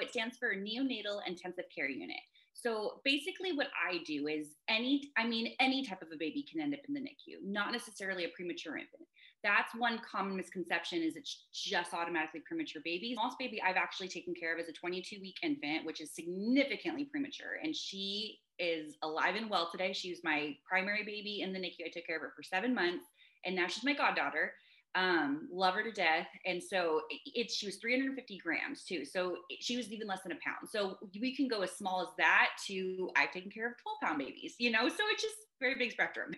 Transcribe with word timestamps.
it 0.00 0.10
stands 0.10 0.36
for 0.38 0.54
Neonatal 0.54 1.20
Intensive 1.26 1.66
Care 1.74 1.88
Unit. 1.88 2.16
So 2.54 3.00
basically, 3.04 3.52
what 3.52 3.68
I 3.76 3.98
do 4.06 4.28
is 4.28 4.48
any, 4.68 5.10
I 5.16 5.26
mean, 5.26 5.54
any 5.60 5.84
type 5.84 6.02
of 6.02 6.08
a 6.12 6.16
baby 6.16 6.46
can 6.50 6.60
end 6.60 6.74
up 6.74 6.80
in 6.86 6.94
the 6.94 7.00
NICU, 7.00 7.42
not 7.44 7.72
necessarily 7.72 8.24
a 8.24 8.28
premature 8.28 8.76
infant. 8.76 9.08
That's 9.42 9.74
one 9.74 10.00
common 10.08 10.36
misconception 10.36 11.02
is 11.02 11.16
it's 11.16 11.46
just 11.52 11.94
automatically 11.94 12.42
premature 12.46 12.80
babies. 12.84 13.16
Smallest 13.16 13.38
baby 13.38 13.60
I've 13.60 13.76
actually 13.76 14.08
taken 14.08 14.34
care 14.34 14.54
of 14.54 14.60
is 14.60 14.68
a 14.68 14.72
22 14.72 15.16
week 15.20 15.36
infant, 15.42 15.84
which 15.84 16.00
is 16.00 16.14
significantly 16.14 17.06
premature. 17.06 17.58
And 17.62 17.74
she 17.74 18.38
is 18.58 18.96
alive 19.02 19.34
and 19.34 19.50
well 19.50 19.68
today. 19.70 19.92
She 19.92 20.10
was 20.10 20.20
my 20.22 20.54
primary 20.68 21.04
baby 21.04 21.40
in 21.42 21.52
the 21.52 21.58
NICU. 21.58 21.86
I 21.86 21.90
took 21.92 22.06
care 22.06 22.16
of 22.16 22.22
her 22.22 22.32
for 22.36 22.42
seven 22.42 22.74
months, 22.74 23.06
and 23.44 23.56
now 23.56 23.66
she's 23.66 23.84
my 23.84 23.94
goddaughter 23.94 24.52
um, 24.94 25.48
love 25.52 25.74
her 25.74 25.82
to 25.82 25.92
death. 25.92 26.26
And 26.46 26.62
so 26.62 27.02
it, 27.10 27.50
she 27.50 27.66
was 27.66 27.76
350 27.76 28.38
grams 28.38 28.84
too. 28.84 29.04
So 29.04 29.36
it, 29.48 29.62
she 29.62 29.76
was 29.76 29.90
even 29.90 30.06
less 30.06 30.22
than 30.22 30.32
a 30.32 30.36
pound. 30.36 30.68
So 30.70 30.98
we 31.20 31.34
can 31.34 31.48
go 31.48 31.62
as 31.62 31.72
small 31.72 32.02
as 32.02 32.08
that 32.18 32.50
to 32.66 33.10
I've 33.16 33.32
taken 33.32 33.50
care 33.50 33.66
of 33.66 33.74
12 33.82 33.98
pound 34.02 34.18
babies, 34.18 34.54
you 34.58 34.70
know? 34.70 34.88
So 34.88 35.02
it's 35.10 35.22
just 35.22 35.36
very 35.60 35.74
big 35.76 35.92
spectrum. 35.92 36.34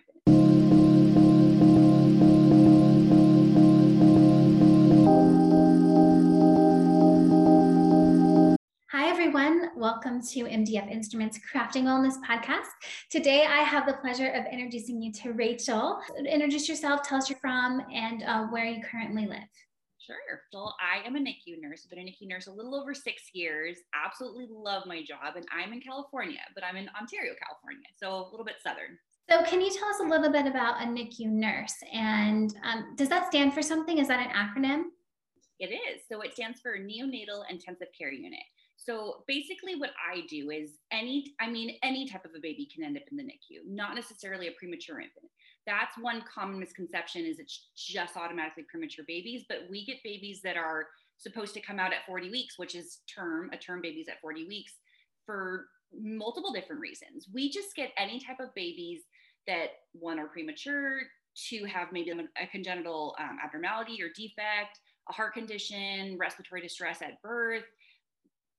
Everyone. 9.03 9.71
Welcome 9.75 10.21
to 10.21 10.45
MDF 10.45 10.89
Instruments 10.89 11.37
Crafting 11.39 11.83
Wellness 11.83 12.15
Podcast. 12.25 12.69
Today, 13.09 13.45
I 13.45 13.59
have 13.59 13.85
the 13.85 13.95
pleasure 13.95 14.29
of 14.29 14.45
introducing 14.51 15.01
you 15.01 15.11
to 15.13 15.33
Rachel. 15.33 15.99
Introduce 16.17 16.69
yourself, 16.69 17.01
tell 17.03 17.17
us 17.17 17.29
you're 17.29 17.37
from, 17.39 17.81
and 17.93 18.23
uh, 18.23 18.45
where 18.45 18.65
you 18.65 18.81
currently 18.81 19.27
live. 19.27 19.49
Sure. 19.99 20.15
Well, 20.53 20.75
I 20.79 21.05
am 21.05 21.15
a 21.15 21.19
NICU 21.19 21.59
nurse. 21.59 21.85
I've 21.85 21.89
been 21.89 21.99
a 21.99 22.09
NICU 22.09 22.27
nurse 22.27 22.47
a 22.47 22.51
little 22.51 22.73
over 22.73 22.93
six 22.93 23.23
years. 23.33 23.77
Absolutely 23.93 24.47
love 24.49 24.85
my 24.85 25.03
job. 25.03 25.35
And 25.35 25.45
I'm 25.51 25.73
in 25.73 25.81
California, 25.81 26.39
but 26.53 26.63
I'm 26.63 26.77
in 26.77 26.87
Ontario, 26.99 27.33
California. 27.45 27.87
So 27.97 28.11
a 28.11 28.29
little 28.31 28.45
bit 28.45 28.55
southern. 28.63 28.97
So, 29.29 29.43
can 29.43 29.59
you 29.59 29.71
tell 29.71 29.89
us 29.89 29.99
a 29.99 30.03
little 30.03 30.31
bit 30.31 30.45
about 30.45 30.81
a 30.81 30.85
NICU 30.85 31.27
nurse? 31.27 31.75
And 31.93 32.55
um, 32.63 32.95
does 32.95 33.09
that 33.09 33.27
stand 33.27 33.53
for 33.53 33.61
something? 33.61 33.97
Is 33.97 34.07
that 34.07 34.19
an 34.19 34.31
acronym? 34.33 34.83
It 35.59 35.73
is. 35.73 36.01
So, 36.09 36.21
it 36.21 36.33
stands 36.33 36.61
for 36.61 36.77
Neonatal 36.77 37.43
Intensive 37.49 37.87
Care 37.97 38.11
Unit. 38.11 38.39
So 38.77 39.23
basically, 39.27 39.75
what 39.75 39.91
I 40.11 40.21
do 40.29 40.51
is 40.51 40.71
any, 40.91 41.33
I 41.39 41.49
mean, 41.49 41.77
any 41.81 42.07
type 42.07 42.25
of 42.25 42.31
a 42.35 42.39
baby 42.39 42.67
can 42.73 42.83
end 42.83 42.97
up 42.97 43.03
in 43.09 43.17
the 43.17 43.23
NICU, 43.23 43.65
not 43.67 43.95
necessarily 43.95 44.47
a 44.47 44.51
premature 44.51 44.99
infant. 44.99 45.31
That's 45.65 45.97
one 45.97 46.23
common 46.31 46.59
misconception 46.59 47.25
is 47.25 47.39
it's 47.39 47.69
just 47.75 48.17
automatically 48.17 48.65
premature 48.69 49.05
babies, 49.07 49.45
but 49.49 49.63
we 49.69 49.85
get 49.85 50.03
babies 50.03 50.41
that 50.43 50.57
are 50.57 50.87
supposed 51.17 51.53
to 51.55 51.61
come 51.61 51.79
out 51.79 51.93
at 51.93 52.05
40 52.05 52.29
weeks, 52.29 52.59
which 52.59 52.75
is 52.75 52.99
term, 53.13 53.49
a 53.53 53.57
term 53.57 53.81
baby's 53.81 54.07
at 54.07 54.21
40 54.21 54.45
weeks 54.47 54.73
for 55.25 55.67
multiple 55.97 56.51
different 56.51 56.81
reasons. 56.81 57.27
We 57.33 57.49
just 57.49 57.75
get 57.75 57.91
any 57.97 58.19
type 58.19 58.39
of 58.39 58.53
babies 58.53 59.03
that 59.47 59.69
one 59.93 60.19
are 60.19 60.27
premature, 60.27 60.99
two 61.35 61.65
have 61.65 61.91
maybe 61.91 62.11
a 62.11 62.47
congenital 62.47 63.15
um, 63.19 63.37
abnormality 63.43 64.01
or 64.01 64.09
defect, 64.15 64.79
a 65.09 65.13
heart 65.13 65.33
condition, 65.33 66.17
respiratory 66.19 66.61
distress 66.61 67.01
at 67.01 67.21
birth, 67.21 67.63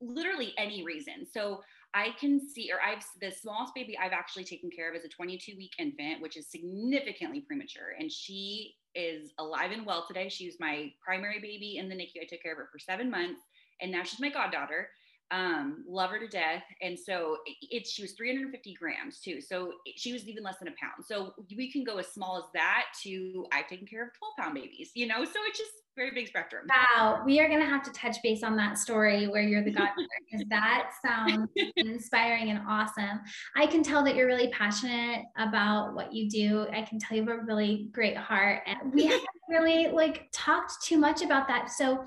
literally 0.01 0.55
any 0.59 0.85
reason. 0.85 1.27
So 1.31 1.61
I 1.95 2.11
can 2.21 2.41
see, 2.47 2.71
or 2.71 2.79
I've 2.81 3.05
the 3.21 3.31
smallest 3.31 3.75
baby 3.75 3.97
I've 3.97 4.13
actually 4.13 4.45
taken 4.45 4.71
care 4.71 4.91
of 4.91 4.97
is 4.97 5.05
a 5.05 5.09
22 5.09 5.57
week 5.57 5.73
infant, 5.79 6.21
which 6.21 6.37
is 6.37 6.51
significantly 6.51 7.41
premature. 7.41 7.95
And 7.99 8.11
she 8.11 8.75
is 8.95 9.33
alive 9.39 9.71
and 9.73 9.87
well 9.87 10.05
today. 10.07 10.29
She 10.29 10.47
was 10.47 10.57
my 10.61 10.93
primary 11.05 11.41
baby 11.41 11.77
in 11.79 11.89
the 11.89 11.95
NICU. 11.95 12.23
I 12.23 12.27
took 12.29 12.43
care 12.43 12.53
of 12.53 12.59
her 12.59 12.69
for 12.71 12.79
seven 12.79 13.11
months, 13.11 13.41
and 13.81 13.91
now 13.91 14.03
she's 14.03 14.21
my 14.21 14.31
goddaughter. 14.31 14.89
Um, 15.31 15.85
love 15.89 16.11
her 16.11 16.19
to 16.19 16.29
death. 16.29 16.63
And 16.83 16.99
so 16.99 17.39
it's 17.63 17.91
she 17.91 18.03
was 18.03 18.13
350 18.13 18.75
grams 18.75 19.21
too. 19.21 19.41
So 19.41 19.73
she 19.97 20.13
was 20.13 20.27
even 20.29 20.45
less 20.45 20.59
than 20.59 20.69
a 20.69 20.75
pound. 20.81 21.05
So 21.05 21.35
we 21.57 21.71
can 21.71 21.85
go 21.85 21.99
as 21.99 22.09
small 22.09 22.39
as 22.39 22.45
that 22.55 22.85
to 23.03 23.47
I've 23.53 23.67
taken 23.67 23.87
care 23.87 24.05
of 24.05 24.11
12 24.19 24.33
pound 24.39 24.55
babies, 24.55 24.91
you 24.95 25.07
know. 25.07 25.25
So 25.25 25.41
it's 25.47 25.59
just 25.59 25.73
very 25.97 26.11
big 26.11 26.29
spectrum. 26.29 26.67
Wow, 26.69 27.23
we 27.25 27.41
are 27.41 27.49
going 27.49 27.61
to 27.61 27.67
have 27.67 27.83
to 27.85 27.91
touch 27.93 28.19
base 28.23 28.43
on 28.43 28.55
that 28.57 28.79
story 28.79 29.27
where 29.29 29.43
you're 29.43 29.65
the 29.65 29.71
godmother 29.71 30.07
because 30.31 30.47
that 30.51 30.91
sounds 31.05 31.49
inspiring 31.77 32.51
and 32.51 32.61
awesome. 32.69 33.21
I 33.57 33.67
can 33.67 33.83
tell 33.83 34.05
that 34.05 34.15
you're 34.15 34.27
really 34.27 34.49
passionate 34.49 35.25
about 35.39 35.95
what 35.95 36.13
you 36.13 36.29
do. 36.29 36.67
I 36.71 36.83
can 36.83 36.99
tell 36.99 37.17
you 37.17 37.25
have 37.25 37.39
a 37.39 37.43
really 37.43 37.89
great 37.93 38.17
heart, 38.17 38.63
and 38.67 38.93
we 38.93 39.07
haven't 39.07 39.27
really 39.49 39.89
like 39.89 40.29
talked 40.33 40.85
too 40.85 40.99
much 40.99 41.23
about 41.23 41.49
that. 41.49 41.71
So 41.71 42.05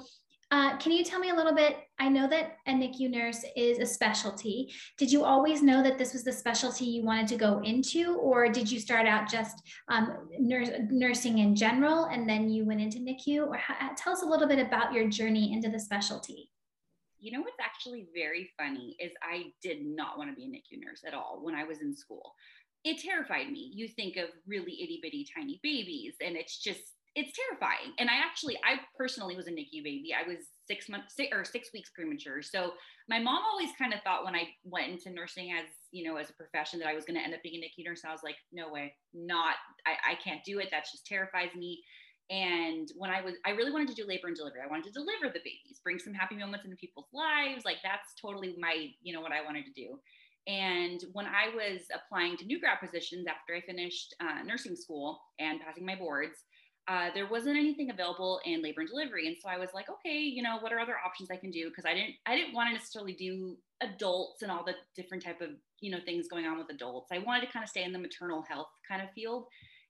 uh, 0.52 0.78
can 0.78 0.92
you 0.92 1.04
tell 1.04 1.20
me 1.20 1.30
a 1.30 1.36
little 1.36 1.54
bit? 1.54 1.78
I 2.00 2.10
know 2.10 2.28
that 2.28 2.58
a 2.66 2.72
NICU 2.72 3.12
nurse 3.12 3.46
is 3.56 3.78
a 3.78 3.86
specialty. 3.86 4.74
Did 4.98 5.12
you 5.12 5.24
always 5.24 5.62
know 5.62 5.84
that 5.84 6.00
this 6.00 6.12
was 6.12 6.24
the 6.24 6.34
specialty 6.34 6.86
you 6.86 7.04
wanted 7.04 7.28
to 7.28 7.36
go 7.36 7.62
into, 7.64 8.16
or 8.16 8.50
did 8.50 8.72
you 8.72 8.80
start 8.80 9.06
out 9.06 9.30
just 9.30 9.62
um, 9.90 10.28
nurse, 10.40 10.70
nursing 10.90 11.38
in 11.38 11.56
general 11.56 12.06
and 12.06 12.28
then 12.28 12.50
you 12.50 12.66
went 12.66 12.82
into 12.82 12.98
NICU? 12.98 13.48
Or 13.48 13.60
tell 13.96 14.14
us 14.14 14.24
a 14.24 14.26
little 14.26 14.48
bit 14.48 14.60
about 14.60 14.92
your 14.92 15.08
journey 15.08 15.54
into 15.54 15.70
the 15.70 15.80
specialty. 15.80 16.50
You 17.20 17.32
know 17.34 17.42
what's 17.42 17.60
actually 17.62 18.08
very 18.16 18.50
funny 18.58 18.96
is 19.00 19.12
I 19.22 19.52
did 19.62 19.86
not 19.86 20.18
want 20.18 20.32
to 20.32 20.36
be 20.36 20.46
a 20.46 20.48
NICU 20.48 20.84
nurse 20.84 21.04
at 21.06 21.14
all 21.14 21.42
when 21.44 21.54
I 21.54 21.64
was 21.64 21.82
in 21.82 21.96
school. 21.96 22.34
It 22.84 23.00
terrified 23.00 23.52
me. 23.52 23.72
You 23.74 23.88
think 23.88 24.16
of 24.16 24.30
really 24.48 24.72
itty 24.72 25.00
bitty 25.04 25.28
tiny 25.36 25.60
babies, 25.62 26.16
and 26.26 26.36
it's 26.36 26.58
just 26.58 26.82
it's 27.16 27.36
terrifying. 27.36 27.94
And 27.98 28.10
I 28.10 28.18
actually, 28.18 28.58
I 28.58 28.80
personally 28.98 29.36
was 29.36 29.48
a 29.48 29.52
NICU 29.52 29.84
baby. 29.84 30.10
I 30.14 30.28
was 30.28 30.38
six 30.68 30.88
months 30.88 31.16
six, 31.16 31.30
or 31.36 31.44
six 31.44 31.70
weeks 31.74 31.90
premature. 31.94 32.42
So 32.42 32.74
my 33.10 33.20
mom 33.20 33.42
always 33.52 33.70
kind 33.78 33.94
of 33.94 34.02
thought 34.04 34.24
when 34.24 34.36
I 34.36 34.50
went 34.64 34.92
into 34.92 35.10
nursing 35.10 35.52
as, 35.52 35.66
you 35.92 36.08
know, 36.08 36.18
as 36.18 36.30
a 36.30 36.34
profession 36.34 36.80
that 36.80 36.88
I 36.88 36.94
was 36.94 37.06
going 37.06 37.18
to 37.18 37.24
end 37.24 37.34
up 37.34 37.42
being 37.42 37.62
a 37.62 37.66
NICU 37.66 37.86
nurse. 37.86 38.02
I 38.08 38.12
was 38.12 38.24
like, 38.24 38.36
no 38.54 38.72
way, 38.72 38.94
not, 39.14 39.56
I, 39.88 40.14
I 40.14 40.16
can't 40.24 40.44
do 40.46 40.60
it. 40.60 40.70
That 40.72 40.86
just 40.92 41.06
terrifies 41.06 41.54
me. 41.56 41.82
And 42.30 42.88
when 42.96 43.10
I 43.10 43.22
was, 43.22 43.34
I 43.44 43.52
really 43.52 43.72
wanted 43.72 43.88
to 43.90 43.96
do 43.96 44.08
labor 44.08 44.28
and 44.28 44.36
delivery. 44.36 44.62
I 44.64 44.70
wanted 44.70 44.86
to 44.86 44.92
deliver 44.92 45.34
the 45.34 45.40
babies, 45.40 45.82
bring 45.84 45.98
some 45.98 46.14
happy 46.14 46.36
moments 46.38 46.64
into 46.64 46.78
people's 46.78 47.10
lives. 47.12 47.66
Like 47.66 47.78
that's 47.84 48.14
totally 48.22 48.56
my, 48.60 48.90
you 49.02 49.14
know, 49.14 49.22
what 49.22 49.32
I 49.32 49.44
wanted 49.44 49.66
to 49.66 49.74
do. 49.74 49.98
And 50.48 51.04
when 51.14 51.26
I 51.26 51.54
was 51.54 51.82
applying 51.94 52.38
to 52.38 52.46
new 52.46 52.60
grad 52.60 52.80
positions 52.80 53.28
after 53.28 53.56
I 53.56 53.62
finished 53.62 54.16
uh, 54.22 54.44
nursing 54.44 54.76
school 54.76 55.20
and 55.40 55.60
passing 55.60 55.86
my 55.86 55.96
boards, 55.96 56.44
uh, 56.90 57.10
there 57.14 57.28
wasn't 57.28 57.56
anything 57.56 57.92
available 57.92 58.42
in 58.46 58.64
labor 58.64 58.82
and 58.82 58.90
delivery 58.90 59.28
and 59.28 59.38
so 59.40 59.48
i 59.48 59.58
was 59.58 59.70
like 59.74 59.90
okay 59.90 60.18
you 60.18 60.42
know 60.42 60.58
what 60.60 60.74
are 60.74 60.80
other 60.80 60.98
options 61.06 61.30
i 61.30 61.36
can 61.36 61.52
do 61.52 61.70
because 61.70 61.86
i 61.86 61.94
didn't 61.94 62.16
i 62.26 62.36
didn't 62.36 62.54
want 62.54 62.68
to 62.68 62.74
necessarily 62.74 63.14
do 63.14 63.56
adults 63.82 64.42
and 64.42 64.52
all 64.52 64.66
the 64.66 64.74
different 64.96 65.24
type 65.24 65.40
of 65.40 65.50
you 65.80 65.92
know 65.92 66.00
things 66.06 66.28
going 66.28 66.46
on 66.46 66.58
with 66.58 66.70
adults 66.72 67.12
i 67.12 67.20
wanted 67.20 67.46
to 67.46 67.52
kind 67.52 67.64
of 67.64 67.70
stay 67.70 67.84
in 67.84 67.94
the 67.94 68.00
maternal 68.00 68.44
health 68.50 68.68
kind 68.88 69.02
of 69.02 69.10
field 69.12 69.46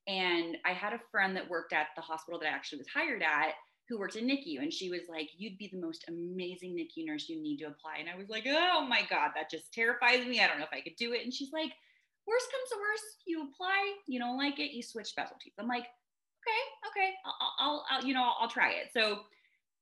and 0.07 0.57
i 0.65 0.71
had 0.71 0.93
a 0.93 0.99
friend 1.11 1.35
that 1.35 1.49
worked 1.49 1.73
at 1.73 1.87
the 1.95 2.01
hospital 2.01 2.39
that 2.39 2.47
i 2.47 2.51
actually 2.51 2.77
was 2.77 2.87
hired 2.93 3.23
at 3.23 3.53
who 3.89 3.97
worked 3.97 4.15
in 4.15 4.27
NICU, 4.27 4.61
and 4.61 4.71
she 4.71 4.91
was 4.91 5.01
like, 5.09 5.29
"You'd 5.35 5.57
be 5.57 5.67
the 5.67 5.81
most 5.81 6.05
amazing 6.07 6.75
NICU 6.75 7.07
nurse. 7.07 7.27
You 7.27 7.41
need 7.41 7.57
to 7.57 7.65
apply." 7.65 7.97
And 7.97 8.07
I 8.07 8.15
was 8.15 8.29
like, 8.29 8.45
"Oh 8.45 8.85
my 8.87 9.01
god, 9.09 9.31
that 9.33 9.49
just 9.49 9.73
terrifies 9.73 10.27
me. 10.27 10.39
I 10.39 10.47
don't 10.47 10.59
know 10.59 10.65
if 10.65 10.73
I 10.73 10.81
could 10.81 10.95
do 10.95 11.13
it." 11.13 11.23
And 11.23 11.33
she's 11.33 11.51
like, 11.51 11.71
"Worst 12.27 12.51
comes 12.51 12.69
to 12.69 12.77
worst, 12.77 13.23
you 13.25 13.49
apply. 13.49 13.95
You 14.05 14.19
don't 14.19 14.37
like 14.37 14.59
it, 14.59 14.75
you 14.75 14.83
switch 14.83 15.07
specialties." 15.07 15.53
I'm 15.57 15.67
like, 15.67 15.87
okay, 16.39 16.61
okay, 16.89 17.13
I'll, 17.25 17.53
I'll, 17.59 17.85
I'll 17.89 18.05
you 18.05 18.13
know, 18.13 18.23
I'll, 18.23 18.35
I'll, 18.41 18.49
try 18.49 18.71
it. 18.71 18.91
So 18.93 19.19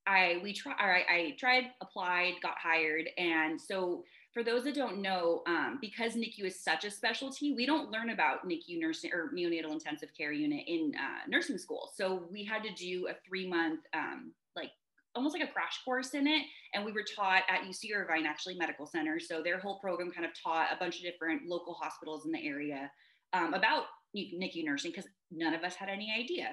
I, 0.06 0.40
we 0.44 0.53
try, 0.53 0.73
I, 0.73 1.13
I 1.13 1.35
tried, 1.38 1.66
applied, 1.81 2.34
got 2.41 2.57
hired. 2.57 3.09
And 3.18 3.59
so 3.59 4.03
for 4.34 4.44
those 4.44 4.63
that 4.66 4.75
don't 4.75 5.01
know, 5.01 5.41
um, 5.47 5.79
because 5.81 6.13
NICU 6.13 6.46
is 6.46 6.59
such 6.59 6.85
a 6.85 6.91
specialty, 6.91 7.53
we 7.53 7.66
don't 7.66 7.91
learn 7.91 8.12
about 8.12 8.47
NICU 8.47 8.79
nursing 8.79 9.12
or 9.12 9.31
neonatal 9.35 9.72
intensive 9.72 10.09
care 10.16 10.31
unit 10.31 10.63
in 10.67 10.94
uh, 10.97 11.28
nursing 11.28 11.57
school. 11.57 11.91
So 11.96 12.23
we 12.31 12.44
had 12.44 12.63
to 12.63 12.73
do 12.73 13.07
a 13.07 13.16
three 13.28 13.47
month, 13.47 13.81
um, 13.94 14.31
like 14.56 14.69
almost 15.16 15.38
like 15.38 15.47
a 15.47 15.51
crash 15.51 15.81
course 15.84 16.13
in 16.13 16.28
it. 16.28 16.44
And 16.73 16.85
we 16.85 16.91
were 16.91 17.03
taught 17.16 17.44
at 17.50 17.63
UC 17.63 17.96
Irvine, 17.96 18.25
actually 18.25 18.56
medical 18.56 18.85
center. 18.85 19.20
So 19.20 19.41
their 19.41 19.59
whole 19.59 19.79
program 19.79 20.11
kind 20.11 20.26
of 20.26 20.31
taught 20.41 20.67
a 20.72 20.78
bunch 20.78 20.97
of 20.97 21.02
different 21.02 21.47
local 21.47 21.73
hospitals 21.73 22.26
in 22.26 22.31
the 22.31 22.46
area 22.46 22.91
um, 23.34 23.53
about 23.53 23.85
NICU 24.40 24.64
nursing 24.64 24.91
because 24.91 25.09
none 25.31 25.53
of 25.53 25.64
us 25.64 25.75
had 25.75 25.90
any 25.90 26.14
idea. 26.17 26.49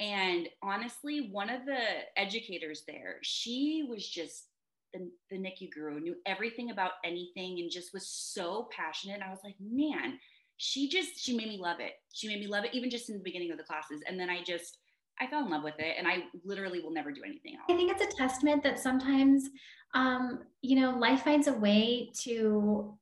And 0.00 0.48
honestly, 0.62 1.28
one 1.30 1.50
of 1.50 1.64
the 1.66 1.80
educators 2.16 2.82
there, 2.86 3.18
she 3.22 3.86
was 3.88 4.08
just 4.08 4.48
the, 4.92 5.10
the 5.30 5.36
NICU 5.36 5.70
guru, 5.72 6.00
knew 6.00 6.16
everything 6.26 6.70
about 6.70 6.92
anything 7.04 7.58
and 7.60 7.70
just 7.70 7.92
was 7.92 8.08
so 8.08 8.68
passionate. 8.76 9.14
And 9.14 9.24
I 9.24 9.30
was 9.30 9.40
like, 9.44 9.56
man, 9.60 10.18
she 10.56 10.88
just, 10.88 11.18
she 11.18 11.36
made 11.36 11.48
me 11.48 11.58
love 11.58 11.80
it. 11.80 11.92
She 12.12 12.28
made 12.28 12.40
me 12.40 12.46
love 12.46 12.64
it, 12.64 12.74
even 12.74 12.90
just 12.90 13.08
in 13.08 13.16
the 13.16 13.22
beginning 13.22 13.50
of 13.52 13.58
the 13.58 13.64
classes. 13.64 14.02
And 14.06 14.18
then 14.18 14.30
I 14.30 14.42
just, 14.42 14.78
I 15.20 15.26
fell 15.26 15.44
in 15.44 15.50
love 15.50 15.62
with 15.62 15.78
it 15.78 15.96
and 15.98 16.06
I 16.06 16.24
literally 16.44 16.80
will 16.80 16.92
never 16.92 17.12
do 17.12 17.22
anything 17.24 17.54
else. 17.54 17.66
I 17.70 17.76
think 17.76 17.92
it's 17.92 18.02
a 18.02 18.16
testament 18.16 18.62
that 18.62 18.78
sometimes, 18.78 19.48
um, 19.94 20.40
you 20.62 20.80
know, 20.80 20.98
life 20.98 21.22
finds 21.22 21.48
a 21.48 21.52
way 21.52 22.10
to 22.22 22.96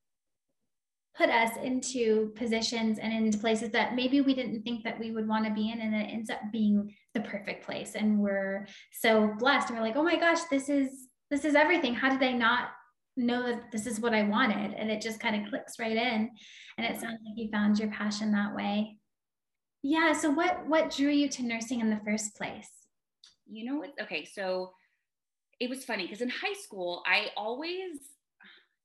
put 1.20 1.28
us 1.28 1.50
into 1.62 2.32
positions 2.36 2.98
and 2.98 3.12
into 3.12 3.36
places 3.36 3.70
that 3.70 3.94
maybe 3.94 4.20
we 4.22 4.34
didn't 4.34 4.62
think 4.62 4.82
that 4.84 4.98
we 4.98 5.10
would 5.10 5.28
want 5.28 5.44
to 5.44 5.52
be 5.52 5.70
in 5.70 5.80
and 5.80 5.94
it 5.94 6.08
ends 6.10 6.30
up 6.30 6.40
being 6.50 6.94
the 7.14 7.20
perfect 7.20 7.64
place 7.64 7.94
and 7.94 8.18
we're 8.18 8.66
so 8.92 9.34
blessed 9.38 9.68
and 9.68 9.78
we're 9.78 9.84
like 9.84 9.96
oh 9.96 10.02
my 10.02 10.16
gosh 10.16 10.38
this 10.50 10.68
is 10.68 11.08
this 11.30 11.44
is 11.44 11.54
everything 11.54 11.94
how 11.94 12.08
did 12.08 12.22
i 12.22 12.32
not 12.32 12.70
know 13.16 13.42
that 13.42 13.70
this 13.72 13.86
is 13.86 14.00
what 14.00 14.14
I 14.14 14.22
wanted. 14.22 14.74
And 14.74 14.90
it 14.90 15.00
just 15.00 15.20
kind 15.20 15.36
of 15.36 15.48
clicks 15.48 15.78
right 15.78 15.96
in. 15.96 16.30
And 16.78 16.86
it 16.86 17.00
sounds 17.00 17.18
like 17.24 17.36
you 17.36 17.50
found 17.50 17.78
your 17.78 17.90
passion 17.90 18.32
that 18.32 18.54
way. 18.54 18.98
Yeah. 19.82 20.12
So 20.12 20.30
what 20.30 20.66
what 20.66 20.90
drew 20.90 21.10
you 21.10 21.28
to 21.30 21.42
nursing 21.42 21.80
in 21.80 21.90
the 21.90 22.00
first 22.04 22.36
place? 22.36 22.70
You 23.50 23.64
know 23.64 23.78
what? 23.78 23.92
Okay, 24.00 24.24
so 24.24 24.72
it 25.58 25.68
was 25.68 25.84
funny 25.84 26.04
because 26.04 26.20
in 26.20 26.28
high 26.28 26.54
school, 26.62 27.02
I 27.06 27.28
always 27.36 27.98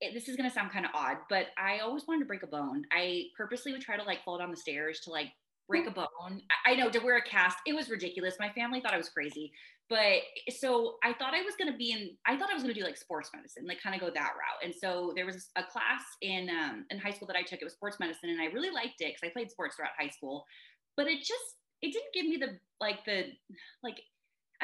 it, 0.02 0.14
this 0.14 0.28
is 0.28 0.36
going 0.36 0.50
to 0.50 0.54
sound 0.54 0.72
kind 0.72 0.86
of 0.86 0.92
odd, 0.94 1.18
but 1.30 1.48
I 1.58 1.80
always 1.80 2.04
wanted 2.08 2.20
to 2.20 2.26
break 2.26 2.44
a 2.44 2.48
bone. 2.48 2.84
I 2.92 3.26
purposely 3.38 3.72
would 3.72 3.82
try 3.82 3.98
to 3.98 4.04
like 4.04 4.24
fall 4.24 4.38
down 4.38 4.52
the 4.52 4.58
stairs 4.58 5.00
to 5.06 5.12
like 5.12 5.32
break 5.68 5.88
a 5.88 5.92
bone. 5.92 6.42
I 6.66 6.76
know 6.76 6.90
to 6.90 7.00
wear 7.00 7.18
a 7.18 7.22
cast. 7.24 7.58
It 7.66 7.74
was 7.74 7.90
ridiculous. 7.90 8.36
My 8.40 8.50
family 8.50 8.82
thought 8.82 8.94
I 8.94 8.98
was 8.98 9.10
crazy. 9.10 9.52
But 9.88 10.22
so 10.50 10.96
I 11.04 11.14
thought 11.14 11.36
I 11.36 11.44
was 11.44 11.56
going 11.60 11.72
to 11.72 11.78
be 11.78 11.92
in, 11.92 12.10
I 12.26 12.38
thought 12.38 12.50
I 12.50 12.56
was 12.56 12.64
going 12.64 12.74
to 12.74 12.80
do 12.80 12.86
like 12.86 12.98
sports 12.98 13.30
medicine, 13.36 13.68
like 13.68 13.82
kind 13.82 13.94
of 13.96 14.02
go 14.02 14.10
that 14.14 14.34
route. 14.34 14.64
And 14.64 14.74
so 14.74 15.14
there 15.16 15.28
was 15.28 15.50
a 15.56 15.64
class 15.64 16.02
in, 16.22 16.50
um, 16.50 16.86
in 16.90 16.98
high 16.98 17.12
school 17.12 17.28
that 17.28 17.36
I 17.36 17.44
took, 17.44 17.62
it 17.62 17.66
was 17.66 17.74
sports 17.74 18.00
medicine. 18.00 18.32
And 18.32 18.42
I 18.42 18.46
really 18.46 18.72
liked 18.72 19.00
it 19.02 19.14
because 19.14 19.22
I 19.24 19.30
played 19.30 19.52
sports 19.52 19.76
throughout 19.76 19.92
high 19.98 20.10
school, 20.10 20.46
but 20.98 21.06
it 21.06 21.20
just, 21.20 21.62
it 21.84 21.94
didn't 21.94 22.14
give 22.16 22.26
me 22.26 22.38
the, 22.38 22.58
like 22.82 23.06
the, 23.06 23.26
like, 23.84 24.00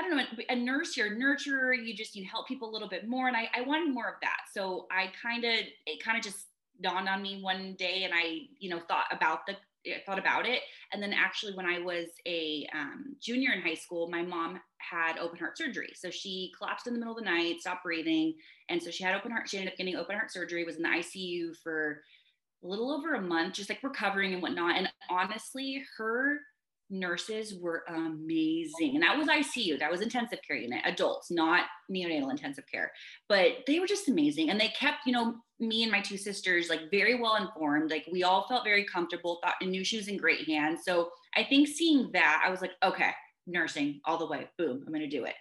I 0.01 0.07
don't 0.07 0.17
know, 0.17 0.43
a 0.49 0.55
nurse, 0.55 0.97
you're 0.97 1.13
a 1.13 1.15
nurturer, 1.15 1.75
you 1.75 1.95
just, 1.95 2.15
you 2.15 2.25
help 2.25 2.47
people 2.47 2.69
a 2.69 2.71
little 2.71 2.89
bit 2.89 3.07
more. 3.07 3.27
And 3.27 3.37
I, 3.37 3.49
I 3.55 3.61
wanted 3.61 3.93
more 3.93 4.07
of 4.07 4.15
that. 4.21 4.41
So 4.53 4.87
I 4.91 5.11
kind 5.21 5.43
of, 5.43 5.53
it 5.85 6.03
kind 6.03 6.17
of 6.17 6.23
just 6.23 6.47
dawned 6.81 7.07
on 7.07 7.21
me 7.21 7.41
one 7.41 7.75
day 7.77 8.03
and 8.03 8.13
I, 8.13 8.47
you 8.59 8.69
know, 8.69 8.79
thought 8.87 9.05
about 9.11 9.45
the 9.45 9.55
thought 10.05 10.19
about 10.19 10.45
it. 10.45 10.61
And 10.93 11.01
then 11.01 11.13
actually, 11.13 11.53
when 11.55 11.65
I 11.65 11.79
was 11.79 12.07
a 12.27 12.67
um, 12.73 13.15
junior 13.19 13.51
in 13.53 13.61
high 13.61 13.75
school, 13.75 14.09
my 14.09 14.21
mom 14.21 14.59
had 14.77 15.17
open 15.17 15.39
heart 15.39 15.57
surgery. 15.57 15.91
So 15.95 16.09
she 16.09 16.51
collapsed 16.57 16.87
in 16.87 16.93
the 16.93 16.99
middle 16.99 17.17
of 17.17 17.23
the 17.23 17.29
night, 17.29 17.61
stopped 17.61 17.83
breathing. 17.83 18.35
And 18.69 18.81
so 18.81 18.91
she 18.91 19.03
had 19.03 19.15
open 19.15 19.31
heart, 19.31 19.49
she 19.49 19.57
ended 19.57 19.73
up 19.73 19.77
getting 19.77 19.95
open 19.95 20.15
heart 20.15 20.31
surgery, 20.31 20.63
was 20.63 20.75
in 20.75 20.83
the 20.83 20.89
ICU 20.89 21.55
for 21.63 22.03
a 22.63 22.67
little 22.67 22.91
over 22.91 23.15
a 23.15 23.21
month, 23.21 23.55
just 23.55 23.69
like 23.69 23.81
recovering 23.81 24.33
and 24.33 24.41
whatnot. 24.41 24.77
And 24.77 24.87
honestly, 25.09 25.83
her 25.97 26.39
nurses 26.91 27.55
were 27.55 27.83
amazing. 27.87 28.95
And 28.95 29.03
that 29.03 29.17
was 29.17 29.27
ICU, 29.27 29.79
that 29.79 29.89
was 29.89 30.01
intensive 30.01 30.39
care 30.45 30.57
unit, 30.57 30.81
adults, 30.85 31.31
not 31.31 31.65
neonatal 31.91 32.29
intensive 32.29 32.65
care. 32.71 32.91
But 33.29 33.59
they 33.65 33.79
were 33.79 33.87
just 33.87 34.09
amazing. 34.09 34.49
And 34.49 34.59
they 34.59 34.67
kept, 34.69 34.99
you 35.05 35.13
know, 35.13 35.35
me 35.59 35.83
and 35.83 35.91
my 35.91 36.01
two 36.01 36.17
sisters 36.17 36.69
like 36.69 36.91
very 36.91 37.19
well 37.19 37.37
informed. 37.37 37.89
Like 37.89 38.07
we 38.11 38.23
all 38.23 38.47
felt 38.47 38.63
very 38.63 38.83
comfortable, 38.83 39.39
thought 39.43 39.55
and 39.61 39.71
knew 39.71 39.83
she 39.83 39.97
was 39.97 40.07
in 40.07 40.17
great 40.17 40.47
hands. 40.47 40.81
So 40.83 41.09
I 41.35 41.43
think 41.43 41.67
seeing 41.67 42.11
that, 42.13 42.43
I 42.45 42.49
was 42.49 42.61
like, 42.61 42.73
okay, 42.83 43.11
nursing 43.47 44.01
all 44.05 44.17
the 44.17 44.27
way. 44.27 44.49
Boom, 44.57 44.83
I'm 44.85 44.93
gonna 44.93 45.07
do 45.07 45.25
it. 45.25 45.35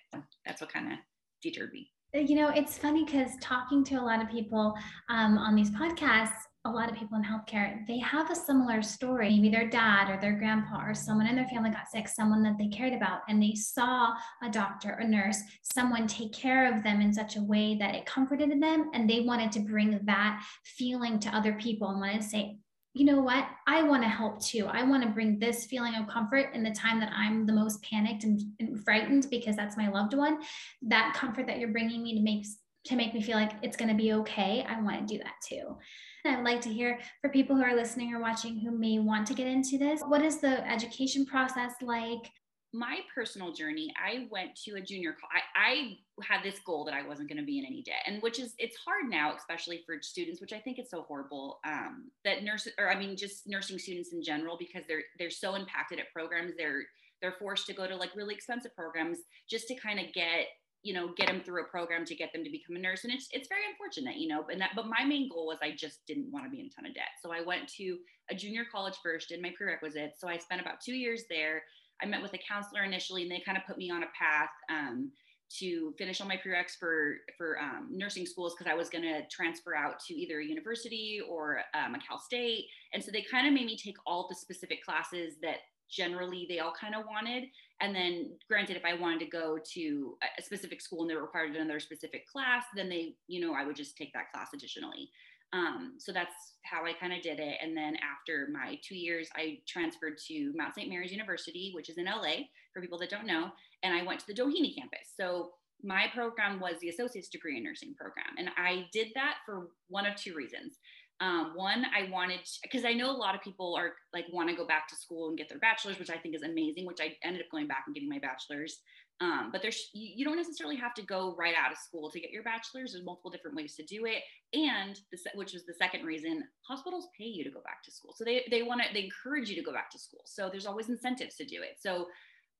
That's 0.46 0.60
what 0.60 0.72
kind 0.72 0.92
of 0.92 0.98
deterred 1.42 1.72
me. 1.72 1.90
You 2.12 2.34
know, 2.34 2.48
it's 2.48 2.76
funny 2.76 3.04
because 3.04 3.30
talking 3.40 3.84
to 3.84 3.94
a 3.94 4.02
lot 4.02 4.20
of 4.20 4.28
people 4.28 4.74
um, 5.08 5.38
on 5.38 5.54
these 5.54 5.70
podcasts, 5.70 6.30
a 6.66 6.70
lot 6.70 6.90
of 6.90 6.96
people 6.96 7.16
in 7.16 7.24
healthcare, 7.24 7.86
they 7.86 7.98
have 7.98 8.30
a 8.30 8.34
similar 8.34 8.82
story. 8.82 9.30
Maybe 9.30 9.48
their 9.48 9.68
dad 9.68 10.10
or 10.10 10.20
their 10.20 10.34
grandpa 10.34 10.84
or 10.84 10.94
someone 10.94 11.26
in 11.26 11.34
their 11.34 11.48
family 11.48 11.70
got 11.70 11.88
sick, 11.90 12.06
someone 12.06 12.42
that 12.42 12.58
they 12.58 12.68
cared 12.68 12.92
about, 12.92 13.20
and 13.28 13.42
they 13.42 13.54
saw 13.54 14.12
a 14.42 14.50
doctor, 14.50 14.90
a 14.90 15.06
nurse, 15.06 15.40
someone 15.62 16.06
take 16.06 16.32
care 16.32 16.72
of 16.72 16.82
them 16.82 17.00
in 17.00 17.14
such 17.14 17.36
a 17.36 17.42
way 17.42 17.76
that 17.76 17.94
it 17.94 18.04
comforted 18.04 18.50
them. 18.60 18.90
And 18.92 19.08
they 19.08 19.20
wanted 19.20 19.52
to 19.52 19.60
bring 19.60 19.98
that 20.04 20.44
feeling 20.64 21.18
to 21.20 21.34
other 21.34 21.54
people 21.54 21.88
and 21.88 21.98
wanted 21.98 22.20
to 22.20 22.28
say, 22.28 22.58
you 22.92 23.06
know 23.06 23.20
what? 23.20 23.46
I 23.66 23.82
want 23.82 24.02
to 24.02 24.08
help 24.08 24.44
too. 24.44 24.66
I 24.66 24.82
want 24.82 25.02
to 25.04 25.08
bring 25.08 25.38
this 25.38 25.64
feeling 25.64 25.94
of 25.94 26.08
comfort 26.08 26.50
in 26.54 26.62
the 26.62 26.72
time 26.72 27.00
that 27.00 27.12
I'm 27.14 27.46
the 27.46 27.52
most 27.52 27.82
panicked 27.82 28.24
and, 28.24 28.40
and 28.58 28.84
frightened 28.84 29.28
because 29.30 29.56
that's 29.56 29.76
my 29.76 29.88
loved 29.88 30.12
one. 30.12 30.40
That 30.82 31.14
comfort 31.14 31.46
that 31.46 31.58
you're 31.58 31.70
bringing 31.72 32.02
me 32.02 32.16
to 32.16 32.20
make 32.22 32.44
to 32.86 32.96
make 32.96 33.12
me 33.14 33.22
feel 33.22 33.36
like 33.36 33.52
it's 33.62 33.76
going 33.76 33.90
to 33.90 33.94
be 33.94 34.14
okay. 34.14 34.64
I 34.66 34.80
want 34.80 35.06
to 35.06 35.14
do 35.14 35.22
that 35.22 35.34
too. 35.46 35.76
I'd 36.24 36.44
like 36.44 36.60
to 36.62 36.72
hear 36.72 36.98
for 37.20 37.30
people 37.30 37.56
who 37.56 37.62
are 37.62 37.74
listening 37.74 38.14
or 38.14 38.20
watching 38.20 38.58
who 38.58 38.70
may 38.70 38.98
want 38.98 39.26
to 39.28 39.34
get 39.34 39.46
into 39.46 39.78
this. 39.78 40.02
What 40.02 40.22
is 40.22 40.40
the 40.40 40.68
education 40.70 41.24
process 41.26 41.72
like? 41.80 42.30
My 42.72 43.00
personal 43.12 43.52
journey, 43.52 43.92
I 43.98 44.28
went 44.30 44.54
to 44.64 44.76
a 44.76 44.80
junior 44.80 45.12
college. 45.12 45.42
I, 45.56 45.96
had 46.22 46.42
this 46.42 46.60
goal 46.66 46.84
that 46.84 46.92
I 46.92 47.06
wasn't 47.06 47.30
going 47.30 47.38
to 47.38 47.44
be 47.44 47.58
in 47.58 47.64
any 47.64 47.82
debt, 47.82 48.02
and 48.06 48.20
which 48.22 48.38
is 48.38 48.54
it's 48.58 48.76
hard 48.76 49.08
now, 49.08 49.34
especially 49.34 49.82
for 49.86 49.96
students, 50.02 50.40
which 50.40 50.52
I 50.52 50.58
think 50.58 50.78
it's 50.78 50.90
so 50.90 51.02
horrible 51.08 51.60
um, 51.66 52.10
that 52.24 52.44
nurses, 52.44 52.74
or 52.78 52.90
I 52.90 52.98
mean, 52.98 53.16
just 53.16 53.48
nursing 53.48 53.78
students 53.78 54.12
in 54.12 54.22
general, 54.22 54.56
because 54.58 54.82
they're 54.86 55.02
they're 55.18 55.30
so 55.30 55.54
impacted 55.54 55.98
at 55.98 56.12
programs. 56.12 56.52
They're 56.58 56.82
they're 57.20 57.36
forced 57.38 57.66
to 57.66 57.72
go 57.72 57.86
to 57.86 57.96
like 57.96 58.14
really 58.14 58.34
expensive 58.34 58.74
programs 58.74 59.18
just 59.48 59.68
to 59.68 59.74
kind 59.74 59.98
of 59.98 60.12
get 60.12 60.46
you 60.82 60.94
know 60.94 61.08
get 61.16 61.26
them 61.26 61.40
through 61.44 61.62
a 61.62 61.64
program 61.68 62.04
to 62.04 62.14
get 62.14 62.32
them 62.32 62.42
to 62.42 62.50
become 62.50 62.76
a 62.76 62.78
nurse 62.78 63.04
and 63.04 63.12
it's 63.12 63.28
it's 63.32 63.48
very 63.48 63.62
unfortunate 63.70 64.16
you 64.16 64.28
know 64.28 64.44
and 64.50 64.60
that 64.60 64.70
but 64.74 64.86
my 64.86 65.04
main 65.04 65.28
goal 65.28 65.46
was 65.46 65.58
i 65.62 65.70
just 65.70 65.98
didn't 66.06 66.30
want 66.32 66.44
to 66.44 66.50
be 66.50 66.60
in 66.60 66.66
a 66.66 66.70
ton 66.70 66.86
of 66.86 66.94
debt. 66.94 67.20
So 67.22 67.32
i 67.32 67.40
went 67.40 67.68
to 67.76 67.98
a 68.30 68.34
junior 68.34 68.64
college 68.70 68.94
first 69.02 69.28
did 69.28 69.42
my 69.42 69.52
prerequisites 69.56 70.20
so 70.20 70.28
i 70.28 70.38
spent 70.38 70.60
about 70.60 70.80
two 70.80 70.94
years 70.94 71.24
there. 71.28 71.62
I 72.02 72.06
met 72.06 72.22
with 72.22 72.32
a 72.32 72.38
counselor 72.38 72.84
initially 72.84 73.22
and 73.22 73.30
they 73.30 73.40
kind 73.40 73.58
of 73.58 73.64
put 73.66 73.76
me 73.76 73.90
on 73.90 74.02
a 74.02 74.06
path 74.18 74.48
um, 74.70 75.12
to 75.58 75.92
finish 75.98 76.20
all 76.20 76.28
my 76.28 76.36
prereqs 76.36 76.78
for 76.78 77.16
for 77.36 77.58
um, 77.60 77.88
nursing 77.90 78.24
schools 78.24 78.54
because 78.54 78.70
I 78.70 78.74
was 78.74 78.88
going 78.88 79.02
to 79.02 79.26
transfer 79.28 79.74
out 79.74 79.98
to 80.06 80.14
either 80.14 80.38
a 80.38 80.44
university 80.44 81.20
or 81.28 81.60
um, 81.74 81.94
a 81.94 81.98
Cal 81.98 82.18
State, 82.18 82.66
and 82.94 83.02
so 83.02 83.10
they 83.10 83.22
kind 83.22 83.46
of 83.46 83.52
made 83.52 83.66
me 83.66 83.76
take 83.76 83.96
all 84.06 84.26
the 84.28 84.36
specific 84.36 84.84
classes 84.84 85.34
that 85.42 85.56
generally 85.90 86.46
they 86.48 86.60
all 86.60 86.72
kind 86.78 86.94
of 86.94 87.04
wanted. 87.06 87.44
And 87.82 87.94
then, 87.94 88.32
granted, 88.48 88.76
if 88.76 88.84
I 88.84 88.94
wanted 88.94 89.20
to 89.20 89.26
go 89.26 89.58
to 89.72 90.16
a 90.38 90.42
specific 90.42 90.80
school 90.80 91.02
and 91.02 91.10
they 91.10 91.16
required 91.16 91.56
another 91.56 91.80
specific 91.80 92.28
class, 92.28 92.64
then 92.76 92.88
they, 92.88 93.14
you 93.26 93.40
know, 93.40 93.54
I 93.54 93.64
would 93.64 93.76
just 93.76 93.96
take 93.96 94.12
that 94.12 94.30
class 94.32 94.48
additionally. 94.54 95.10
Um, 95.52 95.94
so 95.98 96.12
that's 96.12 96.34
how 96.62 96.84
I 96.84 96.92
kind 96.92 97.12
of 97.12 97.22
did 97.22 97.40
it. 97.40 97.56
And 97.60 97.76
then 97.76 97.96
after 97.96 98.48
my 98.52 98.78
two 98.82 98.94
years, 98.94 99.28
I 99.34 99.58
transferred 99.66 100.18
to 100.28 100.52
Mount 100.54 100.74
St. 100.74 100.88
Mary's 100.88 101.10
University, 101.10 101.72
which 101.74 101.88
is 101.88 101.98
in 101.98 102.04
LA 102.04 102.44
for 102.72 102.80
people 102.80 102.98
that 102.98 103.10
don't 103.10 103.26
know. 103.26 103.50
And 103.82 103.94
I 103.94 104.04
went 104.04 104.20
to 104.20 104.26
the 104.26 104.34
Doheny 104.34 104.76
campus. 104.76 105.10
So 105.16 105.50
my 105.82 106.06
program 106.14 106.60
was 106.60 106.74
the 106.80 106.90
associate's 106.90 107.28
degree 107.28 107.56
in 107.56 107.64
nursing 107.64 107.94
program. 107.94 108.34
And 108.38 108.50
I 108.56 108.86
did 108.92 109.08
that 109.14 109.36
for 109.46 109.68
one 109.88 110.06
of 110.06 110.14
two 110.14 110.34
reasons. 110.34 110.78
Um, 111.20 111.52
one, 111.54 111.84
I 111.94 112.10
wanted 112.10 112.40
because 112.62 112.84
I 112.84 112.94
know 112.94 113.10
a 113.10 113.16
lot 113.16 113.34
of 113.34 113.42
people 113.42 113.74
are 113.76 113.92
like 114.14 114.24
want 114.32 114.48
to 114.48 114.56
go 114.56 114.66
back 114.66 114.88
to 114.88 114.96
school 114.96 115.28
and 115.28 115.36
get 115.36 115.48
their 115.48 115.58
bachelor's, 115.58 115.98
which 115.98 116.10
I 116.10 116.16
think 116.16 116.34
is 116.34 116.42
amazing. 116.42 116.86
Which 116.86 117.00
I 117.00 117.14
ended 117.22 117.42
up 117.42 117.50
going 117.50 117.66
back 117.66 117.84
and 117.86 117.94
getting 117.94 118.08
my 118.08 118.18
bachelor's. 118.18 118.80
Um, 119.22 119.50
but 119.52 119.60
there's 119.60 119.90
you, 119.92 120.24
don't 120.24 120.36
necessarily 120.36 120.76
have 120.76 120.94
to 120.94 121.02
go 121.02 121.34
right 121.38 121.54
out 121.54 121.70
of 121.70 121.76
school 121.76 122.10
to 122.10 122.18
get 122.18 122.30
your 122.30 122.42
bachelor's. 122.42 122.92
There's 122.92 123.04
multiple 123.04 123.30
different 123.30 123.54
ways 123.54 123.74
to 123.74 123.84
do 123.84 124.06
it, 124.06 124.22
and 124.54 124.98
this, 125.12 125.24
which 125.34 125.52
was 125.52 125.66
the 125.66 125.74
second 125.74 126.06
reason, 126.06 126.42
hospitals 126.62 127.08
pay 127.18 127.26
you 127.26 127.44
to 127.44 127.50
go 127.50 127.60
back 127.60 127.82
to 127.84 127.90
school. 127.90 128.14
So 128.16 128.24
they 128.24 128.46
they 128.50 128.62
want 128.62 128.80
to 128.80 128.88
they 128.94 129.04
encourage 129.04 129.50
you 129.50 129.56
to 129.56 129.62
go 129.62 129.74
back 129.74 129.90
to 129.90 129.98
school. 129.98 130.22
So 130.24 130.48
there's 130.50 130.64
always 130.64 130.88
incentives 130.88 131.36
to 131.36 131.44
do 131.44 131.60
it. 131.60 131.76
So 131.78 132.06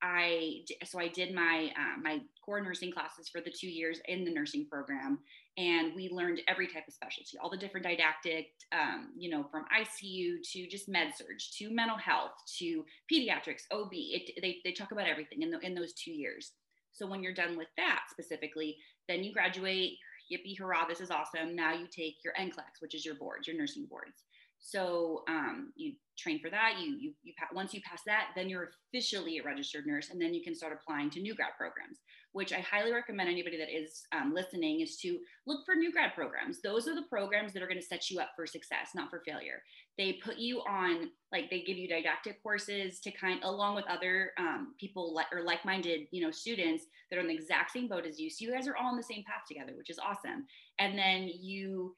I 0.03 0.61
so 0.85 0.99
I 0.99 1.07
did 1.07 1.33
my 1.33 1.71
uh, 1.75 1.99
my 2.01 2.19
core 2.43 2.61
nursing 2.61 2.91
classes 2.91 3.29
for 3.29 3.41
the 3.41 3.51
two 3.51 3.69
years 3.69 3.99
in 4.07 4.23
the 4.23 4.31
nursing 4.31 4.67
program, 4.69 5.17
and 5.57 5.93
we 5.95 6.09
learned 6.09 6.41
every 6.47 6.67
type 6.67 6.87
of 6.87 6.93
specialty, 6.93 7.37
all 7.41 7.49
the 7.49 7.57
different 7.57 7.85
didactic, 7.85 8.47
um, 8.71 9.09
you 9.17 9.29
know, 9.29 9.45
from 9.51 9.65
ICU 9.77 10.37
to 10.53 10.67
just 10.67 10.87
med 10.87 11.13
surg 11.15 11.37
to 11.57 11.73
mental 11.73 11.97
health 11.97 12.31
to 12.59 12.85
pediatrics, 13.11 13.63
OB. 13.71 13.89
It, 13.91 14.41
they 14.41 14.57
they 14.63 14.71
talk 14.71 14.91
about 14.91 15.07
everything 15.07 15.41
in 15.41 15.51
the, 15.51 15.59
in 15.59 15.75
those 15.75 15.93
two 15.93 16.11
years. 16.11 16.53
So 16.93 17.07
when 17.07 17.21
you're 17.21 17.33
done 17.33 17.57
with 17.57 17.67
that 17.77 18.01
specifically, 18.09 18.77
then 19.07 19.23
you 19.23 19.33
graduate. 19.33 19.97
Yippee 20.31 20.57
hurrah! 20.57 20.87
This 20.87 21.01
is 21.01 21.11
awesome. 21.11 21.57
Now 21.57 21.73
you 21.73 21.87
take 21.87 22.15
your 22.23 22.33
NCLEX, 22.39 22.79
which 22.79 22.95
is 22.95 23.05
your 23.05 23.15
boards, 23.15 23.47
your 23.47 23.57
nursing 23.57 23.85
boards. 23.89 24.23
So 24.61 25.23
um, 25.27 25.73
you 25.75 25.93
train 26.17 26.39
for 26.39 26.49
that. 26.51 26.75
You 26.79 26.95
you 26.97 27.13
you 27.23 27.33
once 27.51 27.73
you 27.73 27.81
pass 27.81 28.01
that, 28.05 28.27
then 28.35 28.47
you're 28.47 28.69
officially 28.93 29.39
a 29.39 29.43
registered 29.43 29.85
nurse, 29.85 30.09
and 30.09 30.21
then 30.21 30.33
you 30.33 30.43
can 30.43 30.55
start 30.55 30.71
applying 30.71 31.09
to 31.11 31.19
new 31.19 31.35
grad 31.35 31.51
programs. 31.57 31.99
Which 32.33 32.53
I 32.53 32.59
highly 32.59 32.93
recommend 32.93 33.29
anybody 33.29 33.57
that 33.57 33.69
is 33.69 34.03
um, 34.13 34.33
listening 34.33 34.79
is 34.79 34.95
to 34.97 35.19
look 35.45 35.65
for 35.65 35.75
new 35.75 35.91
grad 35.91 36.13
programs. 36.15 36.61
Those 36.61 36.87
are 36.87 36.95
the 36.95 37.03
programs 37.09 37.51
that 37.53 37.61
are 37.61 37.67
going 37.67 37.79
to 37.79 37.85
set 37.85 38.09
you 38.09 38.19
up 38.19 38.29
for 38.35 38.47
success, 38.47 38.89
not 38.95 39.09
for 39.09 39.21
failure. 39.25 39.61
They 39.97 40.13
put 40.23 40.37
you 40.37 40.61
on 40.61 41.09
like 41.31 41.49
they 41.49 41.61
give 41.61 41.77
you 41.77 41.87
didactic 41.87 42.41
courses 42.41 42.99
to 43.01 43.11
kind 43.11 43.41
along 43.43 43.75
with 43.75 43.85
other 43.89 44.31
um, 44.37 44.73
people 44.79 45.13
like 45.13 45.27
or 45.33 45.43
like-minded 45.43 46.07
you 46.11 46.21
know 46.21 46.31
students 46.31 46.85
that 47.09 47.17
are 47.17 47.21
on 47.21 47.27
the 47.27 47.35
exact 47.35 47.71
same 47.71 47.87
boat 47.87 48.05
as 48.05 48.19
you. 48.19 48.29
So 48.29 48.45
you 48.45 48.53
guys 48.53 48.67
are 48.67 48.77
all 48.77 48.91
on 48.91 48.97
the 48.97 49.03
same 49.03 49.23
path 49.23 49.43
together, 49.47 49.73
which 49.77 49.89
is 49.89 49.99
awesome. 49.99 50.45
And 50.79 50.97
then 50.97 51.29
you 51.33 51.95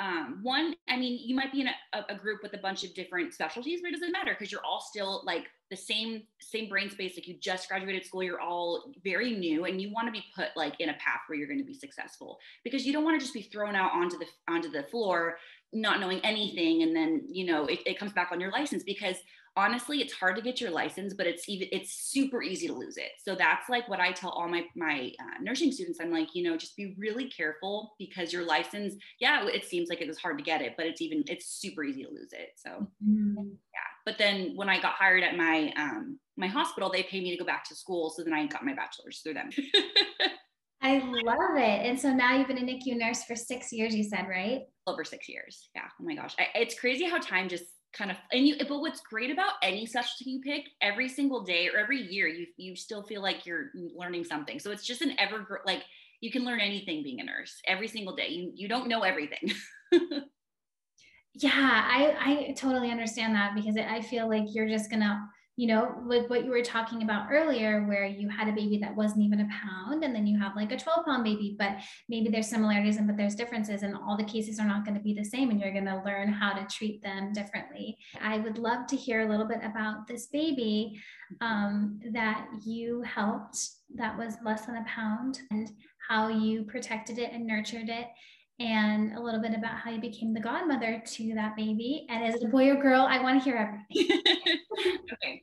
um, 0.00 0.38
one, 0.42 0.74
I 0.88 0.96
mean, 0.96 1.20
you 1.22 1.36
might 1.36 1.52
be 1.52 1.60
in 1.60 1.66
a, 1.66 2.04
a, 2.08 2.14
group 2.14 2.42
with 2.42 2.54
a 2.54 2.58
bunch 2.58 2.84
of 2.84 2.94
different 2.94 3.34
specialties, 3.34 3.80
but 3.82 3.88
it 3.88 3.92
doesn't 3.92 4.12
matter 4.12 4.30
because 4.30 4.50
you're 4.50 4.64
all 4.64 4.80
still 4.80 5.22
like 5.26 5.44
the 5.68 5.76
same 5.76 6.22
same 6.40 6.70
brain 6.70 6.88
space. 6.88 7.12
Like 7.16 7.28
you 7.28 7.36
just 7.38 7.68
graduated 7.68 8.06
school, 8.06 8.22
you're 8.22 8.40
all 8.40 8.94
very 9.04 9.32
new, 9.32 9.66
and 9.66 9.78
you 9.78 9.92
want 9.92 10.08
to 10.08 10.12
be 10.12 10.24
put 10.34 10.48
like 10.56 10.74
in 10.80 10.88
a 10.88 10.94
path 10.94 11.20
where 11.26 11.38
you're 11.38 11.46
going 11.46 11.60
to 11.60 11.66
be 11.66 11.74
successful 11.74 12.38
because 12.64 12.86
you 12.86 12.94
don't 12.94 13.04
want 13.04 13.20
to 13.20 13.24
just 13.24 13.34
be 13.34 13.42
thrown 13.42 13.76
out 13.76 13.92
onto 13.92 14.16
the 14.16 14.26
onto 14.48 14.70
the 14.70 14.84
floor 14.84 15.36
not 15.72 16.00
knowing 16.00 16.20
anything, 16.24 16.82
and 16.82 16.96
then 16.96 17.22
you 17.28 17.44
know 17.44 17.66
it, 17.66 17.80
it 17.84 17.98
comes 17.98 18.12
back 18.12 18.30
on 18.32 18.40
your 18.40 18.50
license 18.50 18.82
because 18.82 19.16
honestly 19.56 20.00
it's 20.00 20.12
hard 20.12 20.36
to 20.36 20.42
get 20.42 20.60
your 20.60 20.70
license 20.70 21.12
but 21.12 21.26
it's 21.26 21.48
even 21.48 21.68
it's 21.72 21.92
super 21.92 22.42
easy 22.42 22.68
to 22.68 22.72
lose 22.72 22.96
it 22.96 23.10
so 23.18 23.34
that's 23.34 23.68
like 23.68 23.88
what 23.88 23.98
i 23.98 24.12
tell 24.12 24.30
all 24.30 24.48
my 24.48 24.64
my 24.76 25.12
uh, 25.20 25.42
nursing 25.42 25.72
students 25.72 25.98
i'm 26.00 26.12
like 26.12 26.28
you 26.34 26.42
know 26.42 26.56
just 26.56 26.76
be 26.76 26.94
really 26.98 27.28
careful 27.28 27.94
because 27.98 28.32
your 28.32 28.44
license 28.44 28.94
yeah 29.18 29.46
it 29.46 29.64
seems 29.64 29.88
like 29.88 30.00
it 30.00 30.08
was 30.08 30.18
hard 30.18 30.38
to 30.38 30.44
get 30.44 30.62
it 30.62 30.74
but 30.76 30.86
it's 30.86 31.00
even 31.00 31.24
it's 31.26 31.46
super 31.46 31.82
easy 31.82 32.04
to 32.04 32.10
lose 32.10 32.32
it 32.32 32.50
so 32.56 32.86
mm-hmm. 33.04 33.34
yeah 33.38 33.90
but 34.04 34.18
then 34.18 34.52
when 34.54 34.68
i 34.68 34.80
got 34.80 34.94
hired 34.94 35.24
at 35.24 35.36
my 35.36 35.72
um 35.76 36.18
my 36.36 36.46
hospital 36.46 36.90
they 36.90 37.02
pay 37.02 37.20
me 37.20 37.30
to 37.32 37.36
go 37.36 37.44
back 37.44 37.64
to 37.64 37.74
school 37.74 38.10
so 38.10 38.22
then 38.22 38.32
i 38.32 38.46
got 38.46 38.64
my 38.64 38.74
bachelor's 38.74 39.20
through 39.20 39.34
them 39.34 39.50
I 40.82 40.98
love 40.98 41.56
it. 41.56 41.86
And 41.86 42.00
so 42.00 42.10
now 42.10 42.34
you've 42.34 42.48
been 42.48 42.56
a 42.56 42.62
NICU 42.62 42.96
nurse 42.96 43.24
for 43.24 43.36
six 43.36 43.70
years, 43.70 43.94
you 43.94 44.02
said, 44.02 44.26
right? 44.26 44.62
Over 44.86 45.04
six 45.04 45.28
years. 45.28 45.68
Yeah. 45.74 45.82
Oh 46.00 46.04
my 46.04 46.14
gosh. 46.14 46.34
I, 46.38 46.46
it's 46.58 46.78
crazy 46.78 47.04
how 47.04 47.18
time 47.18 47.50
just 47.50 47.64
kind 47.92 48.10
of 48.10 48.16
and 48.32 48.46
you 48.46 48.56
but 48.68 48.80
what's 48.80 49.00
great 49.00 49.30
about 49.30 49.54
any 49.62 49.84
specialty 49.84 50.30
you 50.30 50.40
pick 50.40 50.66
every 50.80 51.08
single 51.08 51.42
day 51.42 51.68
or 51.68 51.78
every 51.78 52.00
year 52.00 52.28
you 52.28 52.46
you 52.56 52.76
still 52.76 53.02
feel 53.02 53.22
like 53.22 53.46
you're 53.46 53.70
learning 53.96 54.24
something. 54.24 54.58
So 54.58 54.70
it's 54.70 54.86
just 54.86 55.02
an 55.02 55.14
ever 55.18 55.60
like 55.66 55.82
you 56.20 56.30
can 56.30 56.44
learn 56.44 56.60
anything 56.60 57.02
being 57.02 57.20
a 57.20 57.24
nurse 57.24 57.60
every 57.66 57.88
single 57.88 58.14
day. 58.14 58.28
You 58.28 58.52
you 58.54 58.68
don't 58.68 58.88
know 58.88 59.02
everything. 59.02 59.52
Yeah 61.34 61.50
i 61.54 62.16
i 62.18 62.52
totally 62.54 62.90
understand 62.90 63.34
that 63.36 63.54
because 63.54 63.76
i 63.76 64.00
feel 64.00 64.28
like 64.28 64.44
you're 64.48 64.68
just 64.68 64.90
gonna 64.90 65.28
you 65.60 65.66
know, 65.66 65.94
like 66.06 66.30
what 66.30 66.42
you 66.42 66.50
were 66.50 66.62
talking 66.62 67.02
about 67.02 67.26
earlier, 67.30 67.84
where 67.84 68.06
you 68.06 68.30
had 68.30 68.48
a 68.48 68.52
baby 68.52 68.78
that 68.78 68.96
wasn't 68.96 69.22
even 69.22 69.40
a 69.40 69.48
pound, 69.50 70.02
and 70.02 70.14
then 70.14 70.26
you 70.26 70.38
have 70.38 70.56
like 70.56 70.72
a 70.72 70.76
12 70.78 71.04
pound 71.04 71.22
baby, 71.22 71.54
but 71.58 71.76
maybe 72.08 72.30
there's 72.30 72.48
similarities 72.48 72.96
and 72.96 73.06
but 73.06 73.18
there's 73.18 73.34
differences, 73.34 73.82
and 73.82 73.94
all 73.94 74.16
the 74.16 74.24
cases 74.24 74.58
are 74.58 74.66
not 74.66 74.86
going 74.86 74.96
to 74.96 75.02
be 75.02 75.12
the 75.12 75.22
same, 75.22 75.50
and 75.50 75.60
you're 75.60 75.70
going 75.70 75.84
to 75.84 76.02
learn 76.02 76.32
how 76.32 76.54
to 76.54 76.66
treat 76.74 77.02
them 77.02 77.34
differently. 77.34 77.98
I 78.22 78.38
would 78.38 78.56
love 78.56 78.86
to 78.86 78.96
hear 78.96 79.20
a 79.20 79.28
little 79.28 79.44
bit 79.44 79.60
about 79.62 80.06
this 80.06 80.28
baby 80.28 80.98
um, 81.42 82.00
that 82.10 82.46
you 82.64 83.02
helped 83.02 83.58
that 83.96 84.16
was 84.16 84.36
less 84.42 84.64
than 84.64 84.76
a 84.76 84.84
pound 84.84 85.40
and 85.50 85.70
how 86.08 86.28
you 86.28 86.62
protected 86.62 87.18
it 87.18 87.32
and 87.34 87.46
nurtured 87.46 87.90
it 87.90 88.06
and 88.60 89.12
a 89.14 89.20
little 89.20 89.42
bit 89.42 89.52
about 89.54 89.76
how 89.78 89.90
you 89.90 90.00
became 90.00 90.32
the 90.32 90.40
godmother 90.40 91.02
to 91.04 91.34
that 91.34 91.54
baby. 91.54 92.06
And 92.08 92.24
it 92.24 92.42
a 92.42 92.48
boy 92.48 92.70
or 92.70 92.76
girl? 92.76 93.06
I 93.08 93.22
want 93.22 93.38
to 93.38 93.44
hear 93.44 93.56
everything. 93.56 94.22
okay. 95.12 95.42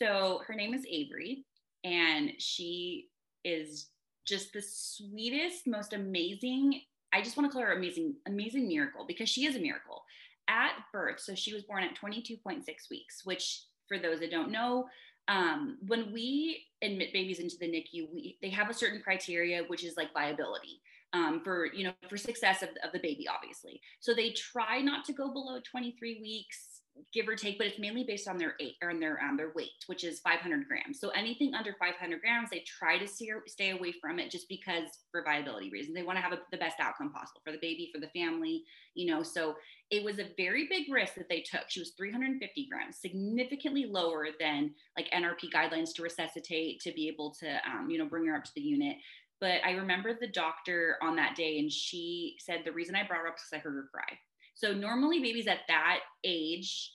So 0.00 0.42
her 0.46 0.54
name 0.54 0.72
is 0.72 0.86
Avery, 0.90 1.44
and 1.84 2.32
she 2.38 3.08
is 3.44 3.88
just 4.26 4.52
the 4.52 4.62
sweetest, 4.62 5.66
most 5.66 5.92
amazing. 5.92 6.80
I 7.12 7.22
just 7.22 7.36
want 7.36 7.50
to 7.50 7.52
call 7.52 7.62
her 7.62 7.72
amazing, 7.72 8.14
amazing 8.26 8.68
miracle 8.68 9.04
because 9.06 9.28
she 9.28 9.44
is 9.44 9.56
a 9.56 9.60
miracle 9.60 10.04
at 10.48 10.72
birth. 10.92 11.20
So 11.20 11.34
she 11.34 11.52
was 11.52 11.64
born 11.64 11.82
at 11.82 11.98
22.6 11.98 12.62
weeks, 12.90 13.24
which 13.24 13.64
for 13.88 13.98
those 13.98 14.20
that 14.20 14.30
don't 14.30 14.52
know, 14.52 14.86
um, 15.28 15.78
when 15.86 16.12
we 16.12 16.64
admit 16.82 17.12
babies 17.12 17.38
into 17.38 17.56
the 17.58 17.66
NICU, 17.66 18.12
we, 18.12 18.38
they 18.40 18.50
have 18.50 18.70
a 18.70 18.74
certain 18.74 19.02
criteria, 19.02 19.64
which 19.66 19.84
is 19.84 19.96
like 19.96 20.12
viability 20.12 20.80
um, 21.12 21.40
for 21.42 21.66
you 21.66 21.84
know 21.84 21.92
for 22.08 22.16
success 22.16 22.62
of, 22.62 22.70
of 22.84 22.92
the 22.92 22.98
baby, 22.98 23.26
obviously. 23.28 23.80
So 24.00 24.14
they 24.14 24.30
try 24.30 24.80
not 24.80 25.04
to 25.06 25.12
go 25.12 25.32
below 25.32 25.58
23 25.70 26.20
weeks 26.20 26.69
give 27.12 27.28
or 27.28 27.36
take, 27.36 27.58
but 27.58 27.66
it's 27.66 27.78
mainly 27.78 28.04
based 28.04 28.28
on 28.28 28.38
their 28.38 28.54
eight 28.60 28.74
or 28.82 28.90
on 28.90 29.00
their 29.00 29.20
um, 29.22 29.36
their 29.36 29.52
weight, 29.54 29.70
which 29.86 30.04
is 30.04 30.20
500 30.20 30.66
grams. 30.66 31.00
So 31.00 31.10
anything 31.10 31.54
under 31.54 31.74
500 31.78 32.20
grams, 32.20 32.50
they 32.50 32.64
try 32.66 32.98
to 32.98 33.06
stay, 33.06 33.30
stay 33.46 33.70
away 33.70 33.92
from 33.92 34.18
it 34.18 34.30
just 34.30 34.48
because 34.48 34.84
for 35.10 35.22
viability 35.22 35.70
reasons. 35.70 35.94
They 35.94 36.02
want 36.02 36.18
to 36.18 36.22
have 36.22 36.32
a, 36.32 36.40
the 36.50 36.58
best 36.58 36.76
outcome 36.80 37.12
possible 37.12 37.40
for 37.44 37.52
the 37.52 37.58
baby, 37.58 37.90
for 37.94 38.00
the 38.00 38.08
family, 38.08 38.64
you 38.94 39.10
know. 39.10 39.22
So 39.22 39.56
it 39.90 40.04
was 40.04 40.18
a 40.18 40.30
very 40.36 40.68
big 40.68 40.92
risk 40.92 41.14
that 41.14 41.28
they 41.28 41.40
took. 41.40 41.62
She 41.68 41.80
was 41.80 41.92
350 41.96 42.68
grams, 42.70 42.96
significantly 42.98 43.86
lower 43.86 44.28
than 44.38 44.72
like 44.96 45.10
NRP 45.10 45.52
guidelines 45.52 45.94
to 45.94 46.02
resuscitate 46.02 46.80
to 46.80 46.92
be 46.92 47.08
able 47.08 47.34
to, 47.40 47.60
um, 47.68 47.90
you 47.90 47.98
know, 47.98 48.06
bring 48.06 48.26
her 48.26 48.36
up 48.36 48.44
to 48.44 48.52
the 48.54 48.60
unit. 48.60 48.96
But 49.40 49.64
I 49.64 49.72
remember 49.72 50.14
the 50.14 50.28
doctor 50.28 50.96
on 51.02 51.16
that 51.16 51.34
day, 51.34 51.58
and 51.58 51.72
she 51.72 52.36
said 52.38 52.60
the 52.64 52.72
reason 52.72 52.94
I 52.94 53.06
brought 53.06 53.20
her 53.20 53.28
up 53.28 53.36
is 53.36 53.42
because 53.50 53.60
I 53.60 53.62
heard 53.62 53.74
her 53.74 53.88
cry. 53.92 54.18
So 54.54 54.72
normally 54.72 55.20
babies 55.20 55.46
at 55.46 55.60
that 55.68 56.00
age 56.24 56.92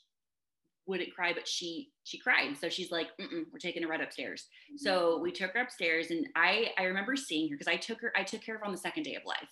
wouldn't 0.88 1.13
cry, 1.13 1.33
but 1.33 1.47
she 1.47 1.91
she 2.03 2.17
cried. 2.17 2.55
So 2.59 2.69
she's 2.69 2.91
like, 2.91 3.07
we're 3.19 3.59
taking 3.59 3.83
her 3.83 3.89
right 3.89 4.01
upstairs. 4.01 4.47
Mm-hmm. 4.69 4.77
So 4.77 5.19
we 5.19 5.31
took 5.31 5.53
her 5.53 5.62
upstairs, 5.62 6.12
and 6.12 6.27
I 6.35 6.71
I 6.77 6.83
remember 6.83 7.15
seeing 7.15 7.50
her 7.50 7.55
because 7.57 7.71
I 7.71 7.77
took 7.77 8.01
her 8.01 8.13
I 8.15 8.24
took 8.24 8.41
care 8.41 8.55
of 8.55 8.62
her 8.62 8.67
on 8.67 8.71
the 8.71 8.77
second 8.77 9.03
day 9.03 9.15
of 9.15 9.25
life. 9.25 9.50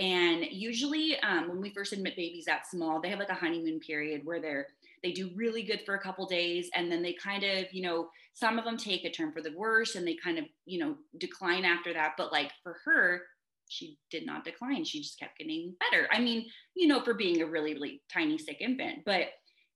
And 0.00 0.44
usually, 0.52 1.18
um, 1.20 1.48
when 1.48 1.60
we 1.60 1.70
first 1.70 1.92
admit 1.92 2.14
babies 2.14 2.44
that 2.44 2.68
small, 2.68 3.00
they 3.00 3.08
have 3.08 3.18
like 3.18 3.30
a 3.30 3.34
honeymoon 3.34 3.80
period 3.80 4.20
where 4.24 4.40
they're 4.40 4.68
they 5.02 5.12
do 5.12 5.30
really 5.34 5.62
good 5.62 5.82
for 5.84 5.94
a 5.94 6.00
couple 6.00 6.26
days, 6.26 6.70
and 6.74 6.90
then 6.90 7.02
they 7.02 7.14
kind 7.14 7.42
of 7.42 7.66
you 7.72 7.82
know 7.82 8.08
some 8.34 8.58
of 8.58 8.64
them 8.64 8.76
take 8.76 9.04
a 9.04 9.10
turn 9.10 9.32
for 9.32 9.42
the 9.42 9.52
worse, 9.56 9.96
and 9.96 10.06
they 10.06 10.14
kind 10.14 10.38
of 10.38 10.44
you 10.66 10.78
know 10.78 10.96
decline 11.18 11.64
after 11.64 11.92
that. 11.92 12.12
But 12.16 12.30
like 12.30 12.52
for 12.62 12.76
her, 12.84 13.22
she 13.68 13.98
did 14.10 14.26
not 14.26 14.44
decline. 14.44 14.84
She 14.84 15.00
just 15.00 15.18
kept 15.18 15.38
getting 15.38 15.74
better. 15.78 16.08
I 16.10 16.20
mean, 16.20 16.46
you 16.74 16.86
know, 16.86 17.00
for 17.00 17.14
being 17.14 17.42
a 17.42 17.46
really, 17.46 17.74
really 17.74 18.02
tiny, 18.12 18.38
sick 18.38 18.58
infant, 18.60 19.00
but 19.04 19.28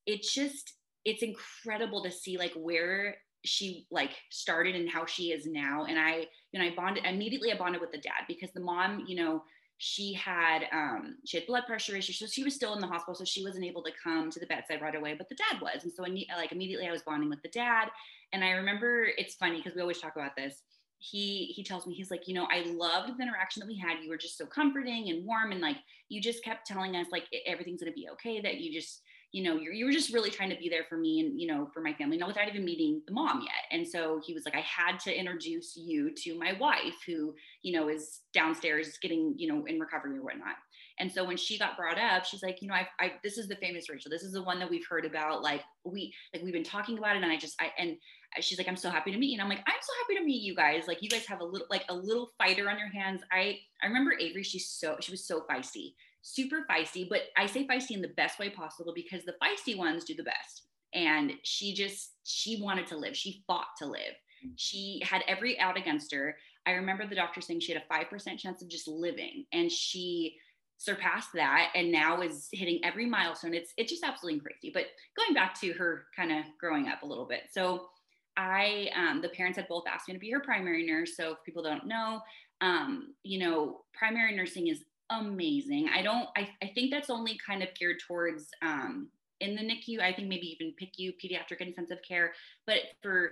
it's 0.06 0.32
just, 0.32 0.72
it's 1.04 1.22
incredible 1.22 2.02
to 2.02 2.10
see 2.10 2.38
like 2.38 2.52
where 2.54 3.16
she 3.44 3.86
like 3.90 4.12
started 4.30 4.74
and 4.74 4.88
how 4.88 5.04
she 5.04 5.32
is 5.32 5.46
now. 5.46 5.84
And 5.84 5.98
I, 5.98 6.26
you 6.52 6.60
know, 6.60 6.66
I 6.66 6.74
bonded 6.74 7.04
immediately, 7.04 7.52
I 7.52 7.56
bonded 7.56 7.80
with 7.80 7.92
the 7.92 7.98
dad 7.98 8.24
because 8.28 8.50
the 8.52 8.60
mom, 8.60 9.04
you 9.06 9.16
know, 9.16 9.42
she 9.84 10.12
had 10.12 10.62
um 10.72 11.16
she 11.26 11.36
had 11.36 11.46
blood 11.48 11.64
pressure 11.66 11.96
issues 11.96 12.16
so 12.16 12.24
she 12.24 12.44
was 12.44 12.54
still 12.54 12.72
in 12.72 12.80
the 12.80 12.86
hospital 12.86 13.16
so 13.16 13.24
she 13.24 13.42
wasn't 13.42 13.64
able 13.64 13.82
to 13.82 13.90
come 14.00 14.30
to 14.30 14.38
the 14.38 14.46
bedside 14.46 14.80
right 14.80 14.94
away 14.94 15.12
but 15.18 15.28
the 15.28 15.34
dad 15.34 15.60
was 15.60 15.82
and 15.82 15.92
so 15.92 16.04
I, 16.04 16.36
like 16.36 16.52
immediately 16.52 16.86
i 16.86 16.92
was 16.92 17.02
bonding 17.02 17.28
with 17.28 17.42
the 17.42 17.48
dad 17.48 17.88
and 18.32 18.44
i 18.44 18.50
remember 18.50 19.08
it's 19.18 19.34
funny 19.34 19.56
because 19.56 19.74
we 19.74 19.80
always 19.80 19.98
talk 19.98 20.14
about 20.14 20.36
this 20.36 20.62
he 21.02 21.46
he 21.56 21.64
tells 21.64 21.86
me 21.86 21.94
he's 21.94 22.10
like 22.10 22.28
you 22.28 22.34
know 22.34 22.46
i 22.52 22.62
loved 22.70 23.18
the 23.18 23.22
interaction 23.22 23.60
that 23.60 23.66
we 23.66 23.76
had 23.76 24.02
you 24.02 24.08
were 24.08 24.16
just 24.16 24.38
so 24.38 24.46
comforting 24.46 25.10
and 25.10 25.26
warm 25.26 25.50
and 25.50 25.60
like 25.60 25.76
you 26.08 26.20
just 26.20 26.44
kept 26.44 26.66
telling 26.66 26.94
us 26.94 27.06
like 27.10 27.24
everything's 27.46 27.82
going 27.82 27.92
to 27.92 28.00
be 28.00 28.08
okay 28.08 28.40
that 28.40 28.58
you 28.58 28.72
just 28.72 29.02
you 29.32 29.42
know 29.42 29.56
you 29.56 29.84
were 29.84 29.90
just 29.90 30.12
really 30.12 30.30
trying 30.30 30.50
to 30.50 30.56
be 30.56 30.68
there 30.68 30.84
for 30.88 30.96
me 30.96 31.20
and 31.20 31.40
you 31.40 31.48
know 31.48 31.68
for 31.74 31.80
my 31.80 31.92
family 31.94 32.16
not 32.16 32.28
without 32.28 32.48
even 32.48 32.64
meeting 32.64 33.02
the 33.06 33.12
mom 33.12 33.40
yet 33.40 33.76
and 33.76 33.86
so 33.86 34.20
he 34.24 34.32
was 34.32 34.44
like 34.44 34.54
i 34.54 34.60
had 34.60 35.00
to 35.00 35.12
introduce 35.12 35.76
you 35.76 36.14
to 36.14 36.38
my 36.38 36.52
wife 36.60 36.94
who 37.04 37.34
you 37.62 37.72
know 37.72 37.88
is 37.88 38.20
downstairs 38.32 38.96
getting 39.02 39.34
you 39.36 39.52
know 39.52 39.64
in 39.64 39.80
recovery 39.80 40.18
or 40.18 40.22
whatnot 40.22 40.54
and 40.98 41.10
so 41.10 41.24
when 41.24 41.36
she 41.36 41.58
got 41.58 41.76
brought 41.76 41.98
up, 41.98 42.24
she's 42.24 42.42
like, 42.42 42.62
you 42.62 42.68
know, 42.68 42.74
I, 42.74 42.86
I, 43.00 43.12
this 43.22 43.38
is 43.38 43.48
the 43.48 43.56
famous 43.56 43.88
Rachel. 43.88 44.10
This 44.10 44.22
is 44.22 44.32
the 44.32 44.42
one 44.42 44.58
that 44.58 44.70
we've 44.70 44.86
heard 44.88 45.04
about. 45.04 45.42
Like 45.42 45.62
we, 45.84 46.14
like 46.32 46.42
we've 46.42 46.52
been 46.52 46.62
talking 46.62 46.98
about 46.98 47.16
it. 47.16 47.22
And 47.22 47.32
I 47.32 47.36
just, 47.36 47.60
I, 47.60 47.70
and 47.78 47.96
she's 48.40 48.58
like, 48.58 48.68
I'm 48.68 48.76
so 48.76 48.90
happy 48.90 49.12
to 49.12 49.18
meet 49.18 49.28
you. 49.28 49.34
And 49.34 49.42
I'm 49.42 49.48
like, 49.48 49.64
I'm 49.66 49.80
so 49.80 49.92
happy 50.02 50.18
to 50.18 50.24
meet 50.24 50.42
you 50.42 50.54
guys. 50.54 50.84
Like 50.86 51.02
you 51.02 51.08
guys 51.08 51.26
have 51.26 51.40
a 51.40 51.44
little, 51.44 51.66
like 51.70 51.84
a 51.88 51.94
little 51.94 52.30
fighter 52.38 52.68
on 52.70 52.78
your 52.78 52.88
hands. 52.88 53.22
I, 53.30 53.58
I 53.82 53.86
remember 53.86 54.12
Avery, 54.18 54.42
she's 54.42 54.68
so, 54.68 54.96
she 55.00 55.10
was 55.10 55.26
so 55.26 55.42
feisty, 55.50 55.94
super 56.22 56.64
feisty, 56.70 57.08
but 57.08 57.22
I 57.36 57.46
say 57.46 57.66
feisty 57.66 57.92
in 57.92 58.02
the 58.02 58.08
best 58.08 58.38
way 58.38 58.50
possible 58.50 58.92
because 58.94 59.24
the 59.24 59.34
feisty 59.42 59.76
ones 59.76 60.04
do 60.04 60.14
the 60.14 60.22
best. 60.22 60.62
And 60.94 61.32
she 61.42 61.74
just, 61.74 62.12
she 62.24 62.60
wanted 62.62 62.86
to 62.88 62.96
live. 62.96 63.16
She 63.16 63.42
fought 63.46 63.68
to 63.78 63.86
live. 63.86 64.14
She 64.56 65.00
had 65.04 65.22
every 65.28 65.58
out 65.58 65.78
against 65.78 66.12
her. 66.12 66.36
I 66.66 66.72
remember 66.72 67.06
the 67.06 67.14
doctor 67.14 67.40
saying 67.40 67.60
she 67.60 67.72
had 67.72 67.82
a 67.82 67.94
5% 67.94 68.38
chance 68.38 68.60
of 68.60 68.68
just 68.68 68.88
living. 68.88 69.44
And 69.52 69.70
she, 69.70 70.36
surpassed 70.82 71.28
that 71.34 71.70
and 71.76 71.92
now 71.92 72.20
is 72.22 72.48
hitting 72.52 72.80
every 72.82 73.06
milestone. 73.06 73.54
It's 73.54 73.72
it's 73.76 73.90
just 73.90 74.04
absolutely 74.04 74.40
crazy. 74.40 74.70
But 74.74 74.86
going 75.16 75.34
back 75.34 75.58
to 75.60 75.72
her 75.74 76.06
kind 76.16 76.32
of 76.32 76.44
growing 76.58 76.88
up 76.88 77.02
a 77.02 77.06
little 77.06 77.26
bit. 77.26 77.42
So 77.52 77.86
I 78.36 78.88
um, 78.96 79.20
the 79.20 79.28
parents 79.28 79.58
had 79.58 79.68
both 79.68 79.84
asked 79.86 80.08
me 80.08 80.14
to 80.14 80.20
be 80.20 80.30
her 80.30 80.40
primary 80.40 80.86
nurse. 80.86 81.16
So 81.16 81.32
if 81.32 81.38
people 81.44 81.62
don't 81.62 81.86
know, 81.86 82.20
um, 82.60 83.14
you 83.22 83.38
know, 83.38 83.82
primary 83.94 84.34
nursing 84.34 84.68
is 84.68 84.84
amazing. 85.10 85.88
I 85.94 86.02
don't 86.02 86.28
I, 86.36 86.48
I 86.62 86.70
think 86.74 86.90
that's 86.90 87.10
only 87.10 87.38
kind 87.44 87.62
of 87.62 87.68
geared 87.74 87.96
towards 88.06 88.48
um, 88.62 89.08
in 89.40 89.54
the 89.54 89.62
NICU, 89.62 90.00
I 90.00 90.12
think 90.12 90.28
maybe 90.28 90.56
even 90.58 90.74
PICU, 90.80 91.14
pediatric 91.22 91.60
intensive 91.60 91.98
care. 92.06 92.32
But 92.66 92.78
for 93.02 93.30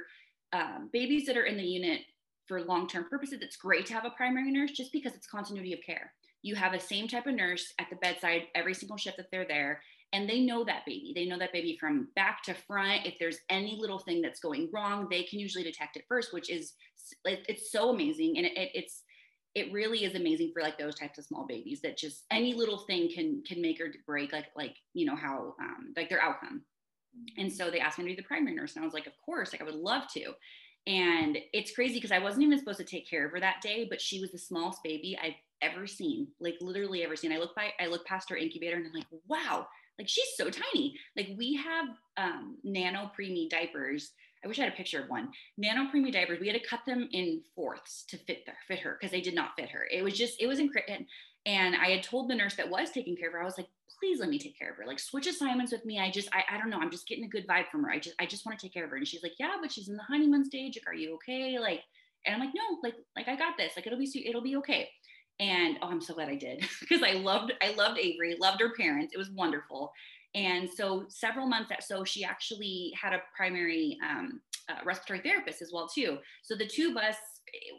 um, 0.52 0.90
babies 0.92 1.26
that 1.26 1.36
are 1.36 1.44
in 1.44 1.56
the 1.56 1.62
unit 1.62 2.00
for 2.46 2.62
long-term 2.62 3.06
purposes, 3.08 3.38
it's 3.42 3.56
great 3.56 3.86
to 3.86 3.94
have 3.94 4.04
a 4.04 4.10
primary 4.10 4.50
nurse 4.50 4.72
just 4.72 4.92
because 4.92 5.14
it's 5.14 5.26
continuity 5.26 5.72
of 5.72 5.80
care 5.86 6.12
you 6.42 6.54
have 6.54 6.72
the 6.72 6.80
same 6.80 7.08
type 7.08 7.26
of 7.26 7.34
nurse 7.34 7.72
at 7.78 7.88
the 7.90 7.96
bedside 7.96 8.42
every 8.54 8.74
single 8.74 8.96
shift 8.96 9.16
that 9.16 9.30
they're 9.30 9.46
there 9.46 9.82
and 10.12 10.28
they 10.28 10.40
know 10.40 10.64
that 10.64 10.84
baby. 10.86 11.12
They 11.14 11.26
know 11.26 11.38
that 11.38 11.52
baby 11.52 11.76
from 11.78 12.08
back 12.16 12.42
to 12.44 12.54
front. 12.54 13.06
If 13.06 13.14
there's 13.18 13.38
any 13.48 13.76
little 13.78 13.98
thing 13.98 14.20
that's 14.20 14.40
going 14.40 14.70
wrong 14.72 15.06
they 15.10 15.22
can 15.22 15.38
usually 15.38 15.64
detect 15.64 15.96
it 15.96 16.04
first 16.08 16.32
which 16.32 16.50
is 16.50 16.74
it's 17.24 17.72
so 17.72 17.90
amazing. 17.90 18.36
And 18.36 18.46
it, 18.46 18.70
it's 18.74 19.02
it 19.54 19.72
really 19.72 20.04
is 20.04 20.14
amazing 20.14 20.52
for 20.52 20.62
like 20.62 20.78
those 20.78 20.94
types 20.94 21.18
of 21.18 21.24
small 21.24 21.44
babies 21.46 21.80
that 21.82 21.98
just 21.98 22.24
any 22.30 22.54
little 22.54 22.78
thing 22.78 23.10
can 23.12 23.42
can 23.46 23.60
make 23.60 23.80
or 23.80 23.92
break 24.06 24.32
like 24.32 24.46
like 24.56 24.76
you 24.94 25.06
know 25.06 25.16
how 25.16 25.54
um, 25.60 25.92
like 25.96 26.08
their 26.08 26.22
outcome. 26.22 26.62
And 27.36 27.52
so 27.52 27.70
they 27.70 27.80
asked 27.80 27.98
me 27.98 28.04
to 28.04 28.10
be 28.10 28.16
the 28.16 28.26
primary 28.26 28.54
nurse 28.54 28.76
and 28.76 28.82
i 28.82 28.86
was 28.86 28.94
like 28.94 29.08
of 29.08 29.12
course 29.24 29.52
like 29.52 29.60
i 29.60 29.64
would 29.64 29.74
love 29.74 30.04
to. 30.14 30.32
And 30.86 31.36
it's 31.52 31.74
crazy 31.74 31.94
because 31.94 32.12
i 32.12 32.18
wasn't 32.18 32.44
even 32.44 32.58
supposed 32.58 32.78
to 32.78 32.84
take 32.84 33.08
care 33.08 33.26
of 33.26 33.32
her 33.32 33.40
that 33.40 33.60
day 33.62 33.86
but 33.90 34.00
she 34.00 34.20
was 34.20 34.30
the 34.30 34.38
smallest 34.38 34.82
baby 34.82 35.18
i've 35.22 35.34
ever 35.62 35.86
seen, 35.86 36.28
like 36.40 36.56
literally 36.60 37.02
ever 37.02 37.16
seen. 37.16 37.32
I 37.32 37.38
look 37.38 37.54
by, 37.54 37.72
I 37.80 37.86
look 37.86 38.04
past 38.06 38.30
her 38.30 38.36
incubator 38.36 38.76
and 38.76 38.86
I'm 38.86 38.92
like, 38.92 39.06
wow, 39.28 39.66
like 40.00 40.08
she's 40.08 40.34
so 40.34 40.48
tiny. 40.48 40.96
Like 41.14 41.28
we 41.36 41.54
have 41.56 41.88
um, 42.16 42.56
nano 42.64 43.10
preemie 43.18 43.50
diapers. 43.50 44.12
I 44.42 44.48
wish 44.48 44.58
I 44.58 44.64
had 44.64 44.72
a 44.72 44.76
picture 44.76 45.02
of 45.02 45.10
one. 45.10 45.28
Nano 45.58 45.90
preemie 45.90 46.10
diapers. 46.10 46.40
We 46.40 46.48
had 46.48 46.60
to 46.60 46.66
cut 46.66 46.80
them 46.86 47.06
in 47.12 47.42
fourths 47.54 48.04
to 48.08 48.16
fit 48.16 48.44
her, 48.46 48.54
fit 48.66 48.78
her 48.78 48.96
because 48.98 49.12
they 49.12 49.20
did 49.20 49.34
not 49.34 49.50
fit 49.58 49.68
her. 49.68 49.86
It 49.92 50.02
was 50.02 50.16
just, 50.16 50.40
it 50.40 50.46
was 50.46 50.58
incredible. 50.58 51.04
And 51.44 51.76
I 51.76 51.90
had 51.90 52.02
told 52.02 52.30
the 52.30 52.34
nurse 52.34 52.54
that 52.54 52.70
was 52.70 52.90
taking 52.90 53.14
care 53.14 53.28
of 53.28 53.34
her, 53.34 53.42
I 53.42 53.44
was 53.44 53.58
like, 53.58 53.68
please 53.98 54.20
let 54.20 54.30
me 54.30 54.38
take 54.38 54.58
care 54.58 54.70
of 54.70 54.78
her. 54.78 54.86
Like 54.86 54.98
switch 54.98 55.26
assignments 55.26 55.72
with 55.72 55.84
me. 55.84 55.98
I 55.98 56.10
just, 56.10 56.30
I, 56.32 56.42
I 56.54 56.58
don't 56.58 56.70
know. 56.70 56.78
I'm 56.78 56.90
just 56.90 57.06
getting 57.06 57.24
a 57.24 57.28
good 57.28 57.46
vibe 57.46 57.68
from 57.70 57.84
her. 57.84 57.90
I 57.90 57.98
just, 57.98 58.16
I 58.18 58.24
just 58.24 58.46
want 58.46 58.58
to 58.58 58.64
take 58.66 58.72
care 58.72 58.84
of 58.84 58.90
her. 58.90 58.96
And 58.96 59.06
she's 59.06 59.22
like, 59.22 59.34
yeah, 59.38 59.56
but 59.60 59.70
she's 59.70 59.90
in 59.90 59.96
the 59.96 60.02
honeymoon 60.02 60.46
stage. 60.46 60.78
Like, 60.78 60.94
are 60.94 60.96
you 60.96 61.14
okay? 61.16 61.58
Like, 61.58 61.82
and 62.24 62.34
I'm 62.34 62.40
like, 62.40 62.54
no, 62.54 62.78
like, 62.82 62.94
like 63.16 63.28
I 63.28 63.36
got 63.36 63.58
this. 63.58 63.74
Like 63.76 63.86
it'll 63.86 63.98
be, 63.98 64.26
it'll 64.26 64.42
be 64.42 64.56
okay. 64.56 64.88
And 65.40 65.78
oh, 65.82 65.88
I'm 65.88 66.02
so 66.02 66.14
glad 66.14 66.28
I 66.28 66.36
did 66.36 66.64
because 66.80 67.02
I 67.02 67.12
loved, 67.12 67.52
I 67.62 67.72
loved 67.74 67.98
Avery, 67.98 68.36
loved 68.38 68.60
her 68.60 68.72
parents. 68.76 69.12
It 69.12 69.18
was 69.18 69.30
wonderful. 69.30 69.92
And 70.34 70.68
so 70.70 71.06
several 71.08 71.46
months, 71.46 71.72
so 71.80 72.04
she 72.04 72.22
actually 72.22 72.92
had 73.00 73.12
a 73.12 73.22
primary 73.34 73.98
um, 74.08 74.40
uh, 74.68 74.84
respiratory 74.84 75.20
therapist 75.20 75.60
as 75.60 75.72
well 75.72 75.88
too. 75.88 76.18
So 76.42 76.54
the 76.54 76.66
two 76.66 76.90
of 76.90 76.96
us, 76.96 77.16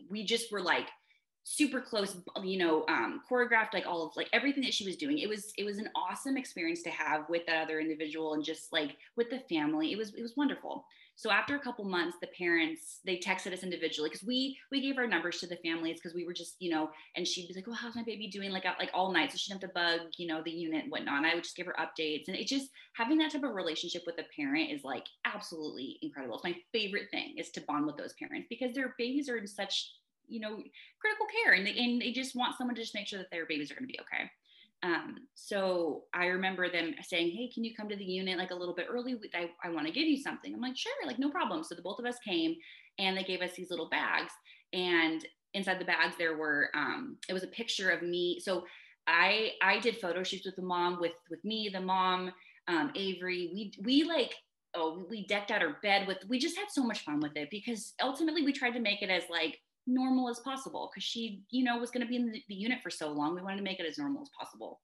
we 0.10 0.26
just 0.26 0.52
were 0.52 0.62
like 0.62 0.88
super 1.44 1.82
close 1.82 2.18
you 2.44 2.58
know 2.58 2.86
um, 2.88 3.22
choreographed 3.30 3.74
like 3.74 3.88
all 3.88 4.06
of 4.06 4.16
like 4.16 4.30
everything 4.32 4.64
that 4.64 4.74
she 4.74 4.86
was 4.86 4.96
doing 4.96 5.18
it 5.18 5.28
was 5.28 5.52
it 5.58 5.64
was 5.64 5.80
an 5.80 5.90
awesome 5.96 6.38
experience 6.38 6.84
to 6.84 6.92
have 6.92 7.28
with 7.30 7.44
that 7.48 7.64
other 7.64 7.80
individual 7.80 8.36
and 8.36 8.44
just 8.44 8.72
like 8.72 8.96
with 9.18 9.30
the 9.32 9.40
family 9.50 9.92
it 9.92 9.98
was 9.98 10.14
it 10.14 10.22
was 10.22 10.38
wonderful 10.38 10.86
so 11.22 11.30
after 11.30 11.56
a 11.56 11.60
couple 11.60 11.86
months 11.86 12.18
the 12.20 12.28
parents 12.36 13.00
they 13.06 13.18
texted 13.18 13.54
us 13.54 13.62
individually 13.62 14.10
because 14.10 14.26
we 14.26 14.58
we 14.72 14.82
gave 14.82 14.98
our 14.98 15.06
numbers 15.06 15.40
to 15.40 15.46
the 15.46 15.58
families 15.58 16.00
because 16.02 16.16
we 16.16 16.26
were 16.26 16.34
just 16.34 16.56
you 16.58 16.72
know 16.72 16.90
and 17.16 17.28
she'd 17.28 17.48
be 17.48 17.54
like 17.54 17.68
oh 17.68 17.74
how's 17.74 17.96
my 17.96 18.02
baby 18.04 18.28
doing? 18.28 18.52
Like 18.52 18.66
like 18.80 18.90
all 18.94 19.12
night. 19.12 19.32
So 19.32 19.38
she 19.38 19.52
didn't 19.52 19.64
have 19.64 19.70
to 19.70 19.74
bug 19.74 20.00
you 20.18 20.28
know 20.28 20.42
the 20.44 20.52
unit 20.52 20.84
and 20.84 20.92
whatnot. 20.92 21.18
And 21.18 21.28
i 21.28 21.36
would 21.36 21.44
just 21.44 21.56
give 21.56 21.68
her 21.68 21.76
updates. 21.80 22.28
And 22.28 22.36
it 22.36 22.48
just 22.48 22.70
having 22.94 23.18
that 23.20 23.32
type 23.32 23.44
of 23.44 23.54
relationship 23.54 24.04
with 24.06 24.18
a 24.18 24.26
parent 24.36 24.72
is 24.72 24.84
like 24.84 25.06
absolutely 25.26 26.00
incredible. 26.02 26.36
It's 26.36 26.44
my 26.44 26.56
favorite 26.72 27.10
thing 27.12 27.36
is 27.38 27.52
to 27.52 27.62
bond 27.62 27.86
with 27.86 27.98
those 27.98 28.14
parents 28.14 28.48
because 28.50 28.74
their 28.74 28.96
babies 28.98 29.30
are 29.30 29.38
in 29.38 29.48
such 29.48 29.92
you 30.28 30.40
know 30.40 30.64
critical 31.00 31.28
care 31.44 31.54
and 31.54 31.68
they, 31.68 31.78
and 31.78 32.02
they 32.02 32.12
just 32.12 32.36
want 32.36 32.58
someone 32.58 32.76
to 32.76 32.82
just 32.82 32.96
make 32.96 33.08
sure 33.08 33.20
that 33.20 33.30
their 33.32 33.46
babies 33.46 33.70
are 33.70 33.76
going 33.76 33.88
to 33.88 33.92
be 33.92 34.00
okay 34.00 34.30
um, 34.84 35.16
so 35.36 36.04
I 36.14 36.26
remember 36.28 36.70
them 36.70 36.96
saying, 37.04 37.32
Hey, 37.32 37.52
can 37.54 37.64
you 37.64 37.76
come 37.76 37.88
to 37.90 37.96
the 37.96 38.04
unit 38.04 38.38
like 38.38 38.52
a 38.52 38.56
little 38.56 38.74
bit 38.74 38.88
early? 38.90 39.16
I, 39.36 39.50
I 39.64 39.70
want 39.70 39.86
to 39.88 39.94
give 39.94 40.08
you 40.08 40.18
something. 40.18 40.54
I'm 40.54 40.62
like, 40.62 40.78
sure, 40.78 40.92
like 41.06 41.20
no 41.20 41.30
problem. 41.30 41.64
So 41.64 41.76
the 41.76 41.82
both 41.82 42.00
of 42.00 42.06
us 42.06 42.18
came 42.28 42.56
and 42.98 43.16
they 43.16 43.24
gave 43.24 43.42
us 43.42 43.54
these 43.56 43.70
little 43.70 43.90
bags. 43.90 44.32
And 44.74 45.26
inside 45.54 45.80
the 45.80 45.86
bags, 45.86 46.16
there 46.18 46.38
were, 46.38 46.70
um, 46.76 47.18
it 47.30 47.34
was 47.34 47.44
a 47.44 47.48
picture 47.48 47.90
of 47.90 48.02
me. 48.02 48.40
So 48.42 48.66
I, 49.08 49.52
I 49.62 49.80
did 49.80 49.98
photo 49.98 50.24
shoots 50.24 50.46
with 50.46 50.56
the 50.56 50.62
mom, 50.62 51.00
with, 51.00 51.14
with 51.30 51.44
me, 51.44 51.70
the 51.72 51.82
mom, 51.82 52.32
um, 52.68 52.92
Avery, 52.96 53.52
we, 53.54 53.74
we 53.84 54.04
like, 54.04 54.34
oh, 54.74 55.06
we 55.10 55.28
decked 55.28 55.52
out 55.52 55.62
our 55.62 55.78
bed 55.84 56.08
with, 56.08 56.20
we 56.28 56.40
just 56.40 56.58
had 56.58 56.68
so 56.70 56.84
much 56.84 57.04
fun 57.04 57.20
with 57.20 57.36
it 57.36 57.50
because 57.52 57.94
ultimately 58.02 58.44
we 58.44 58.54
tried 58.54 58.72
to 58.72 58.80
make 58.80 59.02
it 59.02 59.10
as 59.10 59.24
like, 59.30 59.60
normal 59.88 60.30
as 60.30 60.40
possible 60.40 60.90
because 60.92 61.04
she, 61.04 61.44
you 61.50 61.64
know, 61.64 61.78
was 61.78 61.92
going 61.92 62.06
to 62.06 62.10
be 62.10 62.16
in 62.16 62.32
the, 62.32 62.44
the, 62.48 62.56
unit 62.56 62.80
for 62.84 62.90
so 62.90 63.10
long. 63.10 63.36
We 63.36 63.42
wanted 63.42 63.58
to 63.58 63.64
make 63.64 63.80
it 63.80 63.86
as 63.86 63.98
normal 63.98 64.22
as 64.22 64.30
possible. 64.38 64.80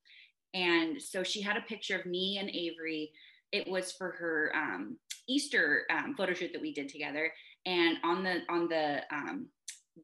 And 0.54 1.02
so 1.02 1.24
she 1.24 1.42
had 1.42 1.58
a 1.58 1.62
picture 1.62 1.98
of 1.98 2.06
me 2.06 2.38
and 2.40 2.50
Avery. 2.50 3.12
It 3.52 3.68
was 3.68 3.92
for 3.92 4.12
her 4.20 4.52
um, 4.56 4.98
Easter 5.30 5.84
um, 5.92 6.16
photo 6.18 6.34
shoot 6.34 6.52
that 6.54 6.62
we 6.62 6.74
did 6.74 6.90
together. 6.90 7.32
And 7.66 7.98
on 8.04 8.24
the 8.24 8.40
on 8.50 8.68
the 8.68 9.02
um, 9.12 9.48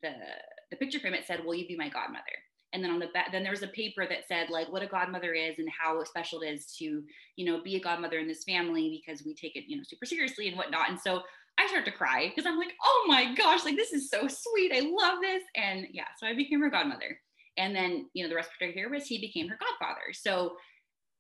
the 0.02 0.12
the 0.70 0.78
picture 0.78 1.00
frame, 1.00 1.14
it 1.14 1.26
said, 1.26 1.44
"Will 1.44 1.56
you 1.56 1.68
be 1.68 1.78
my 1.78 1.90
godmother?" 1.90 2.24
And 2.74 2.84
then 2.84 2.92
on 2.92 3.00
the 3.00 3.08
back, 3.14 3.32
then 3.32 3.44
there 3.44 3.52
was 3.52 3.62
a 3.62 3.68
paper 3.68 4.06
that 4.08 4.28
said 4.28 4.50
like 4.50 4.72
what 4.72 4.82
a 4.82 4.88
godmother 4.88 5.34
is 5.34 5.60
and 5.60 5.70
how 5.70 6.04
special 6.04 6.42
it 6.42 6.48
is 6.48 6.76
to 6.78 7.04
you 7.36 7.46
know 7.46 7.62
be 7.62 7.76
a 7.76 7.80
godmother 7.80 8.20
in 8.20 8.28
this 8.28 8.44
family 8.44 9.02
because 9.06 9.24
we 9.24 9.36
take 9.36 9.56
it 9.56 9.66
you 9.68 9.78
know 9.78 9.84
super 9.86 10.06
seriously 10.06 10.48
and 10.48 10.58
whatnot. 10.58 10.90
And 10.90 11.00
so 11.00 11.22
I 11.60 11.68
start 11.68 11.86
to 11.86 11.92
cry 11.92 12.30
because 12.30 12.46
I'm 12.46 12.58
like, 12.58 12.74
oh 12.84 13.06
my 13.08 13.34
gosh, 13.36 13.64
like 13.64 13.76
this 13.76 13.94
is 13.94 14.10
so 14.10 14.28
sweet. 14.28 14.72
I 14.74 14.82
love 14.82 15.20
this. 15.22 15.44
And 15.56 15.88
yeah, 15.92 16.08
so 16.18 16.28
I 16.28 16.34
became 16.36 16.62
her 16.62 16.70
godmother. 16.70 17.20
And 17.58 17.76
then, 17.76 18.10
you 18.14 18.24
know, 18.24 18.30
the 18.30 18.36
respiratory 18.36 18.74
therapist, 18.74 19.08
he 19.08 19.20
became 19.20 19.48
her 19.48 19.60
godfather. 19.60 20.14
So 20.14 20.56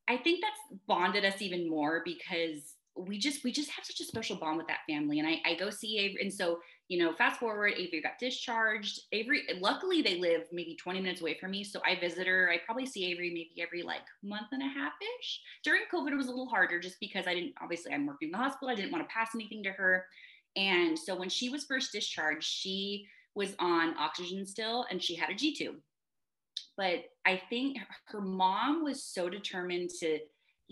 I 0.07 0.17
think 0.17 0.41
that's 0.41 0.81
bonded 0.87 1.23
us 1.23 1.41
even 1.41 1.69
more 1.69 2.01
because 2.03 2.75
we 2.95 3.17
just 3.17 3.43
we 3.43 3.51
just 3.51 3.69
have 3.71 3.85
such 3.85 3.99
a 3.99 4.05
special 4.05 4.35
bond 4.35 4.57
with 4.57 4.67
that 4.67 4.79
family. 4.89 5.19
And 5.19 5.27
I, 5.27 5.39
I 5.45 5.55
go 5.55 5.69
see 5.69 5.99
Avery. 5.99 6.21
And 6.21 6.33
so, 6.33 6.59
you 6.89 6.99
know, 6.99 7.13
fast 7.13 7.39
forward, 7.39 7.73
Avery 7.77 8.01
got 8.01 8.19
discharged. 8.19 9.01
Avery, 9.11 9.43
luckily 9.59 10.01
they 10.01 10.19
live 10.19 10.43
maybe 10.51 10.75
20 10.75 10.99
minutes 10.99 11.21
away 11.21 11.37
from 11.39 11.51
me. 11.51 11.63
So 11.63 11.81
I 11.85 11.99
visit 11.99 12.27
her. 12.27 12.51
I 12.51 12.59
probably 12.65 12.85
see 12.85 13.05
Avery 13.05 13.29
maybe 13.29 13.61
every 13.61 13.83
like 13.83 14.01
month 14.21 14.47
and 14.51 14.61
a 14.61 14.67
half-ish. 14.67 15.41
During 15.63 15.83
COVID, 15.93 16.11
it 16.11 16.17
was 16.17 16.27
a 16.27 16.31
little 16.31 16.49
harder 16.49 16.79
just 16.79 16.99
because 16.99 17.25
I 17.25 17.33
didn't 17.33 17.53
obviously 17.61 17.93
I'm 17.93 18.05
working 18.05 18.27
in 18.27 18.31
the 18.33 18.37
hospital. 18.37 18.69
I 18.69 18.75
didn't 18.75 18.91
want 18.91 19.07
to 19.07 19.13
pass 19.13 19.29
anything 19.33 19.63
to 19.63 19.71
her. 19.71 20.05
And 20.55 20.99
so 20.99 21.15
when 21.15 21.29
she 21.29 21.49
was 21.49 21.63
first 21.63 21.91
discharged, 21.91 22.43
she 22.43 23.07
was 23.33 23.55
on 23.59 23.97
oxygen 23.97 24.45
still 24.45 24.85
and 24.91 25.01
she 25.01 25.15
had 25.15 25.29
a 25.29 25.35
G 25.35 25.55
tube. 25.55 25.77
But 26.75 27.05
I 27.25 27.41
think 27.49 27.77
her 28.07 28.21
mom 28.21 28.83
was 28.83 29.03
so 29.03 29.29
determined 29.29 29.89
to, 29.99 30.19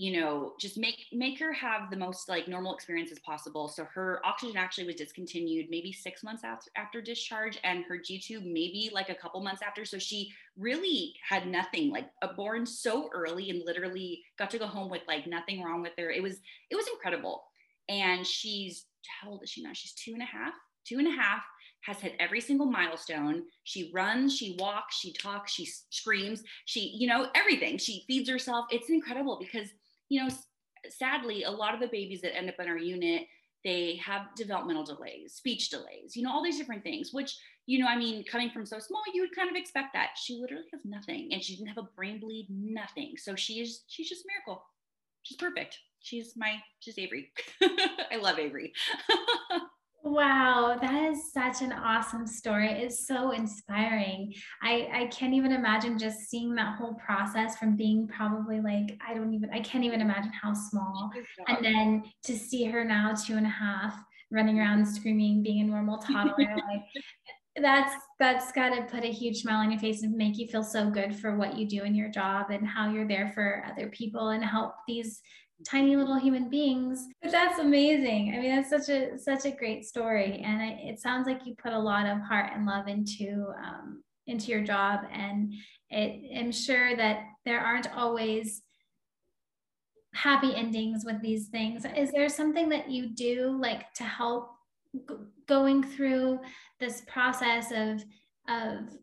you 0.02 0.20
know, 0.20 0.54
just 0.60 0.80
make 0.80 1.06
make 1.14 1.38
her 1.38 1.54
have 1.54 1.92
the 1.92 1.96
most 1.96 2.28
like 2.28 2.48
normal 2.48 2.74
experience 2.74 3.12
as 3.12 3.20
possible. 3.20 3.68
So 3.68 3.84
her 3.94 4.20
oxygen 4.26 4.58
actually 4.58 4.88
was 4.88 4.96
discontinued 4.96 5.68
maybe 5.70 5.92
six 5.92 6.24
months 6.24 6.44
after, 6.44 6.72
after 6.76 7.02
discharge, 7.04 7.60
and 7.64 7.86
her 7.86 8.00
G 8.04 8.20
tube 8.20 8.44
maybe 8.44 8.90
like 8.92 9.10
a 9.10 9.14
couple 9.14 9.44
months 9.44 9.62
after. 9.62 9.86
So 9.86 10.00
she 10.00 10.32
really 10.58 11.14
had 11.30 11.46
nothing, 11.46 11.92
like 11.92 12.10
born 12.36 12.66
so 12.66 13.12
early, 13.14 13.52
and 13.52 13.62
literally 13.64 14.24
got 14.40 14.50
to 14.50 14.58
go 14.58 14.66
home 14.66 14.90
with 14.90 15.04
like 15.08 15.28
nothing 15.28 15.62
wrong 15.62 15.84
with 15.84 15.94
her. 16.00 16.10
It 16.10 16.24
was 16.24 16.40
it 16.72 16.76
was 16.76 16.88
incredible, 16.88 17.44
and 17.88 18.26
she's 18.26 18.88
how 19.22 19.30
old 19.30 19.44
is 19.44 19.52
she 19.52 19.62
now? 19.62 19.74
She's 19.74 19.94
two 19.94 20.14
and 20.14 20.24
a 20.24 20.26
half, 20.26 20.54
two 20.84 20.98
and 20.98 21.08
a 21.08 21.12
half, 21.12 21.44
has 21.82 22.00
hit 22.00 22.16
every 22.20 22.42
single 22.42 22.68
milestone. 22.68 23.44
She 23.64 23.92
runs, 23.94 24.36
she 24.36 24.56
walks, 24.60 24.98
she 24.98 25.14
talks, 25.14 25.52
she 25.52 25.68
screams, 25.90 26.44
she, 26.66 26.96
you 26.98 27.08
know, 27.08 27.28
everything. 27.36 27.78
She 27.78 28.04
feeds 28.08 28.30
herself. 28.30 28.66
It's 28.72 28.90
incredible 28.90 29.38
because, 29.40 29.70
you 30.12 30.22
know, 30.22 30.30
sadly, 30.90 31.44
a 31.44 31.52
lot 31.52 31.74
of 31.74 31.80
the 31.80 31.88
babies 31.88 32.22
that 32.22 32.36
end 32.36 32.50
up 32.50 32.56
in 32.60 32.68
our 32.68 32.78
unit, 32.78 33.28
they 33.64 33.96
have 34.04 34.24
developmental 34.36 34.84
delays, 34.84 35.34
speech 35.34 35.70
delays, 35.70 36.16
you 36.16 36.24
know, 36.24 36.32
all 36.32 36.44
these 36.44 36.58
different 36.58 36.84
things, 36.84 37.12
which, 37.14 37.38
you 37.68 37.80
know, 37.80 37.88
I 37.88 37.98
mean, 37.98 38.24
coming 38.26 38.50
from 38.50 38.66
so 38.66 38.80
small, 38.80 39.02
you 39.14 39.22
would 39.22 39.36
kind 39.36 39.50
of 39.50 39.56
expect 39.56 39.94
that. 39.94 40.10
She 40.16 40.38
literally 40.42 40.66
has 40.74 40.82
nothing 40.84 41.30
and 41.32 41.44
she 41.44 41.56
didn't 41.56 41.70
have 41.70 41.78
a 41.78 41.90
brain 41.96 42.20
bleed, 42.20 42.48
nothing. 42.50 43.14
So 43.18 43.36
she 43.36 43.62
is, 43.62 43.84
she's 43.88 44.10
just 44.10 44.26
a 44.26 44.28
miracle. 44.28 44.64
She's 45.24 45.38
perfect 45.38 45.78
she's 46.02 46.34
my 46.36 46.56
she's 46.80 46.98
Avery. 46.98 47.32
I 48.12 48.18
love 48.18 48.40
Avery. 48.40 48.74
wow, 50.04 50.78
that 50.82 51.12
is 51.12 51.32
such 51.32 51.62
an 51.62 51.72
awesome 51.72 52.26
story. 52.26 52.70
It's 52.70 53.08
so 53.08 53.32
inspiring. 53.32 54.34
I 54.62 54.90
I 54.94 55.06
can't 55.08 55.34
even 55.34 55.52
imagine 55.52 55.98
just 55.98 56.30
seeing 56.30 56.56
that 56.56 56.78
whole 56.78 56.96
process 56.96 57.58
from 57.58 57.76
being 57.76 58.08
probably 58.08 58.60
like 58.62 58.98
I 59.08 59.14
don't 59.14 59.34
even 59.34 59.50
I 59.52 59.60
can't 59.62 59.84
even 59.84 60.02
imagine 60.02 60.32
how 60.42 60.54
small, 60.54 61.12
and 61.48 61.64
then 61.64 62.04
to 62.24 62.38
see 62.38 62.66
her 62.66 62.84
now 62.84 63.14
two 63.14 63.38
and 63.38 63.46
a 63.46 63.50
half 63.50 63.96
running 64.32 64.60
around 64.60 64.86
screaming, 64.86 65.44
being 65.44 65.62
a 65.62 65.66
normal 65.66 65.98
toddler 65.98 66.36
like 66.38 66.84
that's 67.62 67.94
that's 68.18 68.52
got 68.54 68.70
to 68.70 68.84
put 68.84 69.04
a 69.04 69.12
huge 69.12 69.42
smile 69.42 69.60
on 69.60 69.72
your 69.72 69.80
face 69.80 70.04
and 70.04 70.16
make 70.16 70.38
you 70.38 70.48
feel 70.48 70.64
so 70.64 70.90
good 70.90 71.14
for 71.16 71.36
what 71.36 71.58
you 71.58 71.68
do 71.68 71.84
in 71.84 71.94
your 71.94 72.10
job 72.10 72.50
and 72.50 72.66
how 72.66 72.90
you're 72.90 73.08
there 73.08 73.32
for 73.34 73.66
other 73.70 73.90
people 73.90 74.30
and 74.30 74.44
help 74.44 74.74
these 74.88 75.22
tiny 75.68 75.96
little 75.96 76.20
human 76.20 76.50
beings. 76.50 77.08
But 77.22 77.32
that's 77.32 77.60
amazing. 77.60 78.34
I 78.36 78.40
mean 78.40 78.56
that's 78.56 78.70
such 78.70 78.90
a 78.90 79.18
such 79.18 79.46
a 79.46 79.56
great 79.56 79.86
story. 79.86 80.42
And 80.44 80.62
it, 80.62 80.80
it 80.82 81.00
sounds 81.00 81.28
like 81.28 81.46
you 81.46 81.56
put 81.56 81.74
a 81.74 81.80
lot 81.80 82.06
of 82.06 82.20
heart 82.22 82.52
and 82.54 82.66
love 82.66 82.88
into 82.88 83.48
um, 83.64 84.04
into 84.28 84.52
your 84.52 84.62
job. 84.62 85.02
And 85.12 85.54
it, 85.90 86.40
i'm 86.40 86.52
sure 86.52 86.96
that 86.96 87.26
there 87.46 87.60
aren't 87.60 87.94
always 87.96 88.62
happy 90.14 90.54
endings 90.56 91.06
with 91.06 91.22
these 91.22 91.48
things. 91.48 91.86
Is 91.96 92.12
there 92.12 92.30
something 92.30 92.70
that 92.70 92.90
you 92.90 93.14
do 93.14 93.58
like 93.60 93.94
to 93.94 94.04
help 94.04 94.52
g- 94.94 95.16
going 95.48 95.84
through 95.84 96.40
this 96.80 97.02
process 97.08 97.72
of 97.72 98.04
of 98.48 98.98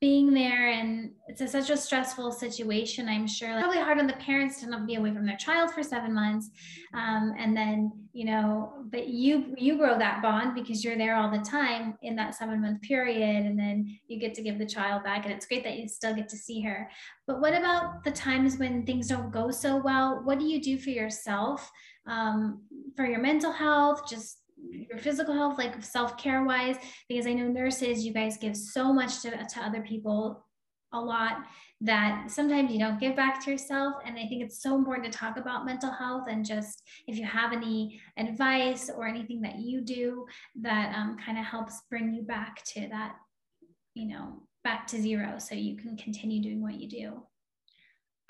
being 0.00 0.32
there 0.32 0.70
and 0.70 1.12
it's 1.28 1.40
a, 1.40 1.48
such 1.48 1.70
a 1.70 1.76
stressful 1.76 2.32
situation 2.32 3.08
i'm 3.08 3.26
sure. 3.26 3.54
Like, 3.54 3.64
probably 3.64 3.80
hard 3.80 3.98
on 3.98 4.06
the 4.06 4.14
parents 4.14 4.60
to 4.60 4.68
not 4.68 4.86
be 4.86 4.96
away 4.96 5.12
from 5.12 5.26
their 5.26 5.36
child 5.36 5.72
for 5.72 5.82
seven 5.82 6.14
months 6.14 6.50
um, 6.94 7.34
and 7.38 7.56
then 7.56 7.92
you 8.12 8.26
know 8.26 8.72
but 8.90 9.08
you 9.08 9.54
you 9.56 9.76
grow 9.76 9.98
that 9.98 10.20
bond 10.22 10.54
because 10.54 10.84
you're 10.84 10.98
there 10.98 11.16
all 11.16 11.30
the 11.30 11.38
time 11.38 11.96
in 12.02 12.14
that 12.16 12.34
seven 12.34 12.60
month 12.60 12.82
period 12.82 13.46
and 13.46 13.58
then 13.58 13.98
you 14.06 14.18
get 14.18 14.34
to 14.34 14.42
give 14.42 14.58
the 14.58 14.66
child 14.66 15.02
back 15.02 15.24
and 15.24 15.32
it's 15.32 15.46
great 15.46 15.64
that 15.64 15.78
you 15.78 15.88
still 15.88 16.14
get 16.14 16.28
to 16.28 16.36
see 16.36 16.60
her. 16.60 16.90
But 17.26 17.40
what 17.40 17.54
about 17.54 18.04
the 18.04 18.10
times 18.10 18.58
when 18.58 18.84
things 18.84 19.08
don't 19.08 19.32
go 19.32 19.50
so 19.50 19.76
well? 19.76 20.20
What 20.24 20.38
do 20.38 20.44
you 20.44 20.60
do 20.60 20.78
for 20.78 20.90
yourself 20.90 21.70
um, 22.06 22.62
for 22.96 23.06
your 23.06 23.20
mental 23.20 23.52
health? 23.52 24.08
Just 24.08 24.41
your 24.70 24.98
physical 24.98 25.34
health, 25.34 25.58
like 25.58 25.82
self 25.82 26.16
care 26.16 26.44
wise, 26.44 26.76
because 27.08 27.26
I 27.26 27.32
know 27.32 27.48
nurses, 27.48 28.04
you 28.04 28.12
guys 28.12 28.36
give 28.36 28.56
so 28.56 28.92
much 28.92 29.22
to, 29.22 29.30
to 29.30 29.60
other 29.60 29.82
people 29.82 30.44
a 30.92 31.00
lot 31.00 31.44
that 31.80 32.30
sometimes 32.30 32.72
you 32.72 32.78
don't 32.78 33.00
give 33.00 33.16
back 33.16 33.44
to 33.44 33.50
yourself. 33.50 33.94
And 34.06 34.16
I 34.16 34.26
think 34.28 34.42
it's 34.42 34.62
so 34.62 34.76
important 34.76 35.10
to 35.10 35.18
talk 35.18 35.36
about 35.36 35.66
mental 35.66 35.90
health 35.90 36.26
and 36.30 36.44
just 36.44 36.82
if 37.08 37.16
you 37.16 37.24
have 37.24 37.52
any 37.52 38.00
advice 38.16 38.88
or 38.88 39.06
anything 39.06 39.40
that 39.42 39.58
you 39.58 39.80
do 39.80 40.24
that 40.60 40.94
um, 40.94 41.16
kind 41.24 41.38
of 41.38 41.44
helps 41.44 41.80
bring 41.90 42.14
you 42.14 42.22
back 42.22 42.62
to 42.74 42.88
that, 42.88 43.16
you 43.94 44.06
know, 44.08 44.42
back 44.62 44.86
to 44.88 45.00
zero 45.00 45.38
so 45.38 45.56
you 45.56 45.76
can 45.76 45.96
continue 45.96 46.40
doing 46.40 46.62
what 46.62 46.80
you 46.80 46.88
do. 46.88 47.22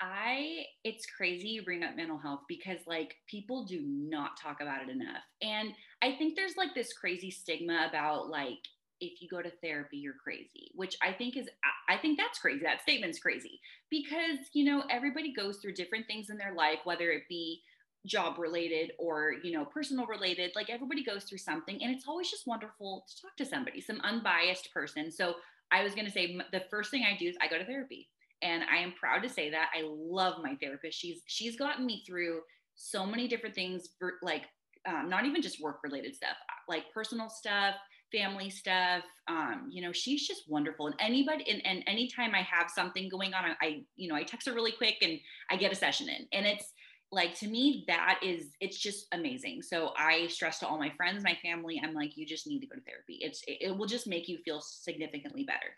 I 0.03 0.65
it's 0.83 1.05
crazy 1.05 1.47
you 1.47 1.63
bring 1.63 1.81
up 1.81 1.95
mental 1.95 2.17
health 2.17 2.41
because 2.49 2.79
like 2.85 3.15
people 3.27 3.63
do 3.63 3.81
not 3.85 4.37
talk 4.37 4.59
about 4.59 4.81
it 4.83 4.89
enough. 4.89 5.23
And 5.41 5.71
I 6.01 6.15
think 6.17 6.35
there's 6.35 6.57
like 6.57 6.75
this 6.75 6.91
crazy 6.91 7.31
stigma 7.31 7.87
about 7.87 8.29
like 8.29 8.59
if 8.99 9.21
you 9.21 9.29
go 9.29 9.41
to 9.41 9.49
therapy 9.63 9.97
you're 9.97 10.13
crazy, 10.21 10.71
which 10.75 10.97
I 11.01 11.13
think 11.13 11.37
is 11.37 11.47
I 11.87 11.95
think 11.97 12.17
that's 12.17 12.39
crazy. 12.39 12.63
That 12.63 12.81
statement's 12.81 13.19
crazy 13.19 13.61
because 13.89 14.39
you 14.51 14.65
know 14.65 14.83
everybody 14.89 15.33
goes 15.33 15.57
through 15.57 15.75
different 15.75 16.05
things 16.05 16.29
in 16.29 16.37
their 16.37 16.53
life 16.53 16.79
whether 16.83 17.09
it 17.11 17.23
be 17.29 17.61
job 18.05 18.37
related 18.37 18.91
or 18.99 19.35
you 19.43 19.53
know 19.53 19.63
personal 19.63 20.05
related 20.05 20.51
like 20.57 20.69
everybody 20.69 21.05
goes 21.05 21.23
through 21.23 21.37
something 21.37 21.81
and 21.81 21.95
it's 21.95 22.05
always 22.05 22.29
just 22.29 22.45
wonderful 22.45 23.05
to 23.07 23.21
talk 23.21 23.33
to 23.37 23.45
somebody 23.45 23.79
some 23.79 24.01
unbiased 24.01 24.73
person 24.73 25.09
so 25.09 25.35
i 25.71 25.81
was 25.81 25.95
going 25.95 26.03
to 26.03 26.11
say 26.11 26.37
the 26.51 26.61
first 26.69 26.91
thing 26.91 27.05
i 27.05 27.17
do 27.17 27.29
is 27.29 27.37
i 27.41 27.47
go 27.47 27.57
to 27.57 27.63
therapy 27.63 28.09
and 28.43 28.63
i 28.71 28.77
am 28.77 28.93
proud 28.99 29.23
to 29.23 29.29
say 29.29 29.49
that 29.49 29.69
i 29.75 29.83
love 29.85 30.43
my 30.43 30.55
therapist. 30.61 30.99
She's 30.99 31.21
she's 31.25 31.55
gotten 31.55 31.85
me 31.85 32.03
through 32.05 32.41
so 32.75 33.05
many 33.05 33.27
different 33.27 33.55
things 33.55 33.89
for 33.99 34.15
like 34.21 34.43
um, 34.85 35.09
not 35.09 35.25
even 35.25 35.41
just 35.41 35.61
work 35.61 35.79
related 35.83 36.15
stuff 36.15 36.35
like 36.67 36.83
personal 36.93 37.29
stuff 37.29 37.75
family 38.11 38.49
stuff 38.49 39.03
um, 39.27 39.69
you 39.71 39.81
know 39.81 39.91
she's 39.91 40.27
just 40.27 40.43
wonderful. 40.47 40.87
And 40.87 40.95
anybody 40.99 41.49
and, 41.49 41.65
and 41.65 41.83
anytime 41.87 42.35
i 42.35 42.41
have 42.41 42.69
something 42.69 43.09
going 43.09 43.33
on 43.33 43.45
I, 43.45 43.65
I 43.65 43.83
you 43.95 44.07
know 44.07 44.15
i 44.15 44.23
text 44.23 44.47
her 44.47 44.53
really 44.53 44.71
quick 44.71 44.95
and 45.01 45.19
i 45.49 45.55
get 45.55 45.71
a 45.71 45.75
session 45.75 46.09
in. 46.09 46.27
And 46.31 46.45
it's 46.45 46.71
like 47.11 47.35
to 47.35 47.47
me 47.47 47.85
that 47.87 48.19
is 48.23 48.47
it's 48.59 48.77
just 48.77 49.07
amazing. 49.13 49.61
So 49.61 49.91
i 49.97 50.27
stress 50.27 50.59
to 50.59 50.67
all 50.67 50.77
my 50.77 50.91
friends 50.97 51.23
my 51.23 51.37
family 51.41 51.81
i'm 51.83 51.93
like 51.93 52.17
you 52.17 52.25
just 52.25 52.47
need 52.47 52.59
to 52.59 52.67
go 52.67 52.75
to 52.75 52.81
therapy. 52.81 53.19
It's 53.21 53.43
it, 53.47 53.57
it 53.61 53.77
will 53.77 53.87
just 53.87 54.07
make 54.07 54.27
you 54.27 54.37
feel 54.45 54.61
significantly 54.61 55.43
better 55.43 55.73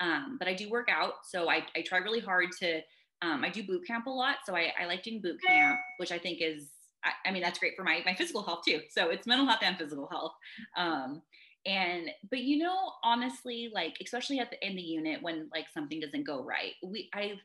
um, 0.00 0.36
but 0.38 0.48
i 0.48 0.54
do 0.54 0.68
work 0.70 0.88
out 0.90 1.14
so 1.24 1.48
i, 1.48 1.62
I 1.76 1.82
try 1.82 1.98
really 1.98 2.20
hard 2.20 2.48
to 2.60 2.80
um, 3.22 3.44
i 3.44 3.50
do 3.50 3.62
boot 3.62 3.86
camp 3.86 4.06
a 4.06 4.10
lot 4.10 4.36
so 4.44 4.54
I, 4.54 4.72
I 4.80 4.86
like 4.86 5.02
doing 5.02 5.20
boot 5.20 5.40
camp 5.46 5.78
which 5.98 6.12
i 6.12 6.18
think 6.18 6.38
is 6.40 6.68
I, 7.04 7.28
I, 7.28 7.32
mean 7.32 7.42
that's 7.42 7.58
great 7.58 7.76
for 7.76 7.84
my 7.84 8.02
my 8.04 8.14
physical 8.14 8.42
health 8.42 8.60
too 8.66 8.80
so 8.90 9.10
it's 9.10 9.26
mental 9.26 9.46
health 9.46 9.60
and 9.62 9.76
physical 9.78 10.08
health 10.08 10.32
um, 10.76 11.22
and 11.64 12.08
but 12.30 12.40
you 12.40 12.58
know 12.58 12.92
honestly 13.02 13.70
like 13.72 13.96
especially 14.02 14.38
at 14.38 14.50
the 14.50 14.66
in 14.66 14.76
the 14.76 14.82
unit 14.82 15.22
when 15.22 15.48
like 15.52 15.66
something 15.72 16.00
doesn't 16.00 16.26
go 16.26 16.42
right 16.42 16.72
we 16.82 17.08
i've 17.14 17.38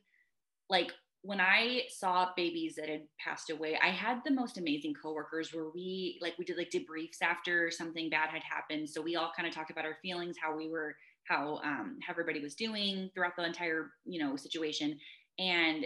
like 0.70 0.92
when 1.24 1.40
I 1.40 1.84
saw 1.90 2.30
babies 2.36 2.76
that 2.76 2.90
had 2.90 3.04
passed 3.24 3.52
away, 3.52 3.78
I 3.82 3.90
had 3.90 4.22
the 4.26 4.32
most 4.32 4.58
amazing 4.58 4.96
coworkers 4.96 5.54
where 5.54 5.70
we 5.70 6.18
like 6.22 6.34
we 6.40 6.46
did 6.46 6.58
like 6.58 6.72
debriefs 6.72 7.22
after 7.22 7.70
something 7.70 8.10
bad 8.10 8.30
had 8.30 8.42
happened. 8.44 8.90
So 8.90 9.02
we 9.02 9.16
all 9.16 9.32
kind 9.36 9.48
of 9.48 9.54
talked 9.54 9.70
about 9.70 9.86
our 9.86 9.98
feelings, 10.02 10.36
how 10.42 10.56
we 10.56 10.70
were, 10.70 10.96
how 11.28 11.60
um, 11.64 11.98
how 12.06 12.12
everybody 12.12 12.42
was 12.42 12.56
doing 12.56 13.10
throughout 13.14 13.36
the 13.38 13.46
entire 13.46 13.92
you 14.06 14.24
know 14.24 14.36
situation. 14.36 14.98
And 15.40 15.86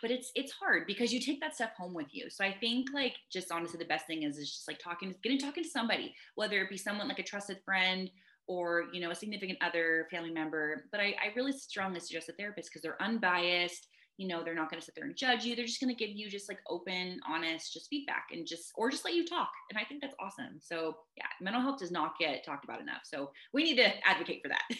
but 0.00 0.10
it's 0.10 0.30
it's 0.34 0.52
hard 0.52 0.86
because 0.86 1.12
you 1.12 1.20
take 1.20 1.40
that 1.40 1.54
stuff 1.54 1.70
home 1.76 1.94
with 1.94 2.08
you. 2.12 2.30
So 2.30 2.44
I 2.44 2.54
think 2.60 2.88
like 2.94 3.14
just 3.32 3.50
honestly 3.50 3.78
the 3.78 3.84
best 3.84 4.06
thing 4.06 4.22
is 4.22 4.38
is 4.38 4.50
just 4.50 4.68
like 4.68 4.78
talking, 4.78 5.14
getting 5.22 5.38
talking 5.38 5.64
to 5.64 5.68
somebody, 5.68 6.14
whether 6.34 6.60
it 6.60 6.70
be 6.70 6.76
someone 6.76 7.08
like 7.08 7.18
a 7.18 7.24
trusted 7.24 7.58
friend 7.64 8.10
or 8.50 8.86
you 8.92 9.00
know 9.00 9.12
a 9.12 9.14
significant 9.14 9.56
other 9.62 10.08
family 10.10 10.30
member 10.30 10.86
but 10.90 11.00
i, 11.00 11.14
I 11.22 11.32
really 11.36 11.52
strongly 11.52 12.00
suggest 12.00 12.28
a 12.28 12.32
therapist 12.32 12.68
because 12.68 12.82
they're 12.82 13.00
unbiased 13.00 13.86
you 14.20 14.28
know 14.28 14.44
they're 14.44 14.54
not 14.54 14.70
going 14.70 14.78
to 14.78 14.84
sit 14.84 14.94
there 14.94 15.06
and 15.06 15.16
judge 15.16 15.46
you. 15.46 15.56
They're 15.56 15.64
just 15.64 15.80
going 15.80 15.96
to 15.96 15.98
give 15.98 16.14
you 16.14 16.28
just 16.28 16.46
like 16.46 16.58
open 16.68 17.18
honest 17.26 17.72
just 17.72 17.88
feedback 17.88 18.26
and 18.32 18.46
just 18.46 18.70
or 18.76 18.90
just 18.90 19.02
let 19.02 19.14
you 19.14 19.24
talk. 19.24 19.48
And 19.70 19.78
i 19.78 19.84
think 19.84 20.02
that's 20.02 20.14
awesome. 20.20 20.58
So 20.60 20.94
yeah 21.16 21.24
mental 21.40 21.62
health 21.62 21.78
does 21.78 21.90
not 21.90 22.18
get 22.20 22.44
talked 22.44 22.64
about 22.64 22.82
enough. 22.82 23.00
So 23.04 23.30
we 23.54 23.64
need 23.64 23.76
to 23.76 24.06
advocate 24.06 24.42
for 24.42 24.48
that. 24.48 24.62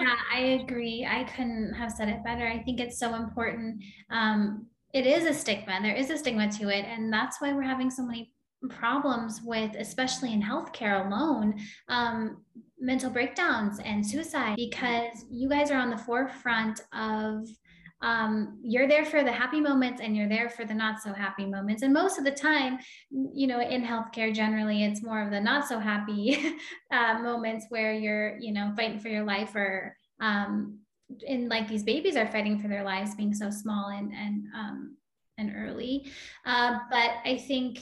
Yeah 0.00 0.16
i 0.34 0.40
agree. 0.62 1.06
I 1.08 1.24
couldn't 1.24 1.74
have 1.74 1.92
said 1.92 2.08
it 2.08 2.24
better. 2.24 2.46
I 2.46 2.62
think 2.62 2.80
it's 2.80 2.98
so 2.98 3.14
important. 3.14 3.82
Um, 4.10 4.66
it 4.92 5.06
is 5.06 5.24
a 5.26 5.34
stigma. 5.34 5.78
There 5.82 5.94
is 5.94 6.10
a 6.10 6.16
stigma 6.16 6.50
to 6.52 6.68
it 6.70 6.86
and 6.86 7.12
that's 7.12 7.40
why 7.40 7.52
we're 7.52 7.62
having 7.62 7.90
so 7.90 8.02
many 8.02 8.32
problems 8.70 9.40
with 9.44 9.76
especially 9.78 10.32
in 10.32 10.42
healthcare 10.42 11.06
alone 11.06 11.54
um, 11.88 12.38
mental 12.80 13.10
breakdowns 13.10 13.78
and 13.80 14.04
suicide 14.04 14.56
because 14.56 15.26
you 15.30 15.50
guys 15.50 15.70
are 15.70 15.78
on 15.78 15.90
the 15.90 15.98
forefront 15.98 16.80
of 16.94 17.46
um, 18.02 18.58
you're 18.62 18.88
there 18.88 19.04
for 19.04 19.24
the 19.24 19.32
happy 19.32 19.60
moments 19.60 20.00
and 20.00 20.16
you're 20.16 20.28
there 20.28 20.50
for 20.50 20.64
the 20.64 20.74
not 20.74 21.00
so 21.00 21.12
happy 21.12 21.46
moments. 21.46 21.82
And 21.82 21.92
most 21.92 22.18
of 22.18 22.24
the 22.24 22.30
time, 22.30 22.78
you 23.10 23.46
know, 23.46 23.60
in 23.60 23.82
healthcare, 23.82 24.34
generally, 24.34 24.84
it's 24.84 25.02
more 25.02 25.22
of 25.22 25.30
the 25.30 25.40
not 25.40 25.66
so 25.66 25.78
happy 25.78 26.54
uh, 26.92 27.18
moments 27.20 27.66
where 27.70 27.92
you're, 27.92 28.36
you 28.38 28.52
know, 28.52 28.72
fighting 28.76 28.98
for 28.98 29.08
your 29.08 29.24
life 29.24 29.54
or, 29.54 29.96
um, 30.20 30.78
and 31.28 31.48
like 31.48 31.68
these 31.68 31.82
babies 31.82 32.16
are 32.16 32.26
fighting 32.26 32.58
for 32.58 32.68
their 32.68 32.84
lives 32.84 33.14
being 33.14 33.34
so 33.34 33.50
small 33.50 33.88
and, 33.88 34.12
and, 34.12 34.44
um, 34.54 34.96
and 35.38 35.52
early. 35.56 36.10
Uh, 36.44 36.78
but 36.90 37.10
I 37.24 37.42
think 37.46 37.78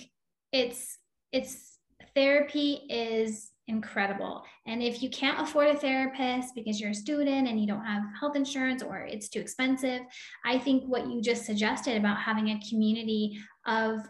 it's, 0.52 0.98
it's 1.32 1.78
therapy 2.14 2.80
is 2.88 3.51
incredible. 3.68 4.44
And 4.66 4.82
if 4.82 5.02
you 5.02 5.10
can't 5.10 5.40
afford 5.40 5.68
a 5.68 5.76
therapist 5.76 6.54
because 6.54 6.80
you're 6.80 6.90
a 6.90 6.94
student 6.94 7.48
and 7.48 7.60
you 7.60 7.66
don't 7.66 7.84
have 7.84 8.02
health 8.18 8.36
insurance 8.36 8.82
or 8.82 8.98
it's 8.98 9.28
too 9.28 9.40
expensive, 9.40 10.00
I 10.44 10.58
think 10.58 10.84
what 10.84 11.08
you 11.08 11.20
just 11.20 11.44
suggested 11.44 11.96
about 11.96 12.18
having 12.18 12.48
a 12.50 12.60
community 12.68 13.38
of, 13.66 14.00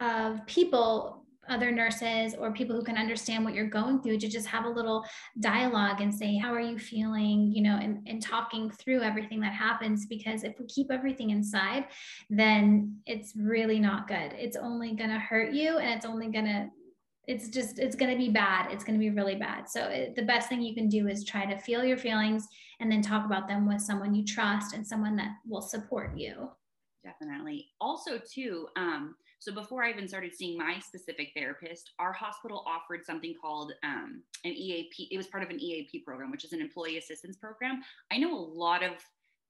of 0.00 0.44
people 0.46 1.22
other 1.48 1.72
nurses 1.72 2.34
or 2.38 2.52
people 2.52 2.76
who 2.76 2.84
can 2.84 2.96
understand 2.96 3.44
what 3.44 3.52
you're 3.52 3.68
going 3.68 4.00
through 4.00 4.16
to 4.16 4.28
just 4.28 4.46
have 4.46 4.64
a 4.64 4.68
little 4.68 5.04
dialogue 5.40 6.00
and 6.00 6.14
say 6.14 6.36
how 6.36 6.54
are 6.54 6.60
you 6.60 6.78
feeling 6.78 7.50
you 7.52 7.60
know 7.62 7.78
and, 7.82 7.98
and 8.06 8.22
talking 8.22 8.70
through 8.70 9.02
everything 9.02 9.40
that 9.40 9.52
happens 9.52 10.06
because 10.06 10.44
if 10.44 10.54
we 10.60 10.66
keep 10.66 10.90
everything 10.92 11.30
inside 11.30 11.86
then 12.30 12.96
it's 13.06 13.32
really 13.36 13.80
not 13.80 14.06
good 14.06 14.32
it's 14.34 14.56
only 14.56 14.94
going 14.94 15.10
to 15.10 15.18
hurt 15.18 15.52
you 15.52 15.78
and 15.78 15.90
it's 15.90 16.06
only 16.06 16.28
going 16.28 16.44
to 16.44 16.68
it's 17.28 17.48
just 17.48 17.78
it's 17.78 17.96
going 17.96 18.10
to 18.10 18.18
be 18.18 18.30
bad. 18.30 18.72
It's 18.72 18.84
going 18.84 18.98
to 18.98 19.02
be 19.02 19.10
really 19.10 19.36
bad. 19.36 19.68
So 19.68 19.84
it, 19.84 20.16
the 20.16 20.22
best 20.22 20.48
thing 20.48 20.60
you 20.60 20.74
can 20.74 20.88
do 20.88 21.08
is 21.08 21.24
try 21.24 21.46
to 21.46 21.58
feel 21.58 21.84
your 21.84 21.96
feelings 21.98 22.48
and 22.80 22.90
then 22.90 23.00
talk 23.00 23.24
about 23.24 23.46
them 23.46 23.66
with 23.68 23.80
someone 23.80 24.14
you 24.14 24.24
trust 24.24 24.74
and 24.74 24.86
someone 24.86 25.16
that 25.16 25.30
will 25.46 25.62
support 25.62 26.16
you. 26.16 26.50
Definitely. 27.04 27.68
Also 27.80 28.18
too 28.18 28.66
um, 28.76 29.14
so 29.42 29.52
before 29.52 29.82
i 29.82 29.90
even 29.90 30.06
started 30.06 30.32
seeing 30.32 30.56
my 30.56 30.78
specific 30.78 31.32
therapist 31.34 31.90
our 31.98 32.12
hospital 32.12 32.64
offered 32.64 33.04
something 33.04 33.34
called 33.40 33.72
um, 33.82 34.22
an 34.44 34.52
eap 34.52 34.92
it 35.10 35.16
was 35.16 35.26
part 35.26 35.42
of 35.42 35.50
an 35.50 35.58
eap 35.60 35.90
program 36.04 36.30
which 36.30 36.44
is 36.44 36.52
an 36.52 36.60
employee 36.60 36.98
assistance 36.98 37.36
program. 37.36 37.82
I 38.12 38.18
know 38.18 38.32
a 38.32 38.38
lot 38.38 38.84
of 38.84 38.92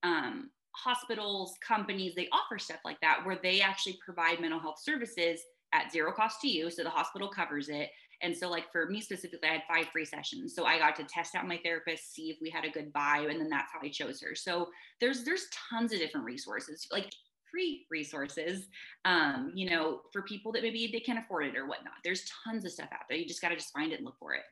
um, 0.02 0.50
hospitals 0.74 1.56
companies 1.66 2.14
they 2.14 2.28
offer 2.32 2.58
stuff 2.58 2.80
like 2.84 2.98
that 3.02 3.20
where 3.24 3.38
they 3.42 3.60
actually 3.60 3.98
provide 4.04 4.40
mental 4.40 4.58
health 4.58 4.80
services 4.82 5.42
at 5.72 5.92
zero 5.92 6.12
cost 6.12 6.40
to 6.42 6.48
you. 6.48 6.70
So 6.70 6.82
the 6.82 6.90
hospital 6.90 7.28
covers 7.28 7.68
it. 7.68 7.90
And 8.22 8.36
so, 8.36 8.48
like 8.48 8.70
for 8.70 8.86
me 8.86 9.00
specifically, 9.00 9.48
I 9.48 9.54
had 9.54 9.62
five 9.68 9.88
free 9.92 10.04
sessions. 10.04 10.54
So 10.54 10.64
I 10.64 10.78
got 10.78 10.94
to 10.96 11.04
test 11.04 11.34
out 11.34 11.46
my 11.48 11.58
therapist, 11.64 12.14
see 12.14 12.30
if 12.30 12.36
we 12.40 12.50
had 12.50 12.64
a 12.64 12.70
good 12.70 12.92
vibe, 12.92 13.30
and 13.30 13.40
then 13.40 13.48
that's 13.48 13.72
how 13.72 13.80
I 13.82 13.88
chose 13.88 14.20
her. 14.22 14.34
So 14.34 14.68
there's 15.00 15.24
there's 15.24 15.46
tons 15.70 15.92
of 15.92 15.98
different 15.98 16.24
resources, 16.24 16.86
like 16.92 17.12
free 17.50 17.84
resources, 17.90 18.68
um, 19.04 19.52
you 19.54 19.68
know, 19.68 20.00
for 20.12 20.22
people 20.22 20.52
that 20.52 20.62
maybe 20.62 20.88
they 20.92 21.00
can't 21.00 21.18
afford 21.18 21.46
it 21.46 21.56
or 21.56 21.66
whatnot. 21.66 21.94
There's 22.04 22.24
tons 22.44 22.64
of 22.64 22.72
stuff 22.72 22.88
out 22.92 23.00
there. 23.08 23.18
You 23.18 23.26
just 23.26 23.42
got 23.42 23.48
to 23.48 23.56
just 23.56 23.72
find 23.72 23.92
it 23.92 23.96
and 23.96 24.04
look 24.04 24.18
for 24.18 24.34
it. 24.34 24.42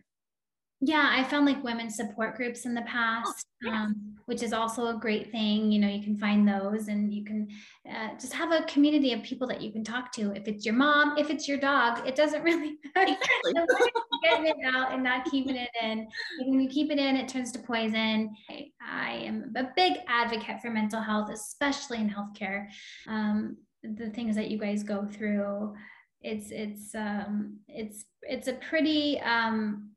Yeah, 0.82 1.10
I 1.10 1.24
found 1.24 1.44
like 1.44 1.62
women's 1.62 1.94
support 1.94 2.36
groups 2.36 2.64
in 2.64 2.72
the 2.72 2.80
oh, 2.80 2.86
past, 2.86 3.46
oh, 3.66 3.70
um, 3.70 4.16
which 4.24 4.42
is 4.42 4.54
also 4.54 4.86
a 4.86 4.98
great 4.98 5.30
thing. 5.30 5.70
You 5.70 5.78
know, 5.78 5.88
you 5.88 6.02
can 6.02 6.16
find 6.16 6.48
those 6.48 6.88
and 6.88 7.12
you 7.12 7.22
can 7.22 7.48
uh, 7.86 8.14
just 8.18 8.32
have 8.32 8.50
a 8.50 8.62
community 8.62 9.12
of 9.12 9.22
people 9.22 9.46
that 9.48 9.60
you 9.60 9.72
can 9.72 9.84
talk 9.84 10.10
to. 10.12 10.32
If 10.32 10.48
it's 10.48 10.64
your 10.64 10.74
mom, 10.74 11.18
if 11.18 11.28
it's 11.28 11.46
your 11.46 11.58
dog, 11.58 12.06
it 12.08 12.16
doesn't 12.16 12.42
really 12.44 12.78
matter. 12.94 13.14
Exactly. 13.44 13.90
getting 14.22 14.46
it 14.46 14.56
out 14.74 14.92
and 14.94 15.02
not 15.02 15.26
keeping 15.26 15.56
it 15.56 15.68
in. 15.82 16.08
When 16.46 16.60
you 16.60 16.68
keep 16.68 16.90
it 16.90 16.98
in, 16.98 17.14
it 17.14 17.28
turns 17.28 17.52
to 17.52 17.58
poison. 17.58 18.34
I, 18.48 18.70
I 18.82 19.12
am 19.12 19.52
a 19.56 19.68
big 19.76 19.98
advocate 20.08 20.62
for 20.62 20.70
mental 20.70 21.02
health, 21.02 21.28
especially 21.30 21.98
in 21.98 22.08
healthcare. 22.08 22.68
Um, 23.06 23.58
the 23.82 24.08
things 24.10 24.34
that 24.36 24.50
you 24.50 24.58
guys 24.58 24.82
go 24.82 25.06
through, 25.06 25.74
it's 26.22 26.50
it's 26.50 26.94
um, 26.94 27.58
it's 27.68 28.04
it's 28.22 28.48
a 28.48 28.54
pretty 28.54 29.20
um, 29.20 29.90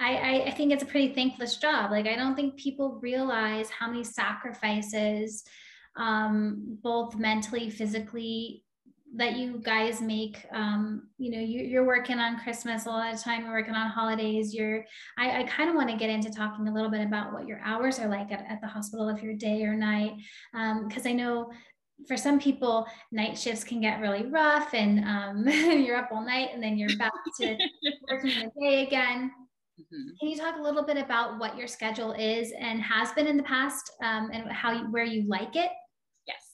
I, 0.00 0.44
I 0.46 0.50
think 0.52 0.72
it's 0.72 0.82
a 0.82 0.86
pretty 0.86 1.14
thankless 1.14 1.56
job. 1.56 1.90
Like, 1.90 2.06
I 2.06 2.16
don't 2.16 2.34
think 2.34 2.56
people 2.56 2.98
realize 3.02 3.68
how 3.68 3.86
many 3.86 4.02
sacrifices, 4.02 5.44
um, 5.96 6.78
both 6.82 7.16
mentally, 7.16 7.68
physically, 7.68 8.64
that 9.16 9.36
you 9.36 9.60
guys 9.62 10.00
make. 10.00 10.46
Um, 10.52 11.08
you 11.18 11.30
know 11.32 11.40
you, 11.40 11.80
are 11.80 11.84
working 11.84 12.18
on 12.18 12.38
christmas 12.38 12.86
a 12.86 12.88
lot 12.88 13.12
of 13.12 13.20
time 13.20 13.42
you're 13.42 13.52
working 13.52 13.74
on 13.74 13.90
holidays 13.90 14.54
you're 14.54 14.84
i, 15.18 15.40
I 15.40 15.42
kind 15.44 15.68
of 15.68 15.74
want 15.74 15.90
to 15.90 15.96
get 15.96 16.08
into 16.08 16.30
talking 16.30 16.68
a 16.68 16.72
little 16.72 16.90
bit 16.90 17.04
about 17.04 17.32
what 17.32 17.46
your 17.46 17.60
hours 17.64 17.98
are 17.98 18.08
like 18.08 18.30
at, 18.30 18.46
at 18.48 18.60
the 18.60 18.68
hospital 18.68 19.08
if 19.08 19.22
you're 19.22 19.34
day 19.34 19.64
or 19.64 19.74
night. 19.74 20.12
Because 20.52 21.06
um, 21.06 21.10
i 21.10 21.12
know 21.12 21.50
for 22.06 22.16
some 22.16 22.38
people 22.38 22.86
night 23.12 23.36
shifts 23.36 23.64
can 23.64 23.80
get 23.80 24.00
really 24.00 24.26
rough 24.26 24.72
and 24.72 25.04
um, 25.04 25.48
you're 25.82 25.96
up 25.96 26.10
all 26.12 26.24
night 26.24 26.50
and 26.54 26.62
then 26.62 26.78
you're 26.78 26.96
back 26.96 27.12
to 27.38 27.56
working 28.10 28.30
the 28.30 28.50
day 28.60 28.86
again 28.86 29.30
mm-hmm. 29.80 30.10
can 30.18 30.28
you 30.28 30.36
talk 30.36 30.56
a 30.58 30.62
little 30.62 30.84
bit 30.84 30.96
about 30.96 31.38
what 31.38 31.56
your 31.56 31.66
schedule 31.66 32.12
is 32.12 32.52
and 32.58 32.82
has 32.82 33.12
been 33.12 33.26
in 33.26 33.36
the 33.36 33.42
past 33.42 33.90
um, 34.02 34.30
and 34.32 34.50
how 34.50 34.72
you, 34.72 34.90
where 34.90 35.04
you 35.04 35.28
like 35.28 35.56
it 35.56 35.70
Yes. 36.26 36.44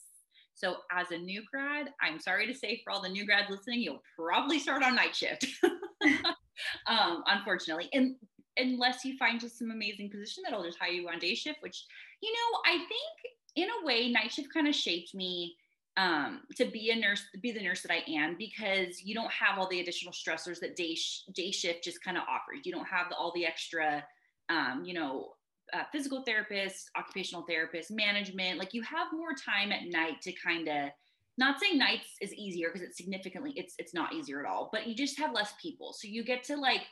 so, 0.55 0.77
as 0.93 1.11
a 1.11 1.19
new 1.19 1.43
grad, 1.51 1.89
I'm 2.01 2.21
sorry 2.21 2.47
to 2.47 2.55
say 2.55 2.81
for 2.83 2.93
all 2.93 3.03
the 3.03 3.09
new 3.09 3.27
grads 3.27 3.51
listening, 3.51 3.81
you'll 3.81 4.03
probably 4.19 4.59
start 4.59 4.83
on 4.83 4.95
night 4.95 5.15
shift, 5.15 5.47
um, 6.87 7.23
unfortunately. 7.27 7.89
And 7.93 8.17
unless 8.57 9.05
you 9.05 9.17
find 9.19 9.41
just 9.41 9.59
some 9.59 9.71
amazing 9.71 10.11
position 10.11 10.43
that'll 10.45 10.65
just 10.65 10.79
hire 10.79 10.91
you 10.91 11.09
on 11.09 11.19
day 11.19 11.35
shift, 11.35 11.59
which, 11.61 11.85
you 12.23 12.33
know, 12.33 12.61
I 12.67 12.79
think 12.79 13.35
in 13.57 13.69
a 13.69 13.87
way, 13.87 14.11
night 14.11 14.33
shift 14.33 14.53
kind 14.53 14.69
of 14.69 14.75
shaped 14.75 15.15
me 15.15 15.57
um, 15.97 16.43
to 16.57 16.67
be 16.67 16.91
a 16.91 16.97
nurse, 16.97 17.23
be 17.41 17.53
the 17.53 17.63
nurse 17.63 17.83
that 17.83 17.91
I 17.91 18.03
am, 18.11 18.37
because 18.39 19.03
you 19.03 19.15
don't 19.15 19.31
have 19.31 19.59
all 19.59 19.69
the 19.69 19.81
additional 19.81 20.13
stressors 20.13 20.61
that 20.61 20.77
day 20.77 20.95
sh- 20.95 21.23
day 21.35 21.51
shift 21.51 21.85
just 21.85 22.03
kind 22.05 22.17
of 22.17 22.25
offers. 22.25 22.61
You 22.65 22.73
don't 22.73 22.87
have 22.87 23.09
the, 23.09 23.17
all 23.17 23.33
the 23.35 23.47
extra, 23.47 24.05
um, 24.49 24.83
you 24.85 24.95
know, 24.95 25.33
uh, 25.73 25.85
physical 25.93 26.25
therapists, 26.25 26.85
occupational 26.97 27.47
therapists, 27.49 27.91
management. 27.91 28.59
Like 28.59 28.75
you 28.75 28.83
have 28.83 29.09
more 29.13 29.35
time 29.35 29.73
at 29.73 29.89
night 29.89 30.21
to 30.23 30.33
kind 30.33 30.69
of 30.69 30.91
not 31.39 31.61
saying 31.61 31.79
nights 31.79 32.09
is 32.21 32.33
easier 32.35 32.69
because 32.69 32.87
it's 32.87 32.97
significantly 32.97 33.53
it's 33.57 33.75
it's 33.79 33.95
not 33.95 34.13
easier 34.13 34.41
at 34.41 34.51
all, 34.51 34.69
but 34.73 34.87
you 34.87 34.95
just 34.95 35.19
have 35.19 35.33
less 35.33 35.55
people. 35.61 35.93
So 35.93 36.09
you 36.09 36.25
get 36.25 36.45
to 36.45 36.57
like 36.57 36.83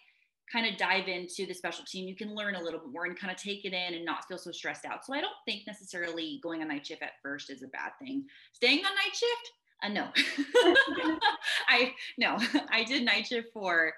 kind 0.52 0.66
of 0.66 0.76
dive 0.76 1.08
into 1.08 1.46
the 1.46 1.54
specialty 1.54 2.00
and 2.00 2.08
you 2.08 2.14
can 2.14 2.34
learn 2.34 2.54
a 2.54 2.62
little 2.62 2.80
bit 2.80 2.92
more 2.92 3.06
and 3.06 3.18
kind 3.18 3.32
of 3.32 3.38
take 3.38 3.64
it 3.64 3.72
in 3.72 3.94
and 3.94 4.04
not 4.04 4.26
feel 4.28 4.38
so 4.38 4.50
stressed 4.50 4.84
out. 4.84 5.04
So 5.04 5.14
I 5.14 5.20
don't 5.20 5.32
think 5.46 5.62
necessarily 5.66 6.40
going 6.42 6.62
on 6.62 6.68
night 6.68 6.86
shift 6.86 7.02
at 7.02 7.12
first 7.22 7.50
is 7.50 7.62
a 7.62 7.68
bad 7.68 7.92
thing. 7.98 8.24
Staying 8.52 8.84
on 8.84 8.92
night 8.94 9.14
shift, 9.14 9.52
uh, 9.82 9.88
no. 9.88 10.08
I 11.68 11.92
no, 12.18 12.38
I 12.70 12.84
did 12.84 13.04
night 13.04 13.26
shift 13.26 13.48
for 13.52 13.92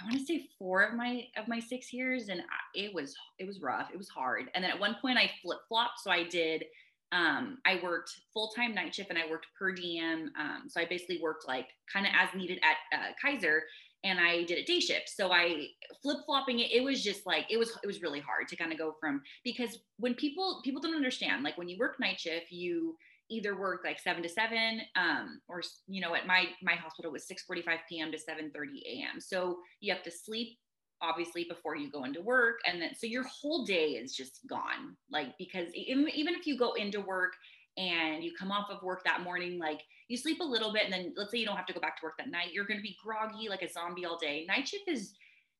I 0.00 0.04
want 0.04 0.18
to 0.18 0.24
say 0.24 0.48
four 0.58 0.82
of 0.82 0.94
my 0.94 1.24
of 1.36 1.48
my 1.48 1.60
six 1.60 1.92
years, 1.92 2.28
and 2.28 2.42
it 2.74 2.94
was 2.94 3.14
it 3.38 3.46
was 3.46 3.60
rough. 3.60 3.88
It 3.92 3.98
was 3.98 4.08
hard. 4.08 4.50
And 4.54 4.64
then 4.64 4.70
at 4.70 4.80
one 4.80 4.96
point 5.00 5.18
I 5.18 5.30
flip 5.42 5.58
flopped, 5.68 6.00
so 6.00 6.10
I 6.10 6.24
did. 6.24 6.64
Um, 7.12 7.58
I 7.66 7.80
worked 7.82 8.12
full 8.32 8.52
time 8.54 8.74
night 8.74 8.94
shift 8.94 9.10
and 9.10 9.18
I 9.18 9.28
worked 9.28 9.46
per 9.58 9.72
diem. 9.72 10.30
Um, 10.38 10.64
so 10.68 10.80
I 10.80 10.84
basically 10.84 11.18
worked 11.20 11.46
like 11.48 11.66
kind 11.92 12.06
of 12.06 12.12
as 12.16 12.28
needed 12.38 12.60
at 12.62 12.98
uh, 12.98 13.12
Kaiser, 13.20 13.64
and 14.04 14.18
I 14.18 14.44
did 14.44 14.58
a 14.58 14.64
day 14.64 14.80
shift. 14.80 15.10
So 15.10 15.32
I 15.32 15.66
flip 16.02 16.18
flopping 16.26 16.60
it. 16.60 16.72
It 16.72 16.82
was 16.82 17.02
just 17.02 17.26
like 17.26 17.46
it 17.50 17.58
was 17.58 17.76
it 17.82 17.86
was 17.86 18.02
really 18.02 18.20
hard 18.20 18.48
to 18.48 18.56
kind 18.56 18.72
of 18.72 18.78
go 18.78 18.94
from 19.00 19.22
because 19.44 19.78
when 19.98 20.14
people 20.14 20.60
people 20.64 20.80
don't 20.80 20.96
understand 20.96 21.42
like 21.42 21.58
when 21.58 21.68
you 21.68 21.78
work 21.78 22.00
night 22.00 22.20
shift 22.20 22.50
you 22.50 22.96
either 23.30 23.56
work 23.56 23.82
like 23.84 24.00
7 24.00 24.22
to 24.22 24.28
7 24.28 24.80
um, 24.96 25.40
or 25.48 25.62
you 25.86 26.00
know 26.00 26.14
at 26.14 26.26
my 26.26 26.46
my 26.62 26.74
hospital 26.74 27.12
was 27.12 27.26
6:45 27.26 27.78
p.m. 27.88 28.12
to 28.12 28.18
7:30 28.18 28.50
a.m. 28.88 29.20
So 29.20 29.58
you 29.80 29.92
have 29.92 30.02
to 30.04 30.10
sleep 30.10 30.58
obviously 31.02 31.44
before 31.44 31.76
you 31.76 31.90
go 31.90 32.04
into 32.04 32.20
work 32.20 32.56
and 32.66 32.80
then 32.80 32.94
so 32.94 33.06
your 33.06 33.24
whole 33.24 33.64
day 33.64 33.92
is 33.92 34.14
just 34.14 34.40
gone 34.46 34.94
like 35.10 35.28
because 35.38 35.68
even, 35.74 36.06
even 36.10 36.34
if 36.34 36.46
you 36.46 36.58
go 36.58 36.74
into 36.74 37.00
work 37.00 37.32
and 37.80 38.22
you 38.22 38.32
come 38.38 38.52
off 38.52 38.70
of 38.70 38.82
work 38.82 39.02
that 39.04 39.22
morning 39.22 39.58
like 39.58 39.80
you 40.08 40.16
sleep 40.16 40.40
a 40.40 40.44
little 40.44 40.72
bit 40.72 40.84
and 40.84 40.92
then 40.92 41.14
let's 41.16 41.30
say 41.30 41.38
you 41.38 41.46
don't 41.46 41.56
have 41.56 41.66
to 41.66 41.72
go 41.72 41.80
back 41.80 41.98
to 41.98 42.04
work 42.04 42.14
that 42.18 42.30
night 42.30 42.52
you're 42.52 42.66
going 42.66 42.78
to 42.78 42.82
be 42.82 42.96
groggy 43.02 43.48
like 43.48 43.62
a 43.62 43.72
zombie 43.72 44.04
all 44.04 44.18
day 44.18 44.44
night 44.46 44.68
shift 44.68 44.86
is 44.86 45.14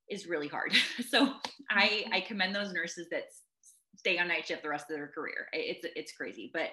is 0.08 0.26
really 0.26 0.48
hard 0.48 0.72
so 1.08 1.32
i 1.70 2.04
i 2.12 2.20
commend 2.20 2.54
those 2.54 2.72
nurses 2.72 3.08
that 3.10 3.24
stay 3.96 4.18
on 4.18 4.28
night 4.28 4.46
shift 4.46 4.62
the 4.62 4.68
rest 4.68 4.90
of 4.90 4.96
their 4.96 5.08
career 5.08 5.46
it's 5.52 5.86
it's 5.96 6.12
crazy 6.12 6.50
but 6.52 6.68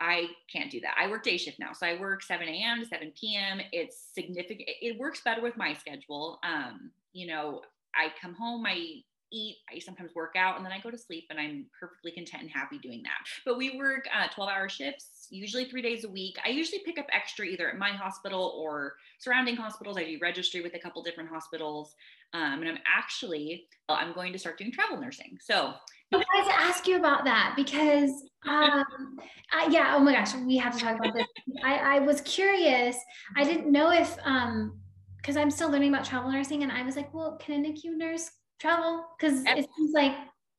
I 0.00 0.26
can't 0.52 0.72
do 0.72 0.80
that. 0.80 0.96
I 1.00 1.08
work 1.08 1.22
day 1.22 1.36
shift 1.36 1.60
now. 1.60 1.72
So 1.72 1.86
I 1.86 1.98
work 2.00 2.20
7 2.20 2.46
a.m. 2.46 2.80
to 2.80 2.86
7 2.86 3.12
p.m. 3.18 3.60
It's 3.70 4.08
significant. 4.12 4.68
It 4.82 4.98
works 4.98 5.20
better 5.24 5.40
with 5.40 5.56
my 5.56 5.72
schedule. 5.72 6.40
Um, 6.44 6.90
you 7.12 7.28
know, 7.28 7.62
I 7.94 8.08
come 8.20 8.34
home, 8.34 8.66
I 8.66 9.02
eat, 9.32 9.56
I 9.74 9.78
sometimes 9.78 10.14
work 10.14 10.34
out, 10.36 10.56
and 10.56 10.64
then 10.64 10.72
I 10.72 10.80
go 10.80 10.90
to 10.90 10.98
sleep, 10.98 11.26
and 11.30 11.38
I'm 11.38 11.66
perfectly 11.78 12.12
content 12.12 12.42
and 12.42 12.50
happy 12.50 12.78
doing 12.78 13.02
that. 13.02 13.26
But 13.44 13.58
we 13.58 13.76
work 13.76 14.06
uh, 14.14 14.28
12 14.28 14.50
hour 14.50 14.68
shifts, 14.68 15.26
usually 15.30 15.64
three 15.64 15.82
days 15.82 16.04
a 16.04 16.08
week. 16.08 16.36
I 16.44 16.50
usually 16.50 16.80
pick 16.84 16.98
up 16.98 17.06
extra 17.12 17.44
either 17.46 17.68
at 17.68 17.78
my 17.78 17.90
hospital 17.90 18.54
or 18.56 18.94
surrounding 19.18 19.56
hospitals. 19.56 19.96
I 19.96 20.04
do 20.04 20.18
registry 20.20 20.60
with 20.60 20.74
a 20.74 20.78
couple 20.78 21.02
different 21.02 21.30
hospitals. 21.30 21.94
Um, 22.32 22.60
and 22.60 22.68
I'm 22.68 22.78
actually, 22.86 23.68
well, 23.88 23.98
I'm 24.00 24.12
going 24.12 24.32
to 24.32 24.38
start 24.38 24.58
doing 24.58 24.72
travel 24.72 25.00
nursing. 25.00 25.38
So 25.40 25.74
I 26.12 26.16
wanted 26.16 26.50
to 26.50 26.60
ask 26.60 26.86
you 26.86 26.96
about 26.96 27.24
that 27.24 27.54
because, 27.56 28.10
um, 28.48 29.18
I, 29.52 29.68
yeah, 29.70 29.94
oh 29.96 30.00
my 30.00 30.12
gosh, 30.12 30.34
we 30.34 30.56
have 30.56 30.74
to 30.74 30.84
talk 30.84 30.98
about 30.98 31.14
this. 31.14 31.26
I, 31.64 31.96
I 31.96 31.98
was 32.00 32.20
curious. 32.22 32.96
I 33.36 33.44
didn't 33.44 33.70
know 33.70 33.90
if, 33.90 34.16
um, 34.24 34.78
because 35.16 35.36
I'm 35.38 35.50
still 35.50 35.70
learning 35.70 35.94
about 35.94 36.04
travel 36.04 36.30
nursing, 36.30 36.64
and 36.64 36.70
I 36.70 36.82
was 36.82 36.96
like, 36.96 37.14
well, 37.14 37.38
can 37.40 37.64
a 37.64 37.68
NICU 37.68 37.96
nurse 37.96 38.30
travel? 38.64 39.06
Because 39.18 39.42
it 39.44 39.68
seems 39.76 39.92
like 39.92 40.12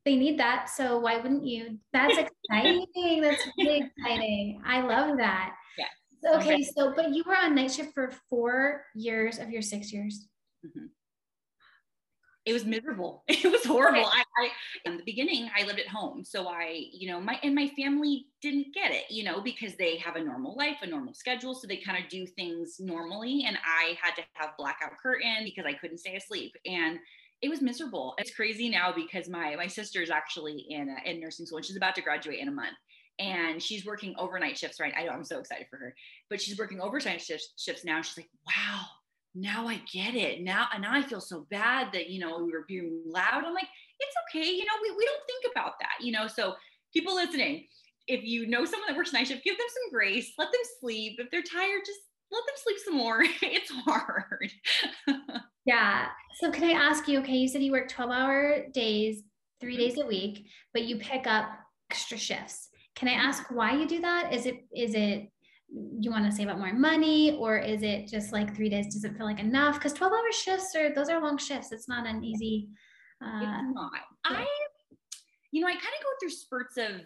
they 0.06 0.16
need 0.16 0.40
that. 0.40 0.70
So 0.70 1.00
why 1.00 1.18
wouldn't 1.18 1.46
you? 1.46 1.80
That's 1.94 2.18
exciting. 2.50 3.22
That's 3.22 3.48
really 3.58 3.90
exciting. 3.98 4.62
I 4.66 4.82
love 4.82 5.18
that. 5.18 5.56
Yeah. 5.78 6.36
Okay, 6.36 6.54
okay, 6.54 6.64
so 6.64 6.94
but 6.96 7.14
you 7.14 7.24
were 7.26 7.36
on 7.36 7.56
night 7.56 7.72
shift 7.72 7.94
for 7.94 8.12
four 8.30 8.86
years 8.96 9.40
of 9.40 9.50
your 9.50 9.62
six 9.62 9.92
years. 9.92 10.28
Mm-hmm 10.66 10.86
it 12.46 12.54
was 12.54 12.66
miserable. 12.66 13.24
It 13.46 13.52
was 13.52 13.66
horrible. 13.66 14.06
I, 14.06 14.24
I, 14.38 14.50
in 14.86 14.98
the 14.98 15.04
beginning, 15.04 15.50
I 15.56 15.66
lived 15.66 15.80
at 15.80 15.88
home. 15.88 16.24
So 16.24 16.48
I, 16.48 16.86
you 16.92 17.08
know, 17.10 17.20
my, 17.20 17.40
and 17.44 17.54
my 17.54 17.68
family 17.70 18.28
didn't 18.42 18.74
get 18.74 18.92
it, 18.92 19.06
you 19.10 19.24
know, 19.24 19.42
because 19.42 19.76
they 19.76 19.98
have 19.98 20.16
a 20.16 20.24
normal 20.24 20.56
life, 20.56 20.78
a 20.82 20.88
normal 20.88 21.14
schedule. 21.14 21.54
So 21.54 21.68
they 21.68 21.78
kind 21.78 22.04
of 22.04 22.10
do 22.10 22.26
things 22.26 22.78
normally. 22.80 23.46
And 23.48 23.58
I 23.66 23.98
had 24.02 24.16
to 24.16 24.24
have 24.34 24.58
blackout 24.58 24.98
curtain 25.02 25.44
because 25.44 25.66
I 25.66 25.74
couldn't 25.74 26.00
stay 26.00 26.16
asleep. 26.16 26.56
And 26.66 27.00
it 27.46 27.50
was 27.50 27.62
miserable. 27.62 28.16
It's 28.18 28.34
crazy 28.34 28.70
now 28.70 28.92
because 28.94 29.30
my, 29.30 29.56
my 29.56 29.68
sister 29.68 30.02
is 30.02 30.10
actually 30.10 30.66
in, 30.70 30.90
a, 30.90 31.10
in 31.10 31.20
nursing 31.20 31.46
school 31.46 31.58
and 31.58 31.66
she's 31.66 31.78
about 31.78 31.96
to 31.96 32.02
graduate 32.02 32.40
in 32.40 32.48
a 32.48 32.52
month 32.52 32.76
and 33.20 33.62
she's 33.64 33.86
working 33.86 34.14
overnight 34.18 34.58
shifts 34.58 34.78
right 34.78 34.94
i 34.98 35.08
i'm 35.08 35.24
so 35.24 35.40
excited 35.40 35.66
for 35.70 35.78
her 35.78 35.96
but 36.30 36.42
she's 36.42 36.58
working 36.58 36.82
overtime 36.82 37.18
shifts, 37.18 37.54
shifts 37.58 37.86
now 37.86 38.02
she's 38.02 38.18
like 38.18 38.28
wow 38.46 38.82
now 39.36 39.68
I 39.68 39.82
get 39.92 40.16
it. 40.16 40.42
Now, 40.42 40.68
and 40.74 40.86
I 40.86 41.02
feel 41.02 41.20
so 41.20 41.46
bad 41.52 41.92
that, 41.92 42.10
you 42.10 42.20
know, 42.20 42.38
we 42.38 42.52
were 42.52 42.64
being 42.68 43.04
loud. 43.06 43.44
I'm 43.46 43.54
like, 43.54 43.68
it's 44.00 44.16
okay. 44.30 44.50
You 44.50 44.64
know, 44.64 44.74
we, 44.82 44.92
we 44.92 45.06
don't 45.06 45.22
think 45.28 45.52
about 45.52 45.74
that, 45.82 46.04
you 46.04 46.14
know? 46.14 46.28
So 46.28 46.56
people 46.94 47.16
listening, 47.16 47.66
if 48.08 48.24
you 48.24 48.48
know 48.48 48.64
someone 48.64 48.88
that 48.88 48.96
works 48.96 49.12
night 49.12 49.28
shift, 49.28 49.44
give 49.44 49.58
them 49.58 49.68
some 49.68 49.92
grace, 49.92 50.32
let 50.38 50.52
them 50.52 50.62
sleep. 50.80 51.20
If 51.20 51.30
they're 51.32 51.44
tired, 51.44 51.82
just 51.86 52.00
let 52.32 52.44
them 52.46 52.56
sleep 52.56 52.78
some 52.84 52.98
more. 52.98 53.24
it's 53.42 53.72
hard. 53.72 54.52
yeah. 55.66 56.08
So 56.40 56.52
can 56.52 56.64
I 56.64 56.74
ask 56.74 57.08
you, 57.08 57.20
okay, 57.20 57.34
you 57.34 57.48
said 57.48 57.64
you 57.64 57.72
work 57.72 57.90
12 57.90 58.12
hour 58.12 58.66
days, 58.74 59.24
three 59.62 59.74
mm-hmm. 59.74 59.82
days 59.82 60.00
a 60.00 60.06
week, 60.06 60.48
but 60.74 60.84
you 60.84 60.98
pick 60.98 61.28
up 61.28 61.50
extra 61.92 62.18
shifts. 62.18 62.70
Can 62.96 63.08
I 63.08 63.14
ask 63.14 63.44
why 63.52 63.76
you 63.76 63.88
do 63.88 64.02
that? 64.02 64.34
Is 64.34 64.46
it, 64.46 64.66
is 64.74 64.96
it 64.96 65.30
you 66.00 66.12
want 66.12 66.26
to 66.26 66.32
save 66.32 66.48
up 66.48 66.58
more 66.58 66.74
money 66.74 67.36
or 67.38 67.58
is 67.58 67.82
it 67.82 68.08
just 68.08 68.32
like 68.32 68.56
three 68.56 68.70
days 68.70 68.94
doesn't 68.94 69.18
feel 69.18 69.26
like 69.26 69.40
enough 69.40 69.76
because 69.76 69.94
12 69.94 70.14
hour 70.14 70.32
shifts 70.32 70.76
are 70.76 70.94
those 70.94 71.10
are 71.10 71.22
long 71.22 71.38
shifts 71.38 71.72
it's 71.72 71.90
not 71.90 72.08
an 72.08 72.24
easy 72.24 72.70
uh, 73.24 73.40
it's 73.42 73.74
not 73.74 73.92
i 74.26 74.46
you 75.52 75.62
know 75.62 75.68
i 75.68 75.72
kind 75.72 75.82
of 75.82 76.04
go 76.04 76.10
through 76.20 76.30
spurts 76.30 76.78
of 76.78 77.02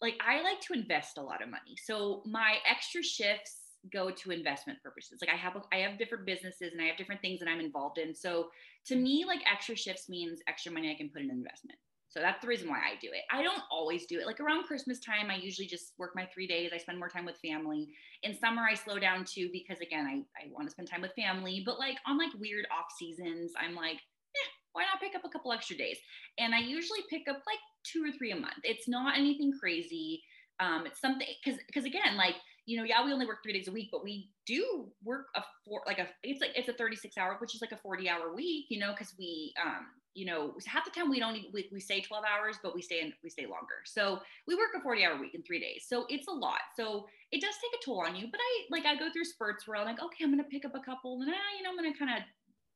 like 0.00 0.14
i 0.20 0.42
like 0.42 0.60
to 0.60 0.74
invest 0.74 1.18
a 1.18 1.22
lot 1.22 1.42
of 1.42 1.48
money 1.48 1.74
so 1.84 2.22
my 2.26 2.56
extra 2.70 3.02
shifts 3.02 3.61
go 3.90 4.10
to 4.10 4.30
investment 4.30 4.78
purposes 4.82 5.18
like 5.20 5.32
i 5.32 5.36
have 5.36 5.56
i 5.72 5.76
have 5.76 5.98
different 5.98 6.24
businesses 6.26 6.72
and 6.72 6.80
i 6.80 6.84
have 6.84 6.96
different 6.96 7.20
things 7.20 7.40
that 7.40 7.48
i'm 7.48 7.60
involved 7.60 7.98
in 7.98 8.14
so 8.14 8.48
to 8.84 8.94
me 8.94 9.24
like 9.26 9.40
extra 9.50 9.74
shifts 9.74 10.08
means 10.08 10.40
extra 10.46 10.70
money 10.70 10.90
i 10.90 10.94
can 10.94 11.08
put 11.08 11.22
in 11.22 11.30
investment 11.30 11.78
so 12.12 12.20
that's 12.20 12.42
the 12.42 12.46
reason 12.46 12.68
why 12.68 12.76
I 12.76 13.00
do 13.00 13.08
it. 13.10 13.22
I 13.30 13.42
don't 13.42 13.62
always 13.70 14.04
do 14.04 14.20
it. 14.20 14.26
Like 14.26 14.38
around 14.38 14.64
Christmas 14.64 15.00
time, 15.00 15.30
I 15.30 15.36
usually 15.36 15.66
just 15.66 15.94
work 15.96 16.12
my 16.14 16.26
three 16.26 16.46
days. 16.46 16.70
I 16.74 16.76
spend 16.76 16.98
more 16.98 17.08
time 17.08 17.24
with 17.24 17.38
family. 17.38 17.88
In 18.22 18.38
summer, 18.38 18.60
I 18.70 18.74
slow 18.74 18.98
down 18.98 19.24
too 19.24 19.48
because 19.50 19.80
again, 19.80 20.04
I, 20.04 20.16
I 20.38 20.52
want 20.52 20.66
to 20.66 20.70
spend 20.70 20.90
time 20.90 21.00
with 21.00 21.14
family. 21.16 21.62
But 21.64 21.78
like 21.78 21.96
on 22.06 22.18
like 22.18 22.28
weird 22.38 22.66
off 22.70 22.92
seasons, 22.98 23.52
I'm 23.58 23.74
like, 23.74 23.96
eh, 23.96 24.50
why 24.74 24.82
not 24.82 25.00
pick 25.00 25.16
up 25.16 25.24
a 25.24 25.30
couple 25.30 25.54
extra 25.54 25.74
days? 25.74 25.96
And 26.36 26.54
I 26.54 26.58
usually 26.58 27.00
pick 27.08 27.22
up 27.30 27.42
like 27.46 27.58
two 27.82 28.04
or 28.04 28.12
three 28.12 28.32
a 28.32 28.36
month. 28.36 28.60
It's 28.62 28.86
not 28.86 29.16
anything 29.16 29.50
crazy. 29.58 30.22
Um, 30.60 30.84
it's 30.84 31.00
something 31.00 31.26
because 31.42 31.60
because 31.66 31.86
again, 31.86 32.18
like 32.18 32.36
you 32.66 32.76
know, 32.76 32.84
yeah, 32.84 33.04
we 33.04 33.12
only 33.12 33.26
work 33.26 33.42
three 33.42 33.52
days 33.52 33.68
a 33.68 33.72
week, 33.72 33.88
but 33.90 34.04
we 34.04 34.30
do 34.46 34.86
work 35.02 35.26
a 35.34 35.42
four, 35.64 35.82
like 35.86 35.98
a, 35.98 36.06
it's 36.22 36.40
like, 36.40 36.52
it's 36.54 36.68
a 36.68 36.72
36 36.72 37.16
hour, 37.18 37.36
which 37.40 37.54
is 37.54 37.60
like 37.60 37.72
a 37.72 37.76
40 37.76 38.08
hour 38.08 38.34
week, 38.34 38.66
you 38.68 38.78
know, 38.78 38.94
cause 38.94 39.14
we, 39.18 39.52
um, 39.60 39.86
you 40.14 40.26
know, 40.26 40.54
half 40.66 40.84
the 40.84 40.90
time 40.90 41.10
we 41.10 41.18
don't, 41.18 41.36
we, 41.52 41.68
we 41.72 41.80
stay 41.80 42.00
12 42.00 42.24
hours, 42.24 42.56
but 42.62 42.74
we 42.74 42.82
stay 42.82 43.00
in, 43.00 43.12
we 43.24 43.30
stay 43.30 43.46
longer. 43.46 43.82
So 43.84 44.20
we 44.46 44.54
work 44.54 44.70
a 44.76 44.80
40 44.80 45.04
hour 45.04 45.18
week 45.18 45.34
in 45.34 45.42
three 45.42 45.58
days. 45.58 45.86
So 45.88 46.06
it's 46.08 46.28
a 46.28 46.32
lot. 46.32 46.60
So 46.76 47.06
it 47.32 47.40
does 47.40 47.54
take 47.54 47.80
a 47.80 47.84
toll 47.84 48.04
on 48.06 48.14
you, 48.14 48.28
but 48.30 48.38
I 48.40 48.66
like, 48.70 48.84
I 48.86 48.96
go 48.96 49.10
through 49.12 49.24
spurts 49.24 49.66
where 49.66 49.78
I'm 49.78 49.86
like, 49.86 50.02
okay, 50.02 50.22
I'm 50.22 50.30
going 50.30 50.44
to 50.44 50.48
pick 50.48 50.64
up 50.64 50.74
a 50.74 50.80
couple 50.80 51.20
and, 51.22 51.30
ah, 51.30 51.56
you 51.56 51.64
know, 51.64 51.70
I'm 51.70 51.76
going 51.76 51.92
to 51.92 51.98
kind 51.98 52.10
of 52.16 52.22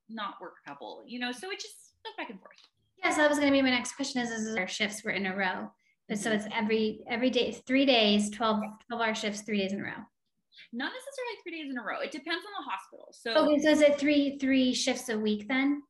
not 0.08 0.40
work 0.40 0.54
a 0.64 0.68
couple, 0.68 1.04
you 1.06 1.18
know, 1.18 1.30
so 1.30 1.50
it 1.50 1.60
just 1.60 1.92
goes 2.04 2.14
back 2.16 2.30
and 2.30 2.40
forth. 2.40 2.56
Yeah. 2.98 3.10
So 3.10 3.18
that 3.18 3.28
was 3.28 3.38
going 3.38 3.52
to 3.52 3.56
be 3.56 3.62
my 3.62 3.70
next 3.70 3.92
question 3.92 4.22
is, 4.22 4.30
is 4.30 4.56
our 4.56 4.66
shifts 4.66 5.04
were 5.04 5.12
in 5.12 5.26
a 5.26 5.36
row. 5.36 5.70
But 6.08 6.18
so 6.18 6.30
it's 6.30 6.46
every 6.54 7.00
every 7.08 7.30
day, 7.30 7.50
three 7.66 7.84
days, 7.84 8.30
12, 8.30 8.60
12 8.88 9.02
hour 9.02 9.14
shifts, 9.14 9.40
three 9.40 9.58
days 9.58 9.72
in 9.72 9.80
a 9.80 9.82
row. 9.82 10.06
Not 10.72 10.92
necessarily 10.92 11.36
three 11.42 11.62
days 11.62 11.70
in 11.70 11.78
a 11.78 11.82
row. 11.82 12.00
It 12.00 12.12
depends 12.12 12.44
on 12.44 12.64
the 12.64 12.70
hospital. 12.70 13.08
So 13.10 13.34
okay, 13.44 13.62
so 13.62 13.70
is 13.70 13.80
it 13.80 13.98
three 13.98 14.38
three 14.38 14.72
shifts 14.72 15.08
a 15.08 15.18
week 15.18 15.48
then? 15.48 15.82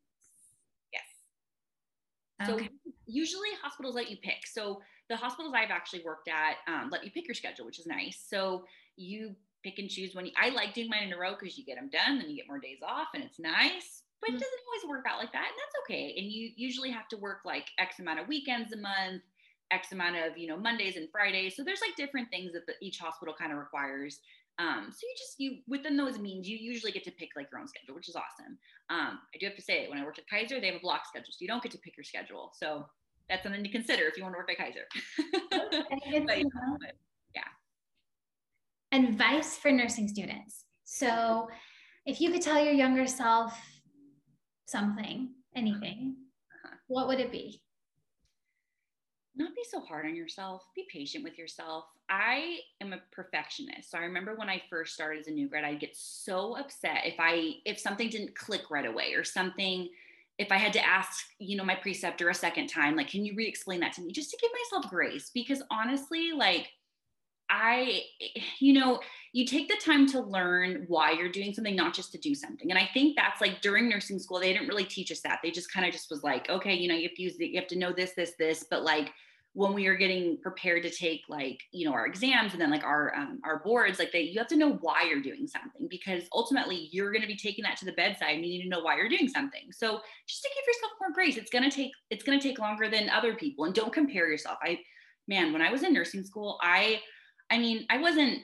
Yes. 0.92 2.48
Okay. 2.48 2.64
So 2.64 2.92
usually 3.06 3.48
hospitals 3.62 3.94
let 3.94 4.10
you 4.10 4.16
pick. 4.22 4.46
So 4.46 4.80
the 5.08 5.16
hospitals 5.16 5.54
I've 5.54 5.70
actually 5.70 6.02
worked 6.04 6.28
at 6.28 6.56
um, 6.66 6.88
let 6.90 7.04
you 7.04 7.10
pick 7.10 7.28
your 7.28 7.34
schedule, 7.34 7.66
which 7.66 7.78
is 7.78 7.86
nice. 7.86 8.24
So 8.28 8.64
you 8.96 9.34
pick 9.62 9.78
and 9.78 9.90
choose 9.90 10.14
when 10.14 10.26
you, 10.26 10.32
I 10.40 10.50
like 10.50 10.74
doing 10.74 10.88
mine 10.88 11.04
in 11.04 11.12
a 11.12 11.18
row 11.18 11.34
because 11.38 11.58
you 11.58 11.64
get 11.64 11.76
them 11.76 11.90
done, 11.90 12.18
then 12.18 12.30
you 12.30 12.36
get 12.36 12.48
more 12.48 12.58
days 12.58 12.78
off, 12.86 13.08
and 13.14 13.22
it's 13.22 13.38
nice. 13.38 14.02
But 14.20 14.28
mm-hmm. 14.28 14.36
it 14.36 14.40
doesn't 14.40 14.60
always 14.66 14.88
work 14.88 15.04
out 15.08 15.18
like 15.18 15.32
that, 15.32 15.46
and 15.48 15.56
that's 15.58 15.76
okay. 15.84 16.14
And 16.16 16.26
you 16.26 16.50
usually 16.56 16.90
have 16.90 17.08
to 17.08 17.16
work 17.16 17.40
like 17.44 17.66
X 17.78 17.98
amount 17.98 18.20
of 18.20 18.28
weekends 18.28 18.72
a 18.72 18.78
month 18.78 19.22
X 19.70 19.92
amount 19.92 20.16
of, 20.16 20.38
you 20.38 20.46
know, 20.46 20.56
Mondays 20.56 20.96
and 20.96 21.08
Fridays. 21.10 21.56
So 21.56 21.64
there's 21.64 21.80
like 21.80 21.96
different 21.96 22.28
things 22.30 22.52
that 22.52 22.66
the, 22.66 22.74
each 22.80 22.98
hospital 22.98 23.34
kind 23.38 23.52
of 23.52 23.58
requires. 23.58 24.20
Um, 24.58 24.88
so 24.90 25.00
you 25.02 25.14
just, 25.18 25.34
you, 25.38 25.58
within 25.68 25.96
those 25.96 26.18
means, 26.18 26.48
you 26.48 26.56
usually 26.56 26.92
get 26.92 27.04
to 27.04 27.10
pick 27.10 27.30
like 27.36 27.48
your 27.50 27.60
own 27.60 27.68
schedule, 27.68 27.94
which 27.94 28.08
is 28.08 28.16
awesome. 28.16 28.58
Um, 28.88 29.18
I 29.34 29.38
do 29.38 29.46
have 29.46 29.56
to 29.56 29.62
say 29.62 29.88
when 29.88 29.98
I 29.98 30.04
worked 30.04 30.18
at 30.18 30.28
Kaiser, 30.28 30.60
they 30.60 30.68
have 30.68 30.76
a 30.76 30.80
block 30.80 31.06
schedule. 31.06 31.28
So 31.30 31.38
you 31.40 31.48
don't 31.48 31.62
get 31.62 31.72
to 31.72 31.78
pick 31.78 31.96
your 31.96 32.04
schedule. 32.04 32.52
So 32.54 32.86
that's 33.28 33.42
something 33.42 33.62
to 33.62 33.70
consider 33.70 34.04
if 34.04 34.16
you 34.16 34.22
want 34.22 34.34
to 34.34 34.38
work 34.38 34.50
at 34.50 34.58
Kaiser. 34.58 34.86
but, 35.50 36.38
yeah. 37.34 37.42
Advice 38.92 39.58
for 39.58 39.72
nursing 39.72 40.08
students. 40.08 40.64
So 40.84 41.48
if 42.06 42.20
you 42.20 42.30
could 42.30 42.42
tell 42.42 42.62
your 42.62 42.72
younger 42.72 43.06
self 43.06 43.58
something, 44.66 45.30
anything, 45.54 46.16
uh-huh. 46.64 46.76
what 46.86 47.08
would 47.08 47.20
it 47.20 47.32
be? 47.32 47.60
Not 49.36 49.54
be 49.54 49.62
so 49.70 49.80
hard 49.80 50.06
on 50.06 50.16
yourself. 50.16 50.64
Be 50.74 50.86
patient 50.90 51.24
with 51.24 51.38
yourself. 51.38 51.84
I 52.08 52.58
am 52.80 52.92
a 52.92 53.00
perfectionist. 53.12 53.90
So 53.90 53.98
I 53.98 54.02
remember 54.02 54.34
when 54.34 54.48
I 54.48 54.62
first 54.70 54.94
started 54.94 55.20
as 55.20 55.26
a 55.26 55.30
new 55.30 55.48
grad, 55.48 55.64
I'd 55.64 55.80
get 55.80 55.96
so 55.96 56.56
upset 56.56 57.02
if 57.04 57.16
I 57.18 57.54
if 57.64 57.78
something 57.78 58.08
didn't 58.08 58.34
click 58.34 58.70
right 58.70 58.86
away 58.86 59.14
or 59.14 59.24
something 59.24 59.88
if 60.38 60.52
I 60.52 60.56
had 60.56 60.72
to 60.74 60.86
ask, 60.86 61.24
you 61.38 61.56
know, 61.56 61.64
my 61.64 61.74
preceptor 61.74 62.28
a 62.28 62.34
second 62.34 62.66
time, 62.68 62.94
like, 62.94 63.08
can 63.08 63.24
you 63.24 63.34
re-explain 63.34 63.80
that 63.80 63.94
to 63.94 64.02
me? 64.02 64.12
Just 64.12 64.30
to 64.30 64.38
give 64.40 64.50
myself 64.52 64.90
grace. 64.90 65.30
Because 65.32 65.62
honestly, 65.70 66.32
like 66.32 66.68
I, 67.48 68.02
you 68.58 68.72
know, 68.74 69.00
you 69.32 69.46
take 69.46 69.68
the 69.68 69.80
time 69.82 70.06
to 70.08 70.20
learn 70.20 70.84
why 70.88 71.12
you're 71.12 71.30
doing 71.30 71.54
something, 71.54 71.76
not 71.76 71.94
just 71.94 72.12
to 72.12 72.18
do 72.18 72.34
something. 72.34 72.70
And 72.70 72.78
I 72.78 72.88
think 72.92 73.16
that's 73.16 73.40
like 73.40 73.60
during 73.60 73.88
nursing 73.88 74.18
school, 74.18 74.40
they 74.40 74.52
didn't 74.52 74.68
really 74.68 74.84
teach 74.84 75.12
us 75.12 75.20
that. 75.20 75.40
They 75.42 75.50
just 75.50 75.72
kind 75.72 75.86
of 75.86 75.92
just 75.92 76.10
was 76.10 76.22
like, 76.22 76.50
okay, 76.50 76.74
you 76.74 76.88
know, 76.88 76.94
you 76.94 77.08
have 77.08 77.16
to 77.16 77.22
use 77.22 77.36
the, 77.36 77.46
you 77.46 77.60
have 77.60 77.68
to 77.68 77.78
know 77.78 77.92
this, 77.92 78.12
this, 78.12 78.32
this, 78.38 78.64
but 78.68 78.82
like 78.82 79.12
when 79.56 79.72
we 79.72 79.86
are 79.86 79.96
getting 79.96 80.36
prepared 80.42 80.82
to 80.82 80.90
take 80.90 81.22
like 81.30 81.58
you 81.72 81.88
know 81.88 81.94
our 81.94 82.04
exams 82.04 82.52
and 82.52 82.60
then 82.60 82.70
like 82.70 82.84
our 82.84 83.14
um, 83.16 83.40
our 83.42 83.60
boards 83.60 83.98
like 83.98 84.12
they 84.12 84.20
you 84.20 84.38
have 84.38 84.46
to 84.46 84.54
know 84.54 84.74
why 84.82 85.02
you're 85.08 85.22
doing 85.22 85.46
something 85.46 85.88
because 85.88 86.24
ultimately 86.34 86.90
you're 86.92 87.10
going 87.10 87.22
to 87.22 87.26
be 87.26 87.38
taking 87.38 87.62
that 87.64 87.74
to 87.78 87.86
the 87.86 87.92
bedside 87.92 88.34
and 88.34 88.44
you 88.44 88.58
need 88.58 88.62
to 88.62 88.68
know 88.68 88.80
why 88.80 88.94
you're 88.98 89.08
doing 89.08 89.28
something. 89.28 89.62
So 89.72 89.98
just 90.28 90.42
to 90.42 90.50
give 90.54 90.66
yourself 90.66 90.92
more 91.00 91.14
grace 91.14 91.38
it's 91.38 91.50
going 91.50 91.68
to 91.68 91.74
take 91.74 91.90
it's 92.10 92.22
going 92.22 92.38
to 92.38 92.46
take 92.46 92.58
longer 92.58 92.90
than 92.90 93.08
other 93.08 93.34
people. 93.34 93.64
And 93.64 93.74
don't 93.74 93.92
compare 93.92 94.28
yourself. 94.28 94.58
I 94.62 94.78
man 95.26 95.54
when 95.54 95.62
i 95.62 95.72
was 95.72 95.82
in 95.82 95.92
nursing 95.92 96.22
school 96.22 96.56
i 96.62 97.00
i 97.50 97.58
mean 97.58 97.84
i 97.90 97.98
wasn't 97.98 98.38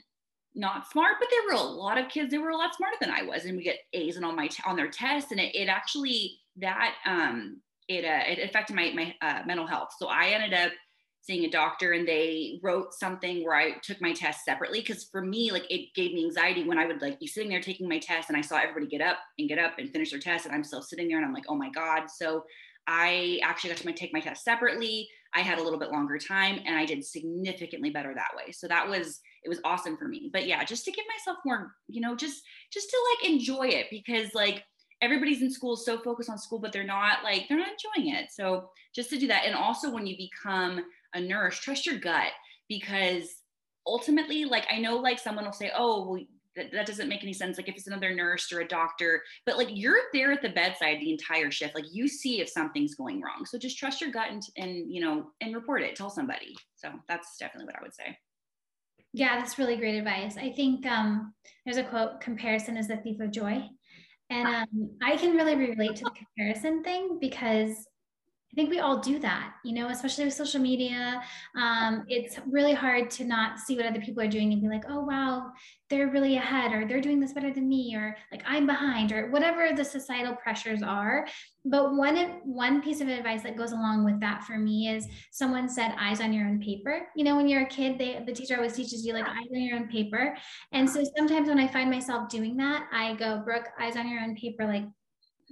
not 0.56 0.90
smart 0.90 1.14
but 1.20 1.28
there 1.30 1.42
were 1.46 1.62
a 1.62 1.64
lot 1.64 1.96
of 1.96 2.08
kids 2.08 2.32
that 2.32 2.40
were 2.40 2.50
a 2.50 2.56
lot 2.56 2.74
smarter 2.74 2.96
than 3.02 3.10
i 3.10 3.22
was. 3.22 3.44
And 3.44 3.58
we 3.58 3.64
get 3.64 3.80
a's 3.92 4.16
and 4.16 4.24
on 4.24 4.34
my 4.34 4.48
on 4.66 4.76
their 4.76 4.88
tests. 4.88 5.30
And 5.30 5.40
it, 5.40 5.54
it 5.54 5.68
actually 5.68 6.38
that 6.56 6.94
um 7.04 7.60
it 7.86 8.06
uh, 8.06 8.22
it 8.26 8.38
affected 8.48 8.74
my 8.74 8.92
my 8.94 9.14
uh, 9.20 9.42
mental 9.46 9.66
health. 9.66 9.90
So 9.98 10.06
i 10.06 10.28
ended 10.28 10.54
up 10.54 10.72
seeing 11.22 11.44
a 11.44 11.50
doctor 11.50 11.92
and 11.92 12.06
they 12.06 12.58
wrote 12.62 12.92
something 12.92 13.44
where 13.44 13.54
I 13.54 13.78
took 13.82 14.00
my 14.00 14.12
test 14.12 14.44
separately. 14.44 14.82
Cause 14.82 15.04
for 15.10 15.22
me, 15.22 15.52
like 15.52 15.70
it 15.70 15.94
gave 15.94 16.12
me 16.12 16.24
anxiety 16.24 16.64
when 16.64 16.78
I 16.78 16.86
would 16.86 17.00
like 17.00 17.20
be 17.20 17.28
sitting 17.28 17.48
there 17.48 17.60
taking 17.60 17.88
my 17.88 17.98
test 17.98 18.28
and 18.28 18.36
I 18.36 18.40
saw 18.40 18.58
everybody 18.58 18.86
get 18.86 19.00
up 19.00 19.18
and 19.38 19.48
get 19.48 19.58
up 19.58 19.78
and 19.78 19.88
finish 19.90 20.10
their 20.10 20.18
test. 20.18 20.46
And 20.46 20.54
I'm 20.54 20.64
still 20.64 20.82
sitting 20.82 21.06
there 21.06 21.18
and 21.18 21.24
I'm 21.24 21.32
like, 21.32 21.44
oh 21.48 21.54
my 21.54 21.70
God. 21.70 22.10
So 22.10 22.44
I 22.88 23.38
actually 23.44 23.70
got 23.70 23.78
to 23.78 23.92
take 23.92 24.12
my 24.12 24.18
test 24.18 24.42
separately. 24.42 25.08
I 25.32 25.40
had 25.40 25.58
a 25.58 25.62
little 25.62 25.78
bit 25.78 25.92
longer 25.92 26.18
time 26.18 26.60
and 26.66 26.76
I 26.76 26.84
did 26.84 27.04
significantly 27.04 27.90
better 27.90 28.12
that 28.14 28.36
way. 28.36 28.50
So 28.50 28.66
that 28.66 28.88
was, 28.88 29.20
it 29.44 29.48
was 29.48 29.60
awesome 29.64 29.96
for 29.96 30.08
me. 30.08 30.28
But 30.32 30.48
yeah, 30.48 30.64
just 30.64 30.84
to 30.86 30.90
give 30.90 31.04
myself 31.16 31.38
more, 31.44 31.72
you 31.88 32.00
know, 32.00 32.16
just, 32.16 32.42
just 32.72 32.90
to 32.90 32.96
like 33.12 33.30
enjoy 33.30 33.68
it 33.68 33.86
because 33.90 34.34
like 34.34 34.64
everybody's 35.00 35.40
in 35.40 35.50
school 35.50 35.76
so 35.76 35.98
focused 35.98 36.28
on 36.28 36.38
school, 36.38 36.58
but 36.58 36.72
they're 36.72 36.84
not 36.84 37.22
like, 37.22 37.46
they're 37.48 37.58
not 37.58 37.68
enjoying 37.68 38.14
it. 38.14 38.30
So 38.32 38.70
just 38.92 39.08
to 39.10 39.18
do 39.18 39.28
that. 39.28 39.44
And 39.46 39.54
also 39.54 39.88
when 39.88 40.06
you 40.06 40.16
become 40.16 40.84
a 41.14 41.20
nurse, 41.20 41.58
trust 41.58 41.86
your 41.86 41.98
gut 41.98 42.32
because 42.68 43.28
ultimately, 43.86 44.44
like 44.44 44.66
I 44.70 44.78
know 44.78 44.96
like 44.96 45.18
someone 45.18 45.44
will 45.44 45.52
say, 45.52 45.70
oh, 45.76 46.08
well, 46.08 46.22
that, 46.56 46.70
that 46.72 46.86
doesn't 46.86 47.08
make 47.08 47.22
any 47.22 47.32
sense. 47.32 47.56
Like 47.56 47.68
if 47.68 47.76
it's 47.76 47.86
another 47.86 48.14
nurse 48.14 48.52
or 48.52 48.60
a 48.60 48.68
doctor, 48.68 49.22
but 49.46 49.56
like 49.56 49.68
you're 49.70 49.98
there 50.12 50.32
at 50.32 50.42
the 50.42 50.50
bedside 50.50 50.98
the 51.00 51.12
entire 51.12 51.50
shift. 51.50 51.74
Like 51.74 51.86
you 51.92 52.08
see 52.08 52.40
if 52.40 52.48
something's 52.48 52.94
going 52.94 53.22
wrong. 53.22 53.44
So 53.46 53.58
just 53.58 53.78
trust 53.78 54.00
your 54.00 54.10
gut 54.10 54.30
and, 54.30 54.42
and 54.56 54.92
you 54.92 55.00
know, 55.00 55.26
and 55.40 55.54
report 55.54 55.82
it, 55.82 55.96
tell 55.96 56.10
somebody. 56.10 56.54
So 56.76 56.90
that's 57.08 57.36
definitely 57.38 57.66
what 57.66 57.78
I 57.78 57.82
would 57.82 57.94
say. 57.94 58.18
Yeah, 59.14 59.38
that's 59.38 59.58
really 59.58 59.76
great 59.76 59.96
advice. 59.96 60.36
I 60.36 60.52
think 60.52 60.86
um, 60.86 61.34
there's 61.64 61.76
a 61.76 61.84
quote 61.84 62.20
comparison 62.20 62.76
is 62.76 62.88
the 62.88 62.96
thief 62.96 63.20
of 63.20 63.30
joy. 63.30 63.62
And 64.30 64.46
um, 64.48 64.90
I 65.02 65.16
can 65.16 65.36
really 65.36 65.54
relate 65.54 65.96
to 65.96 66.04
the 66.04 66.10
comparison 66.10 66.82
thing 66.82 67.18
because 67.20 67.86
I 68.52 68.54
think 68.54 68.68
we 68.68 68.80
all 68.80 68.98
do 68.98 69.18
that, 69.20 69.54
you 69.64 69.72
know, 69.72 69.88
especially 69.88 70.26
with 70.26 70.34
social 70.34 70.60
media. 70.60 71.22
Um, 71.56 72.04
it's 72.06 72.38
really 72.46 72.74
hard 72.74 73.10
to 73.12 73.24
not 73.24 73.58
see 73.58 73.76
what 73.76 73.86
other 73.86 74.00
people 74.00 74.22
are 74.22 74.28
doing 74.28 74.52
and 74.52 74.60
be 74.60 74.68
like, 74.68 74.84
oh, 74.90 75.00
wow, 75.00 75.52
they're 75.88 76.08
really 76.08 76.36
ahead, 76.36 76.72
or 76.72 76.86
they're 76.86 77.00
doing 77.00 77.18
this 77.18 77.32
better 77.32 77.50
than 77.50 77.66
me, 77.66 77.96
or 77.96 78.14
like 78.30 78.42
I'm 78.46 78.66
behind, 78.66 79.10
or 79.10 79.30
whatever 79.30 79.74
the 79.74 79.84
societal 79.84 80.36
pressures 80.36 80.82
are. 80.82 81.26
But 81.64 81.94
one, 81.94 82.16
one 82.44 82.82
piece 82.82 83.00
of 83.00 83.08
advice 83.08 83.42
that 83.44 83.56
goes 83.56 83.72
along 83.72 84.04
with 84.04 84.20
that 84.20 84.44
for 84.44 84.58
me 84.58 84.88
is 84.88 85.06
someone 85.30 85.66
said 85.66 85.94
eyes 85.98 86.20
on 86.20 86.34
your 86.34 86.46
own 86.46 86.60
paper. 86.60 87.08
You 87.16 87.24
know, 87.24 87.36
when 87.36 87.48
you're 87.48 87.62
a 87.62 87.66
kid, 87.66 87.98
they, 87.98 88.22
the 88.26 88.32
teacher 88.32 88.56
always 88.56 88.74
teaches 88.74 89.06
you 89.06 89.14
like 89.14 89.26
eyes 89.26 89.48
on 89.50 89.62
your 89.62 89.78
own 89.78 89.88
paper. 89.88 90.36
And 90.72 90.88
so 90.88 91.02
sometimes 91.16 91.48
when 91.48 91.58
I 91.58 91.68
find 91.68 91.90
myself 91.90 92.28
doing 92.28 92.58
that, 92.58 92.86
I 92.92 93.14
go, 93.14 93.40
Brooke, 93.42 93.68
eyes 93.80 93.96
on 93.96 94.08
your 94.10 94.20
own 94.20 94.34
paper, 94.36 94.66
like 94.66 94.84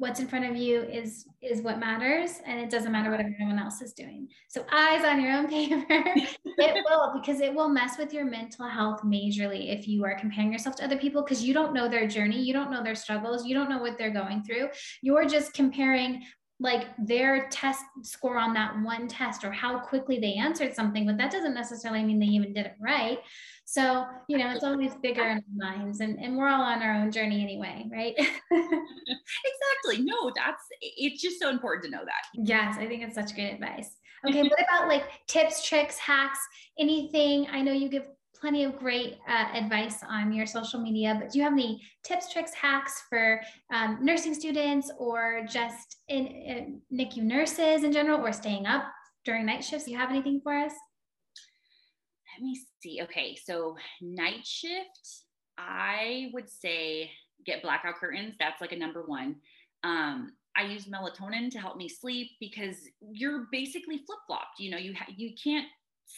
what's 0.00 0.18
in 0.18 0.26
front 0.26 0.46
of 0.46 0.56
you 0.56 0.80
is 0.80 1.26
is 1.42 1.60
what 1.60 1.78
matters 1.78 2.40
and 2.46 2.58
it 2.58 2.70
doesn't 2.70 2.90
matter 2.90 3.10
what 3.10 3.20
uh-huh. 3.20 3.28
everyone 3.34 3.58
else 3.58 3.82
is 3.82 3.92
doing. 3.92 4.26
So 4.48 4.64
eyes 4.72 5.04
on 5.04 5.20
your 5.20 5.32
own 5.32 5.46
paper. 5.46 6.04
It 6.62 6.84
will 6.84 7.12
because 7.14 7.40
it 7.40 7.54
will 7.54 7.70
mess 7.70 7.96
with 7.96 8.12
your 8.12 8.26
mental 8.26 8.68
health 8.68 9.00
majorly 9.02 9.72
if 9.72 9.88
you 9.88 10.04
are 10.04 10.18
comparing 10.18 10.52
yourself 10.52 10.76
to 10.76 10.84
other 10.84 10.98
people 10.98 11.22
because 11.22 11.42
you 11.42 11.54
don't 11.54 11.72
know 11.72 11.88
their 11.88 12.06
journey 12.06 12.38
you 12.42 12.52
don't 12.52 12.70
know 12.70 12.82
their 12.82 12.94
struggles 12.94 13.46
you 13.46 13.54
don't 13.54 13.70
know 13.70 13.78
what 13.78 13.96
they're 13.96 14.10
going 14.10 14.42
through. 14.42 14.68
You're 15.02 15.26
just 15.26 15.54
comparing 15.54 16.22
like 16.60 16.88
their 16.98 17.48
test 17.48 17.82
score 18.02 18.36
on 18.36 18.52
that 18.52 18.78
one 18.82 19.08
test 19.08 19.44
or 19.44 19.50
how 19.50 19.78
quickly 19.78 20.20
they 20.20 20.34
answered 20.34 20.74
something 20.74 21.06
but 21.06 21.16
that 21.16 21.32
doesn't 21.32 21.54
necessarily 21.54 22.04
mean 22.04 22.20
they 22.20 22.26
even 22.26 22.52
did 22.52 22.66
it 22.66 22.74
right 22.80 23.18
so, 23.70 24.04
you 24.26 24.36
know, 24.36 24.50
it's 24.50 24.64
always 24.64 24.96
bigger 24.96 25.22
in 25.22 25.44
our 25.62 25.76
minds 25.76 26.00
and, 26.00 26.18
and 26.18 26.36
we're 26.36 26.48
all 26.48 26.60
on 26.60 26.82
our 26.82 26.92
own 26.92 27.12
journey 27.12 27.40
anyway, 27.40 27.86
right? 27.92 28.14
exactly. 28.50 30.00
No, 30.00 30.32
that's 30.34 30.64
it's 30.80 31.22
just 31.22 31.38
so 31.38 31.50
important 31.50 31.84
to 31.84 31.90
know 31.92 32.04
that. 32.04 32.24
Yes, 32.34 32.78
I 32.80 32.88
think 32.88 33.04
it's 33.04 33.14
such 33.14 33.32
great 33.34 33.54
advice. 33.54 33.96
Okay, 34.28 34.42
what 34.42 34.60
about 34.60 34.86
like 34.86 35.04
tips, 35.28 35.66
tricks, 35.66 35.96
hacks, 35.96 36.40
anything? 36.78 37.46
I 37.50 37.62
know 37.62 37.72
you 37.72 37.88
give 37.88 38.04
plenty 38.40 38.64
of 38.64 38.78
great 38.78 39.18
uh, 39.28 39.48
advice 39.54 40.02
on 40.08 40.32
your 40.32 40.46
social 40.46 40.80
media, 40.80 41.16
but 41.20 41.30
do 41.30 41.38
you 41.38 41.44
have 41.44 41.52
any 41.52 41.82
tips, 42.04 42.32
tricks, 42.32 42.54
hacks 42.54 43.02
for 43.08 43.40
um, 43.72 43.98
nursing 44.00 44.34
students 44.34 44.90
or 44.98 45.42
just 45.48 45.98
in, 46.08 46.26
in 46.26 46.80
NICU 46.92 47.22
nurses 47.22 47.84
in 47.84 47.92
general 47.92 48.24
or 48.24 48.32
staying 48.32 48.66
up 48.66 48.84
during 49.24 49.44
night 49.44 49.62
shifts? 49.62 49.84
Do 49.84 49.90
you 49.90 49.98
have 49.98 50.10
anything 50.10 50.40
for 50.42 50.54
us? 50.54 50.72
let 52.40 52.46
me 52.46 52.60
see. 52.82 53.00
Okay, 53.02 53.36
so 53.36 53.76
night 54.00 54.44
shift, 54.46 55.24
I 55.58 56.30
would 56.32 56.48
say 56.48 57.10
get 57.44 57.62
blackout 57.62 57.96
curtains. 57.96 58.34
That's 58.38 58.60
like 58.60 58.72
a 58.72 58.76
number 58.76 59.02
one. 59.06 59.36
Um, 59.84 60.32
I 60.56 60.64
use 60.64 60.86
melatonin 60.86 61.50
to 61.50 61.58
help 61.58 61.76
me 61.76 61.88
sleep 61.88 62.28
because 62.40 62.76
you're 63.00 63.46
basically 63.52 63.98
flip 63.98 64.18
flopped. 64.26 64.58
You 64.58 64.70
know, 64.70 64.78
you 64.78 64.94
ha- 64.94 65.12
you 65.14 65.34
can't 65.42 65.66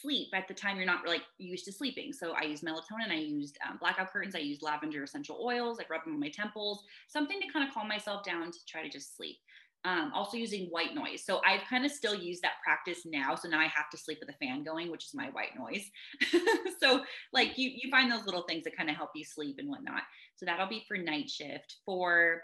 sleep 0.00 0.28
at 0.34 0.48
the 0.48 0.54
time 0.54 0.76
you're 0.76 0.86
not 0.86 1.06
like 1.06 1.22
used 1.38 1.64
to 1.66 1.72
sleeping. 1.72 2.12
So 2.12 2.32
I 2.32 2.44
used 2.44 2.64
melatonin, 2.64 3.10
I 3.10 3.16
used 3.16 3.58
um, 3.68 3.78
blackout 3.78 4.12
curtains, 4.12 4.34
I 4.34 4.38
used 4.38 4.62
lavender 4.62 5.02
essential 5.02 5.38
oils, 5.42 5.78
like 5.78 5.90
rub 5.90 6.04
them 6.04 6.14
on 6.14 6.20
my 6.20 6.30
temples, 6.30 6.84
something 7.08 7.40
to 7.40 7.52
kind 7.52 7.66
of 7.66 7.74
calm 7.74 7.88
myself 7.88 8.24
down 8.24 8.50
to 8.50 8.58
try 8.66 8.82
to 8.82 8.88
just 8.88 9.16
sleep. 9.16 9.36
Um, 9.84 10.12
also 10.14 10.36
using 10.36 10.66
white 10.66 10.94
noise. 10.94 11.24
So 11.26 11.40
I've 11.44 11.66
kind 11.68 11.84
of 11.84 11.90
still 11.90 12.14
used 12.14 12.42
that 12.42 12.62
practice 12.62 13.00
now. 13.04 13.34
So 13.34 13.48
now 13.48 13.58
I 13.58 13.66
have 13.66 13.90
to 13.90 13.98
sleep 13.98 14.18
with 14.20 14.28
a 14.32 14.38
fan 14.44 14.62
going, 14.62 14.92
which 14.92 15.06
is 15.06 15.12
my 15.12 15.26
white 15.30 15.58
noise. 15.58 15.90
so 16.80 17.02
like 17.32 17.58
you, 17.58 17.68
you 17.74 17.90
find 17.90 18.10
those 18.10 18.24
little 18.24 18.42
things 18.42 18.62
that 18.62 18.76
kind 18.76 18.88
of 18.88 18.94
help 18.94 19.10
you 19.16 19.24
sleep 19.24 19.56
and 19.58 19.68
whatnot. 19.68 20.02
So 20.36 20.46
that'll 20.46 20.68
be 20.68 20.84
for 20.86 20.96
night 20.96 21.28
shift. 21.28 21.78
For 21.84 22.42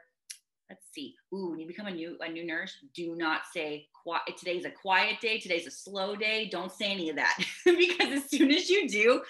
let's 0.69 0.87
see. 0.93 1.15
Ooh, 1.33 1.51
when 1.51 1.61
you 1.61 1.67
become 1.67 1.87
a 1.87 1.91
new 1.91 2.17
a 2.21 2.31
new 2.31 2.45
nurse, 2.45 2.77
do 2.95 3.15
not 3.17 3.43
say 3.53 3.89
quiet. 4.03 4.37
Today's 4.37 4.65
a 4.65 4.71
quiet 4.71 5.21
day. 5.21 5.39
Today's 5.39 5.67
a 5.67 5.71
slow 5.71 6.17
day. 6.17 6.49
Don't 6.51 6.73
say 6.73 6.93
any 6.93 7.11
of 7.11 7.17
that 7.17 7.39
because 7.65 8.13
as 8.13 8.31
soon 8.31 8.51
as 8.51 8.69
you 8.69 8.89
do, 8.89 9.23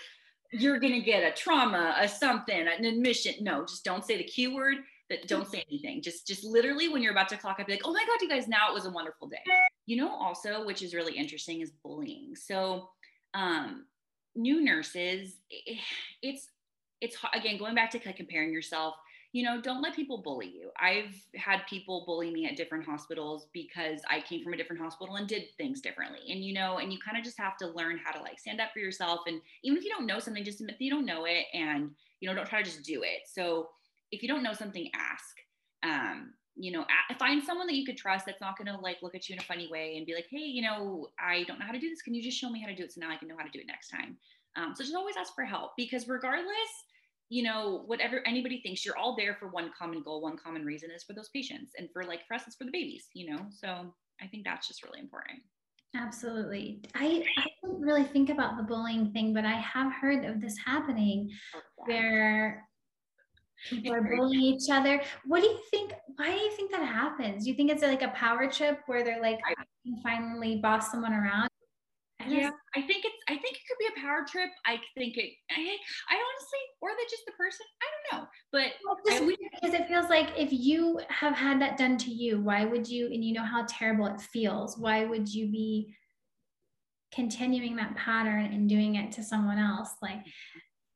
you're 0.53 0.81
gonna 0.81 1.01
get 1.01 1.23
a 1.23 1.35
trauma, 1.35 1.95
a 1.99 2.09
something, 2.09 2.67
an 2.69 2.85
admission. 2.85 3.35
No, 3.41 3.65
just 3.65 3.85
don't 3.85 4.05
say 4.05 4.17
the 4.17 4.25
Q 4.25 4.55
word. 4.55 4.77
That 5.11 5.27
don't 5.27 5.49
say 5.49 5.65
anything. 5.71 6.03
Just 6.03 6.27
just 6.27 6.45
literally 6.45 6.89
when 6.89 7.03
you're 7.03 7.13
about 7.13 7.31
to 7.31 7.39
clock 7.39 7.61
up, 7.61 7.67
be 7.67 7.73
like, 7.73 7.83
oh 7.85 7.93
my 7.93 8.05
god, 8.07 8.21
you 8.21 8.29
guys, 8.29 8.47
now 8.47 8.71
it 8.71 8.75
was 8.75 8.85
a 8.85 8.91
wonderful 8.91 9.27
day. 9.27 9.39
You 9.87 9.97
know, 9.97 10.15
also 10.15 10.67
which 10.67 10.83
is 10.83 10.95
really 10.95 11.17
interesting 11.17 11.63
is 11.63 11.71
bullying. 11.83 12.37
So, 12.37 12.91
um, 13.33 13.87
new 14.37 14.63
nurses, 14.63 15.37
it's 16.23 16.49
it's 17.01 17.17
again 17.33 17.57
going 17.59 17.75
back 17.75 17.91
to 17.93 17.99
comparing 17.99 18.53
yourself 18.53 18.97
you 19.33 19.43
know, 19.43 19.61
don't 19.61 19.83
let 19.83 19.95
people 19.95 20.23
bully 20.23 20.47
you. 20.47 20.71
I've 20.81 21.15
had 21.35 21.61
people 21.69 22.05
bully 22.07 22.31
me 22.31 22.47
at 22.47 22.57
different 22.57 22.87
hospitals 22.87 23.49
because 23.53 24.01
I 24.09 24.21
came 24.21 24.43
from 24.43 24.55
a 24.55 24.57
different 24.57 24.81
hospital 24.81 25.17
and 25.17 25.29
did 25.29 25.45
things 25.59 25.83
differently. 25.83 26.21
And, 26.31 26.43
you 26.43 26.55
know, 26.55 26.79
and 26.79 26.91
you 26.93 26.99
kind 26.99 27.19
of 27.19 27.25
just 27.25 27.39
have 27.39 27.57
to 27.59 27.69
learn 27.69 28.01
how 28.03 28.13
to 28.13 28.23
like 28.23 28.39
stand 28.39 28.61
up 28.61 28.73
for 28.73 28.79
yourself. 28.79 29.21
And 29.27 29.41
even 29.63 29.77
if 29.77 29.85
you 29.85 29.91
don't 29.91 30.07
know 30.07 30.19
something, 30.19 30.43
just 30.45 30.61
admit 30.61 30.79
that 30.79 30.85
you 30.85 30.91
don't 30.91 31.05
know 31.05 31.27
it 31.27 31.45
and, 31.53 31.91
you 32.21 32.29
know, 32.29 32.35
don't 32.35 32.49
try 32.49 32.63
to 32.63 32.71
just 32.71 32.85
do 32.85 33.03
it. 33.03 33.29
So 33.31 33.69
if 34.11 34.23
you 34.23 34.29
don't 34.29 34.43
know 34.43 34.55
something, 34.55 34.91
ask. 34.95 35.37
Um, 35.83 36.33
you 36.57 36.73
know, 36.73 36.85
find 37.19 37.43
someone 37.45 37.69
that 37.69 37.77
you 37.77 37.87
could 37.87 37.97
trust 37.97 38.27
that's 38.27 38.41
not 38.41 38.59
going 38.59 38.67
to 38.67 38.81
like 38.81 38.97
look 39.03 39.15
at 39.15 39.29
you 39.29 39.35
in 39.35 39.39
a 39.39 39.45
funny 39.45 39.69
way 39.71 39.97
and 39.97 40.07
be 40.07 40.15
like, 40.15 40.27
hey, 40.29 40.39
you 40.39 40.63
know, 40.63 41.09
I 41.21 41.45
don't 41.45 41.61
know 41.61 41.67
how 41.67 41.73
to 41.73 41.79
do 41.79 41.89
this. 41.89 42.03
Can 42.03 42.15
you 42.15 42.23
just 42.23 42.37
show 42.37 42.51
me 42.51 42.61
how 42.61 42.67
to 42.67 42.75
do 42.75 42.83
it 42.83 42.93
so 42.93 43.01
now 43.01 43.11
I 43.11 43.17
can 43.17 43.29
know 43.29 43.37
how 43.39 43.45
to 43.45 43.51
do 43.51 43.61
it 43.61 43.67
next 43.67 43.91
time? 43.91 44.17
Um, 44.57 44.75
so 44.75 44.83
just 44.83 44.97
always 44.97 45.17
ask 45.17 45.35
for 45.35 45.45
help 45.45 45.73
because 45.77 46.09
regardless, 46.09 46.49
you 47.29 47.43
know, 47.43 47.83
whatever 47.87 48.23
anybody 48.27 48.61
thinks, 48.61 48.85
you're 48.85 48.97
all 48.97 49.15
there 49.17 49.37
for 49.39 49.49
one 49.49 49.71
common 49.79 50.03
goal, 50.03 50.23
one 50.23 50.37
common 50.37 50.65
reason 50.65 50.91
is 50.91 51.05
for 51.05 51.13
those 51.13 51.29
patients. 51.29 51.73
And 51.77 51.89
for 51.93 52.05
like 52.05 52.21
for 52.27 52.35
us, 52.35 52.45
it's 52.47 52.57
for 52.57 52.65
the 52.65 52.71
babies, 52.71 53.09
you 53.15 53.31
know? 53.31 53.47
So 53.51 53.95
I 54.21 54.27
think 54.27 54.45
that's 54.45 54.67
just 54.67 54.83
really 54.83 55.01
important. 55.01 55.41
Absolutely. 55.97 56.81
I, 56.95 57.25
I 57.37 57.47
don't 57.63 57.81
really 57.81 58.05
think 58.05 58.31
about 58.31 58.57
the 58.57 58.63
bullying 58.63 59.13
thing, 59.13 59.33
but 59.33 59.45
I 59.45 59.55
have 59.55 59.93
heard 59.93 60.25
of 60.25 60.41
this 60.41 60.57
happening 60.65 61.31
oh, 61.55 61.61
where 61.87 62.65
people 63.69 63.95
are 63.95 64.03
bullying 64.17 64.43
each 64.43 64.71
other. 64.71 65.01
What 65.25 65.43
do 65.43 65.49
you 65.49 65.61
think? 65.71 65.93
Why 66.17 66.31
do 66.31 66.37
you 66.37 66.51
think 66.53 66.71
that 66.73 66.83
happens? 66.83 67.45
Do 67.45 67.51
you 67.51 67.57
think 67.57 67.71
it's 67.71 67.83
like 67.83 68.03
a 68.03 68.09
power 68.09 68.51
trip 68.51 68.81
where 68.87 69.03
they're 69.03 69.23
like, 69.23 69.39
I 69.47 69.55
can 69.85 70.01
finally 70.03 70.57
boss 70.57 70.91
someone 70.91 71.13
around? 71.13 71.48
Yeah 72.31 72.51
i 72.77 72.81
think 72.83 73.05
it's 73.05 73.17
i 73.29 73.33
think 73.33 73.57
it 73.57 73.63
could 73.69 73.79
be 73.79 73.89
a 73.97 74.01
power 74.05 74.25
trip. 74.29 74.51
I 74.67 74.77
think 74.97 75.17
it 75.17 75.33
i, 75.51 75.61
I 76.11 76.17
honestly 76.17 76.61
or 76.81 76.91
that 76.91 77.07
just 77.11 77.25
the 77.27 77.33
person 77.33 77.67
i 77.83 77.87
don't 78.13 78.21
know 78.21 78.29
but 78.53 78.69
well, 78.85 78.99
because 79.61 79.75
it 79.75 79.89
feels 79.89 80.09
like 80.09 80.31
if 80.37 80.49
you 80.53 81.01
have 81.09 81.35
had 81.35 81.61
that 81.61 81.77
done 81.77 81.99
to 81.99 82.11
you 82.11 82.41
why 82.41 82.65
would 82.65 82.89
you 82.89 83.07
and 83.07 83.25
you 83.25 83.35
know 83.35 83.45
how 83.45 83.65
terrible 83.69 84.07
it 84.07 84.21
feels 84.21 84.79
why 84.79 85.05
would 85.05 85.33
you 85.33 85.51
be 85.51 85.95
continuing 87.13 87.77
that 87.77 87.97
pattern 87.97 88.47
and 88.47 88.69
doing 88.69 88.97
it 88.97 89.13
to 89.13 89.23
someone 89.23 89.59
else? 89.59 89.91
Like 90.03 90.21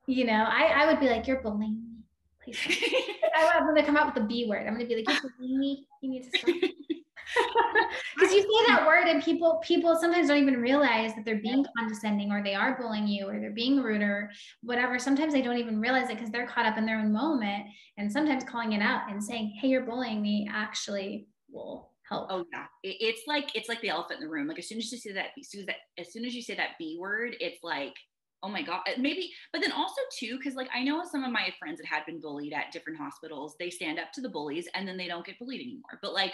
you 0.06 0.24
know 0.24 0.46
i 0.48 0.64
i 0.82 0.86
would 0.86 0.98
be 0.98 1.08
like 1.08 1.26
you're 1.26 1.40
bullying 1.42 1.80
me. 1.82 2.04
Please 2.42 2.58
i'm 3.36 3.64
going 3.64 3.76
to 3.76 3.84
come 3.84 3.96
out 3.96 4.06
with 4.06 4.14
the 4.16 4.28
b 4.28 4.46
word. 4.48 4.66
I'm 4.66 4.74
going 4.74 4.80
to 4.80 4.94
be 4.94 4.96
like 4.96 5.08
you're 5.08 5.32
bullying 5.38 5.58
me. 5.58 5.86
You 6.02 6.10
need 6.10 6.30
to 6.30 6.38
stop 6.38 6.54
because 8.14 8.34
you 8.34 8.42
say 8.42 8.66
that 8.68 8.86
word 8.86 9.06
and 9.06 9.22
people 9.22 9.60
people 9.62 9.96
sometimes 9.96 10.28
don't 10.28 10.38
even 10.38 10.60
realize 10.60 11.14
that 11.14 11.24
they're 11.24 11.40
being 11.40 11.64
condescending 11.76 12.30
or 12.30 12.42
they 12.42 12.54
are 12.54 12.78
bullying 12.80 13.06
you 13.06 13.28
or 13.28 13.40
they're 13.40 13.50
being 13.50 13.80
rude 13.80 14.02
or 14.02 14.30
whatever. 14.62 14.98
Sometimes 14.98 15.32
they 15.32 15.42
don't 15.42 15.58
even 15.58 15.80
realize 15.80 16.10
it 16.10 16.16
because 16.16 16.30
they're 16.30 16.46
caught 16.46 16.66
up 16.66 16.78
in 16.78 16.86
their 16.86 16.98
own 16.98 17.12
moment 17.12 17.66
and 17.98 18.10
sometimes 18.10 18.44
calling 18.44 18.72
it 18.72 18.82
out 18.82 19.10
and 19.10 19.22
saying 19.22 19.56
hey 19.60 19.68
you're 19.68 19.86
bullying 19.86 20.22
me 20.22 20.48
actually 20.52 21.26
will 21.50 21.90
help. 22.08 22.28
Oh 22.30 22.44
yeah. 22.52 22.66
It's 22.82 23.22
like 23.26 23.54
it's 23.54 23.68
like 23.68 23.80
the 23.80 23.90
elephant 23.90 24.20
in 24.20 24.26
the 24.26 24.32
room. 24.32 24.48
Like 24.48 24.58
as 24.58 24.68
soon 24.68 24.78
as 24.78 24.90
you 24.90 24.98
say 24.98 25.12
that 25.12 25.26
as 25.38 25.50
soon 25.50 25.60
as, 25.60 25.66
that, 25.66 25.76
as 25.98 26.12
soon 26.12 26.24
as 26.24 26.34
you 26.34 26.42
say 26.42 26.54
that 26.54 26.70
b 26.78 26.96
word 27.00 27.36
it's 27.40 27.62
like 27.62 27.94
oh 28.42 28.48
my 28.48 28.62
god. 28.62 28.80
Uh, 28.86 28.98
maybe 28.98 29.30
but 29.52 29.60
then 29.60 29.72
also 29.72 30.00
too 30.18 30.36
because 30.36 30.54
like 30.54 30.68
i 30.74 30.82
know 30.82 31.02
some 31.10 31.24
of 31.24 31.30
my 31.30 31.52
friends 31.58 31.78
that 31.78 31.86
had 31.86 32.04
been 32.06 32.20
bullied 32.20 32.52
at 32.52 32.72
different 32.72 32.98
hospitals 32.98 33.54
they 33.58 33.70
stand 33.70 33.98
up 33.98 34.12
to 34.12 34.20
the 34.20 34.28
bullies 34.28 34.68
and 34.74 34.86
then 34.86 34.96
they 34.96 35.06
don't 35.06 35.24
get 35.24 35.38
bullied 35.38 35.60
anymore. 35.60 35.98
But 36.02 36.12
like 36.12 36.32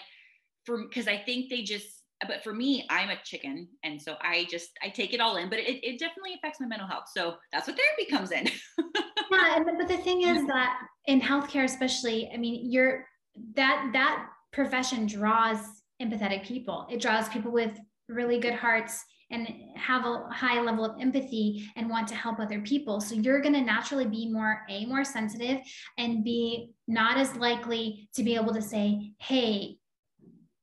for 0.69 0.85
because 0.87 1.09
I 1.09 1.17
think 1.17 1.49
they 1.49 1.63
just 1.63 1.99
but 2.27 2.43
for 2.43 2.53
me, 2.53 2.85
I'm 2.91 3.11
a 3.11 3.17
chicken. 3.25 3.69
And 3.85 4.01
so 4.01 4.17
I 4.21 4.47
just 4.51 4.71
I 4.83 4.89
take 4.89 5.15
it 5.15 5.21
all 5.21 5.37
in, 5.37 5.49
but 5.49 5.59
it, 5.61 5.85
it 5.85 5.99
definitely 5.99 6.35
affects 6.35 6.61
my 6.61 6.67
mental 6.67 6.89
health. 6.89 7.05
So 7.15 7.37
that's 7.53 7.69
what 7.69 7.77
therapy 7.77 8.11
comes 8.11 8.33
in. 8.33 8.49
yeah, 9.31 9.63
but 9.65 9.89
the 9.89 9.99
thing 9.99 10.23
is 10.23 10.45
that 10.47 10.81
in 11.07 11.21
healthcare, 11.21 11.65
especially, 11.65 12.31
I 12.33 12.37
mean, 12.37 12.71
you're 12.71 13.07
that 13.55 13.91
that 13.93 14.27
profession 14.53 15.07
draws 15.07 15.59
empathetic 16.03 16.45
people. 16.45 16.87
It 16.91 17.01
draws 17.01 17.29
people 17.29 17.53
with 17.53 17.79
really 18.09 18.41
good 18.41 18.55
hearts 18.55 19.05
and 19.31 19.47
have 19.77 20.07
a 20.07 20.27
high 20.33 20.61
level 20.61 20.85
of 20.85 21.01
empathy 21.01 21.71
and 21.77 21.91
want 21.91 22.09
to 22.09 22.15
help 22.15 22.41
other 22.41 22.61
people. 22.63 23.01
So 23.01 23.15
you're 23.15 23.43
going 23.43 23.53
to 23.53 23.61
naturally 23.61 24.07
be 24.07 24.29
more 24.29 24.63
a 24.69 24.87
more 24.87 25.05
sensitive 25.05 25.59
and 25.99 26.25
be 26.25 26.73
not 26.89 27.19
as 27.19 27.37
likely 27.37 28.09
to 28.15 28.25
be 28.25 28.35
able 28.35 28.55
to 28.55 28.63
say, 28.63 29.13
"Hey, 29.19 29.77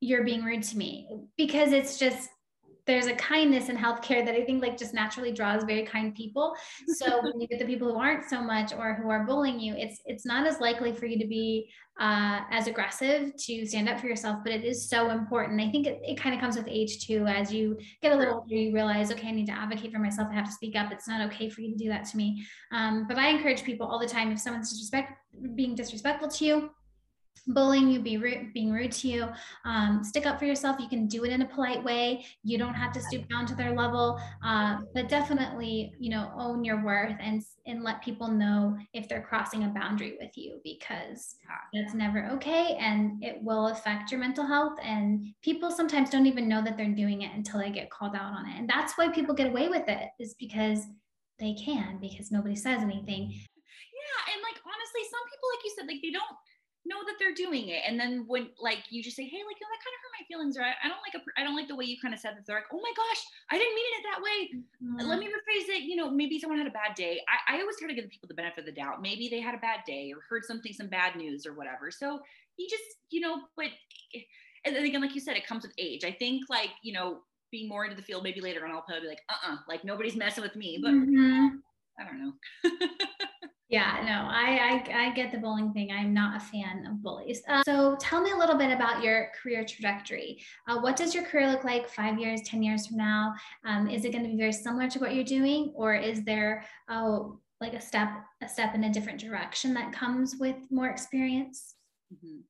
you're 0.06 0.24
being 0.24 0.44
rude 0.44 0.64
to 0.64 0.78
me 0.78 1.08
because 1.38 1.72
it's 1.72 1.98
just 1.98 2.30
there's 2.86 3.08
a 3.08 3.16
kindness 3.16 3.70
in 3.70 3.76
healthcare 3.76 4.24
that 4.24 4.36
I 4.36 4.44
think 4.44 4.62
like 4.62 4.78
just 4.78 4.94
naturally 4.94 5.32
draws 5.32 5.64
very 5.64 5.84
kind 5.84 6.14
people. 6.14 6.54
So 6.88 7.20
when 7.24 7.42
you 7.42 7.48
get 7.48 7.60
the 7.60 7.66
people 7.66 7.92
who 7.92 8.00
aren't 8.00 8.30
so 8.30 8.42
much 8.42 8.74
or 8.74 8.94
who 8.94 9.10
are 9.10 9.26
bullying 9.26 9.60
you, 9.60 9.74
it's 9.76 10.02
it's 10.06 10.26
not 10.26 10.46
as 10.46 10.60
likely 10.60 10.94
for 10.94 11.08
you 11.08 11.18
to 11.18 11.28
be 11.28 11.68
uh, 12.00 12.42
as 12.52 12.68
aggressive 12.68 13.32
to 13.38 13.66
stand 13.66 13.90
up 13.90 14.00
for 14.00 14.08
yourself, 14.08 14.40
but 14.44 14.54
it 14.54 14.64
is 14.64 14.88
so 14.88 15.10
important. 15.10 15.62
I 15.62 15.72
think 15.72 15.88
it, 15.88 16.00
it 16.04 16.20
kind 16.20 16.36
of 16.36 16.42
comes 16.42 16.58
with 16.58 16.68
age 16.68 17.08
too. 17.08 17.26
As 17.26 17.52
you 17.52 17.78
get 18.02 18.12
a 18.12 18.16
little 18.16 18.36
older, 18.36 18.54
you 18.54 18.74
realize, 18.74 19.12
okay, 19.12 19.30
I 19.30 19.32
need 19.32 19.48
to 19.48 19.54
advocate 19.54 19.92
for 19.92 20.00
myself. 20.00 20.28
I 20.30 20.36
have 20.36 20.46
to 20.46 20.52
speak 20.52 20.76
up. 20.76 20.92
It's 20.92 21.08
not 21.08 21.26
okay 21.32 21.50
for 21.50 21.62
you 21.62 21.72
to 21.72 21.84
do 21.84 21.90
that 21.90 22.06
to 22.06 22.18
me. 22.18 22.46
Um, 22.72 23.08
but 23.08 23.18
I 23.18 23.30
encourage 23.30 23.64
people 23.64 23.88
all 23.88 23.98
the 23.98 24.08
time 24.08 24.32
if 24.32 24.40
someone's 24.40 24.70
disrespect 24.70 25.14
being 25.56 25.74
disrespectful 25.74 26.30
to 26.30 26.46
you, 26.46 26.70
bullying 27.48 27.90
you, 27.90 28.00
be 28.00 28.18
rude, 28.18 28.54
being 28.54 28.72
rude 28.72 28.92
to 28.92 29.08
you, 29.08 29.28
um, 29.66 30.04
stick 30.04 30.26
up 30.26 30.40
for 30.40 30.46
yourself. 30.46 30.80
You 30.80 30.88
can 30.88 31.08
do 31.08 31.26
it 31.26 31.32
in 31.32 31.42
a 31.42 31.48
polite 31.48 31.84
way. 31.84 32.26
You 32.44 32.58
don't 32.58 32.74
have 32.74 32.92
to 32.94 33.02
stoop 33.02 33.28
down 33.30 33.46
to 33.48 33.56
their 33.56 33.76
level, 33.76 34.20
uh, 34.44 34.78
but 34.94 35.10
definitely, 35.10 35.94
you 36.00 36.10
know, 36.10 36.32
own 36.38 36.64
your 36.64 36.84
worth 36.84 37.16
and 37.20 37.44
and 37.68 37.84
let 37.84 38.02
people 38.04 38.28
know 38.28 38.78
if 38.94 39.10
they're 39.10 39.24
crossing 39.24 39.64
a 39.64 39.70
boundary 39.70 40.18
with 40.20 40.38
you 40.38 40.60
because 40.64 41.36
that's 41.74 41.96
never 41.96 42.30
okay 42.32 42.78
and 42.80 43.24
it 43.24 43.42
will 43.42 43.70
affect 43.70 44.12
your 44.12 44.20
mental 44.20 44.46
health. 44.46 44.78
And 44.84 45.34
people 45.42 45.72
sometimes 45.72 46.10
don't 46.10 46.28
even 46.28 46.48
know 46.48 46.64
that 46.64 46.78
they're 46.78 46.86
doing 46.88 47.24
it 47.24 47.34
until 47.34 47.60
they 47.60 47.72
get 47.72 47.90
called 47.90 48.16
out 48.16 48.34
on 48.34 48.48
it. 48.48 48.58
And 48.58 48.70
that's 48.70 48.98
why 48.98 49.10
people 49.10 49.34
get 49.34 49.48
away 49.48 49.68
with 49.68 49.88
it 49.88 50.10
is 50.20 50.36
because 50.36 50.86
they 51.40 51.54
can 51.54 51.98
because 52.00 52.32
nobody 52.32 52.56
says 52.56 52.82
anything. 52.82 53.32
Yeah, 53.32 54.34
and 54.34 54.42
like 54.44 54.62
honestly, 54.62 55.02
some 55.10 55.26
people, 55.30 55.50
like 55.54 55.64
you 55.66 55.74
said, 55.76 55.88
like 55.88 56.02
they 56.02 56.12
don't 56.12 56.38
know 56.86 57.02
that 57.06 57.18
they're 57.20 57.34
doing 57.34 57.70
it. 57.70 57.82
And 57.88 58.00
then 58.00 58.26
when 58.28 58.50
like 58.62 58.86
you 58.90 59.02
just 59.02 59.18
say 59.18 59.24
hey 59.24 59.42
like 59.42 59.58
you 59.58 59.66
know 59.66 59.74
that 59.74 59.82
kind 59.82 59.94
of 59.94 60.02
hurt 60.02 60.16
my 60.16 60.26
feelings 60.30 60.58
or 60.58 60.62
I, 60.62 60.74
I 60.86 60.88
don't 60.88 61.02
like 61.02 61.18
a 61.18 61.22
I 61.36 61.44
don't 61.44 61.58
like 61.58 61.68
the 61.68 61.76
way 61.76 61.86
you 61.86 61.98
kind 62.00 62.14
of 62.14 62.20
said 62.20 62.38
that. 62.38 62.46
They're 62.46 62.56
like 62.56 62.72
oh 62.72 62.80
my 62.82 62.94
gosh 62.96 63.22
I 63.50 63.58
didn't 63.58 63.76
mean 63.76 63.92
it 63.98 64.04
that 64.06 64.22
way. 64.22 64.38
Mm-hmm. 64.54 65.10
let 65.10 65.20
me 65.20 65.28
rephrase 65.28 65.70
it 65.74 65.84
you 65.84 65.96
know 65.96 66.10
maybe 66.10 66.40
someone 66.40 66.60
had 66.60 66.68
a 66.68 66.78
bad 66.78 66.96
day. 66.96 67.20
I, 67.26 67.58
I 67.58 67.62
always 67.62 67.78
try 67.78 67.90
to 67.90 67.96
give 67.96 68.10
people 68.10 68.28
the 68.28 68.38
benefit 68.38 68.60
of 68.60 68.66
the 68.66 68.78
doubt. 68.78 69.02
Maybe 69.02 69.28
they 69.28 69.42
had 69.42 69.56
a 69.56 69.60
bad 69.60 69.82
day 69.86 70.14
or 70.14 70.22
heard 70.30 70.46
something 70.46 70.72
some 70.72 70.88
bad 70.88 71.16
news 71.16 71.46
or 71.46 71.54
whatever. 71.54 71.90
So 71.90 72.22
you 72.58 72.68
just 72.70 73.02
you 73.10 73.22
know 73.22 73.42
but 73.58 73.68
and 74.66 74.76
then 74.76 74.86
again 74.86 75.02
like 75.02 75.16
you 75.16 75.22
said 75.22 75.36
it 75.36 75.48
comes 75.48 75.64
with 75.64 75.74
age. 75.78 76.06
I 76.06 76.12
think 76.12 76.44
like 76.50 76.70
you 76.84 76.94
know 76.94 77.26
being 77.52 77.70
more 77.70 77.86
into 77.86 77.96
the 77.96 78.04
field 78.04 78.24
maybe 78.24 78.42
later 78.42 78.66
on 78.66 78.72
I'll 78.72 78.82
probably 78.82 79.02
be 79.02 79.08
like 79.08 79.24
uh-uh 79.30 79.58
like 79.68 79.84
nobody's 79.84 80.16
messing 80.16 80.44
with 80.44 80.56
me 80.56 80.80
but 80.82 80.92
mm-hmm. 80.92 81.48
I 82.00 82.04
don't 82.04 82.20
know 82.20 82.34
Yeah, 83.68 84.04
no, 84.06 84.30
I, 84.30 84.84
I, 84.94 85.08
I 85.08 85.14
get 85.16 85.32
the 85.32 85.40
bullying 85.40 85.74
thing. 85.74 85.92
I'm 85.92 86.14
not 86.14 86.38
a 86.38 86.40
fan 86.40 86.86
of 86.86 87.02
bullies. 87.02 87.42
Uh, 87.48 87.64
so 87.64 87.98
tell 88.00 88.22
me 88.22 88.30
a 88.30 88.38
little 88.38 88.58
bit 88.58 88.72
about 88.72 89.04
your 89.04 89.30
career 89.42 89.66
trajectory. 89.66 90.40
Uh, 90.68 90.80
what 90.80 90.96
does 90.96 91.16
your 91.16 91.24
career 91.24 91.50
look 91.50 91.64
like 91.64 91.90
five 91.90 92.20
years, 92.20 92.42
ten 92.44 92.62
years 92.62 92.86
from 92.86 92.98
now? 92.98 93.34
Um, 93.66 93.90
is 93.90 94.06
it 94.06 94.12
going 94.12 94.24
to 94.24 94.30
be 94.30 94.38
very 94.38 94.54
similar 94.54 94.88
to 94.90 95.00
what 95.00 95.16
you're 95.16 95.24
doing, 95.24 95.72
or 95.76 95.96
is 95.96 96.24
there 96.24 96.64
oh 96.90 97.40
like 97.60 97.74
a 97.74 97.82
step 97.82 98.10
a 98.44 98.48
step 98.48 98.76
in 98.76 98.84
a 98.84 98.94
different 98.94 99.20
direction 99.20 99.74
that 99.74 99.92
comes 99.92 100.36
with 100.40 100.58
more 100.70 100.90
experience? 100.90 101.74
Mm-hmm. 102.14 102.42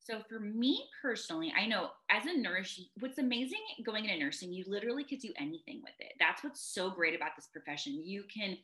So 0.00 0.20
for 0.28 0.40
me 0.40 0.82
personally, 1.00 1.52
I 1.56 1.66
know 1.66 1.90
as 2.10 2.26
a 2.26 2.36
nurse, 2.36 2.80
what's 2.98 3.18
amazing 3.18 3.60
going 3.86 4.06
into 4.06 4.18
nursing, 4.18 4.52
you 4.52 4.64
literally 4.66 5.04
could 5.04 5.20
do 5.20 5.32
anything 5.38 5.80
with 5.84 5.94
it. 6.00 6.14
That's 6.18 6.42
what's 6.42 6.60
so 6.60 6.90
great 6.90 7.14
about 7.14 7.36
this 7.36 7.46
profession. 7.46 8.02
You 8.04 8.24
can 8.24 8.56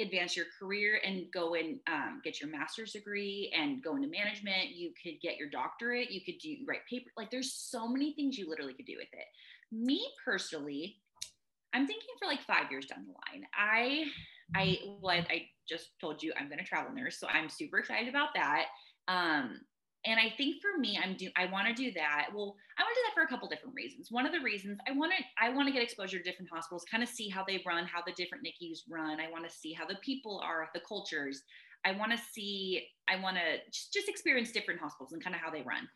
advance 0.00 0.36
your 0.36 0.46
career 0.58 1.00
and 1.04 1.26
go 1.32 1.54
and 1.54 1.78
um, 1.86 2.20
get 2.24 2.40
your 2.40 2.50
master's 2.50 2.92
degree 2.92 3.52
and 3.56 3.82
go 3.82 3.96
into 3.96 4.08
management. 4.08 4.70
You 4.74 4.92
could 5.00 5.20
get 5.22 5.36
your 5.36 5.48
doctorate. 5.48 6.10
You 6.10 6.20
could 6.24 6.38
do 6.38 6.56
write 6.66 6.80
paper. 6.88 7.10
Like 7.16 7.30
there's 7.30 7.52
so 7.52 7.86
many 7.86 8.12
things 8.14 8.36
you 8.36 8.48
literally 8.48 8.74
could 8.74 8.86
do 8.86 8.96
with 8.96 9.08
it. 9.12 9.26
Me 9.70 10.04
personally, 10.24 10.96
I'm 11.72 11.86
thinking 11.86 12.14
for 12.18 12.26
like 12.26 12.42
five 12.42 12.70
years 12.70 12.86
down 12.86 13.06
the 13.06 13.12
line. 13.12 13.46
I, 13.56 14.04
I, 14.54 14.78
well, 15.00 15.16
I, 15.16 15.26
I 15.30 15.48
just 15.68 15.90
told 16.00 16.22
you 16.22 16.32
I'm 16.38 16.48
going 16.48 16.58
to 16.58 16.64
travel 16.64 16.92
nurse, 16.92 17.18
so 17.18 17.26
I'm 17.28 17.48
super 17.48 17.78
excited 17.78 18.08
about 18.08 18.28
that. 18.34 18.66
Um, 19.08 19.60
and 20.06 20.20
I 20.20 20.32
think 20.36 20.60
for 20.60 20.78
me, 20.78 20.98
I'm 21.02 21.16
do 21.16 21.28
I 21.36 21.46
want 21.46 21.68
to 21.68 21.74
do 21.74 21.92
that. 21.92 22.28
Well, 22.34 22.56
I 22.78 22.82
want 22.82 22.94
to 22.94 23.00
do 23.00 23.06
that 23.06 23.14
for 23.14 23.22
a 23.22 23.28
couple 23.28 23.48
different 23.48 23.74
reasons. 23.74 24.08
One 24.10 24.26
of 24.26 24.32
the 24.32 24.40
reasons 24.40 24.78
I 24.88 24.92
want 24.92 25.12
to 25.16 25.24
I 25.42 25.50
want 25.50 25.66
to 25.68 25.72
get 25.72 25.82
exposure 25.82 26.18
to 26.18 26.24
different 26.24 26.50
hospitals, 26.52 26.84
kind 26.90 27.02
of 27.02 27.08
see 27.08 27.28
how 27.28 27.44
they 27.46 27.62
run, 27.66 27.86
how 27.86 28.02
the 28.06 28.12
different 28.12 28.44
NICUs 28.44 28.84
run. 28.88 29.20
I 29.20 29.30
want 29.30 29.48
to 29.48 29.54
see 29.54 29.72
how 29.72 29.86
the 29.86 29.96
people 30.02 30.42
are, 30.44 30.68
the 30.74 30.80
cultures. 30.86 31.42
I 31.84 31.92
want 31.92 32.12
to 32.12 32.18
see. 32.18 32.86
I 33.08 33.20
want 33.20 33.36
to 33.36 33.58
just, 33.70 33.92
just 33.92 34.08
experience 34.08 34.52
different 34.52 34.80
hospitals 34.80 35.12
and 35.12 35.22
kind 35.22 35.34
of 35.34 35.40
how 35.40 35.50
they 35.50 35.62
run. 35.62 35.88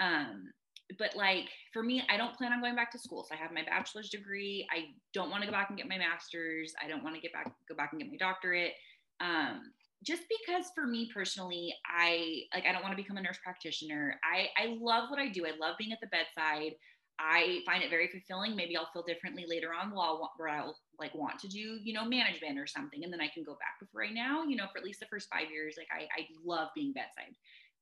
Um, 0.00 0.52
but 0.98 1.16
like 1.16 1.48
for 1.72 1.82
me, 1.82 2.02
I 2.10 2.16
don't 2.16 2.34
plan 2.34 2.52
on 2.52 2.60
going 2.60 2.76
back 2.76 2.92
to 2.92 2.98
school. 2.98 3.24
So 3.24 3.34
I 3.34 3.38
have 3.38 3.52
my 3.52 3.62
bachelor's 3.62 4.10
degree. 4.10 4.66
I 4.70 4.92
don't 5.12 5.30
want 5.30 5.42
to 5.42 5.46
go 5.46 5.52
back 5.52 5.70
and 5.70 5.78
get 5.78 5.88
my 5.88 5.98
master's. 5.98 6.74
I 6.82 6.88
don't 6.88 7.02
want 7.02 7.14
to 7.14 7.20
get 7.20 7.32
back 7.32 7.50
go 7.68 7.74
back 7.74 7.92
and 7.92 8.00
get 8.00 8.10
my 8.10 8.18
doctorate. 8.18 8.72
Um, 9.20 9.72
just 10.04 10.22
because 10.28 10.66
for 10.74 10.86
me 10.86 11.10
personally, 11.12 11.74
I 11.86 12.42
like 12.54 12.64
I 12.66 12.72
don't 12.72 12.82
want 12.82 12.96
to 12.96 13.02
become 13.02 13.16
a 13.16 13.22
nurse 13.22 13.38
practitioner. 13.42 14.20
I 14.24 14.48
I 14.56 14.76
love 14.80 15.10
what 15.10 15.18
I 15.18 15.28
do. 15.28 15.46
I 15.46 15.52
love 15.58 15.76
being 15.78 15.92
at 15.92 16.00
the 16.00 16.08
bedside. 16.08 16.74
I 17.18 17.60
find 17.64 17.82
it 17.82 17.90
very 17.90 18.08
fulfilling. 18.08 18.56
Maybe 18.56 18.76
I'll 18.76 18.90
feel 18.92 19.04
differently 19.04 19.44
later 19.48 19.68
on 19.72 19.94
while 19.94 20.32
where 20.36 20.48
I'll 20.48 20.76
like 20.98 21.14
want 21.14 21.38
to 21.40 21.48
do, 21.48 21.78
you 21.82 21.92
know, 21.92 22.04
management 22.04 22.58
or 22.58 22.66
something, 22.66 23.04
and 23.04 23.12
then 23.12 23.20
I 23.20 23.28
can 23.28 23.44
go 23.44 23.52
back. 23.52 23.76
But 23.80 23.88
right 23.94 24.12
now, 24.12 24.42
you 24.42 24.56
know, 24.56 24.66
for 24.72 24.78
at 24.78 24.84
least 24.84 25.00
the 25.00 25.06
first 25.06 25.28
five 25.32 25.50
years, 25.50 25.76
like 25.78 25.88
I, 25.92 26.04
I 26.04 26.26
love 26.44 26.68
being 26.74 26.92
bedside. 26.92 27.36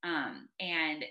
Um, 0.05 0.49
and 0.61 1.05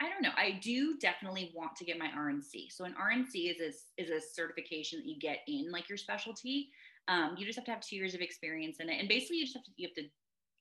I 0.00 0.10
don't 0.10 0.22
know. 0.22 0.32
I 0.36 0.58
do 0.62 0.98
definitely 0.98 1.52
want 1.54 1.76
to 1.76 1.84
get 1.84 1.98
my 1.98 2.08
RNC. 2.08 2.70
So 2.70 2.84
an 2.84 2.94
RNC 3.00 3.54
is 3.54 3.60
a, 3.60 4.02
is 4.02 4.10
a 4.10 4.20
certification 4.20 5.00
that 5.00 5.08
you 5.08 5.18
get 5.18 5.38
in 5.46 5.70
like 5.70 5.88
your 5.88 5.98
specialty. 5.98 6.68
Um, 7.08 7.36
you 7.38 7.46
just 7.46 7.56
have 7.56 7.64
to 7.66 7.70
have 7.70 7.80
two 7.80 7.96
years 7.96 8.14
of 8.14 8.20
experience 8.20 8.78
in 8.80 8.90
it, 8.90 8.98
and 8.98 9.08
basically 9.08 9.36
you 9.38 9.44
just 9.44 9.56
have 9.56 9.64
to 9.64 9.70
you 9.76 9.88
have 9.88 9.94
to 9.94 10.10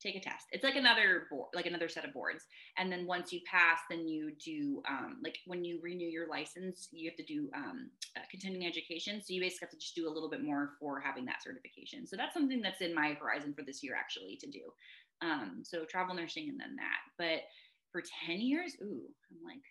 take 0.06 0.16
a 0.16 0.20
test. 0.20 0.45
It's 0.51 0.64
like 0.64 0.76
another 0.76 1.24
board, 1.30 1.49
like 1.53 1.66
another 1.66 1.89
set 1.89 2.06
of 2.06 2.14
boards. 2.14 2.45
And 2.78 2.91
then 2.91 3.08
once 3.08 3.32
you 3.34 3.41
pass, 3.49 3.80
then 3.89 4.08
you 4.08 4.34
do 4.43 4.82
um, 4.88 5.18
like 5.24 5.38
when 5.47 5.64
you 5.64 5.80
renew 5.82 6.08
your 6.08 6.28
license, 6.28 6.89
you 6.91 7.10
have 7.10 7.18
to 7.18 7.24
do 7.24 7.49
um, 7.56 7.89
uh, 8.16 8.22
continuing 8.30 8.68
education. 8.68 9.22
So 9.24 9.34
you 9.34 9.41
basically 9.41 9.66
have 9.66 9.72
to 9.72 9.78
just 9.78 9.95
do 9.95 10.08
a 10.08 10.14
little 10.14 10.30
bit 10.30 10.43
more 10.43 10.72
for 10.80 10.99
having 10.99 11.26
that 11.26 11.43
certification. 11.43 12.06
So 12.06 12.16
that's 12.16 12.34
something 12.34 12.62
that's 12.62 12.82
in 12.82 12.93
my 12.93 13.18
horizon 13.20 13.53
for 13.53 13.64
this 13.64 13.84
year 13.84 13.95
actually 13.97 14.38
to 14.41 14.49
do. 14.49 14.62
Um, 15.22 15.64
so 15.64 15.86
travel 15.86 16.16
nursing 16.16 16.49
and 16.49 16.60
then 16.60 16.76
that. 16.76 16.99
But 17.18 17.43
for 17.91 18.03
10 18.28 18.41
years, 18.41 18.76
ooh, 18.82 19.03
I'm 19.32 19.43
like, 19.43 19.64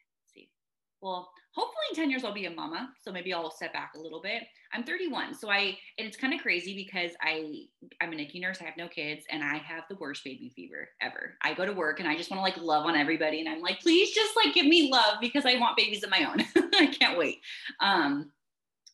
well, 1.04 1.30
hopefully 1.52 1.84
in 1.90 1.96
10 1.96 2.10
years 2.10 2.24
I'll 2.24 2.32
be 2.32 2.46
a 2.46 2.50
mama. 2.50 2.88
So 3.02 3.12
maybe 3.12 3.32
I'll 3.32 3.50
step 3.50 3.74
back 3.74 3.92
a 3.94 4.00
little 4.00 4.22
bit. 4.22 4.42
I'm 4.72 4.82
31. 4.82 5.34
So 5.34 5.50
I, 5.50 5.76
and 5.98 6.08
it's 6.08 6.16
kind 6.16 6.32
of 6.32 6.40
crazy 6.40 6.74
because 6.74 7.12
I, 7.20 7.66
I'm 8.00 8.12
a 8.12 8.16
NICU 8.16 8.40
nurse. 8.40 8.58
I 8.62 8.64
have 8.64 8.78
no 8.78 8.88
kids 8.88 9.26
and 9.30 9.44
I 9.44 9.58
have 9.58 9.84
the 9.90 9.96
worst 9.96 10.24
baby 10.24 10.50
fever 10.56 10.88
ever. 11.02 11.34
I 11.42 11.52
go 11.52 11.66
to 11.66 11.74
work 11.74 12.00
and 12.00 12.08
I 12.08 12.16
just 12.16 12.30
want 12.30 12.38
to 12.38 12.42
like 12.42 12.56
love 12.56 12.86
on 12.86 12.96
everybody. 12.96 13.40
And 13.40 13.48
I'm 13.48 13.60
like, 13.60 13.80
please 13.80 14.12
just 14.12 14.34
like 14.34 14.54
give 14.54 14.66
me 14.66 14.90
love 14.90 15.18
because 15.20 15.44
I 15.44 15.58
want 15.58 15.76
babies 15.76 16.02
of 16.02 16.10
my 16.10 16.24
own. 16.24 16.40
I 16.74 16.86
can't 16.86 17.18
wait. 17.18 17.40
Um, 17.80 18.32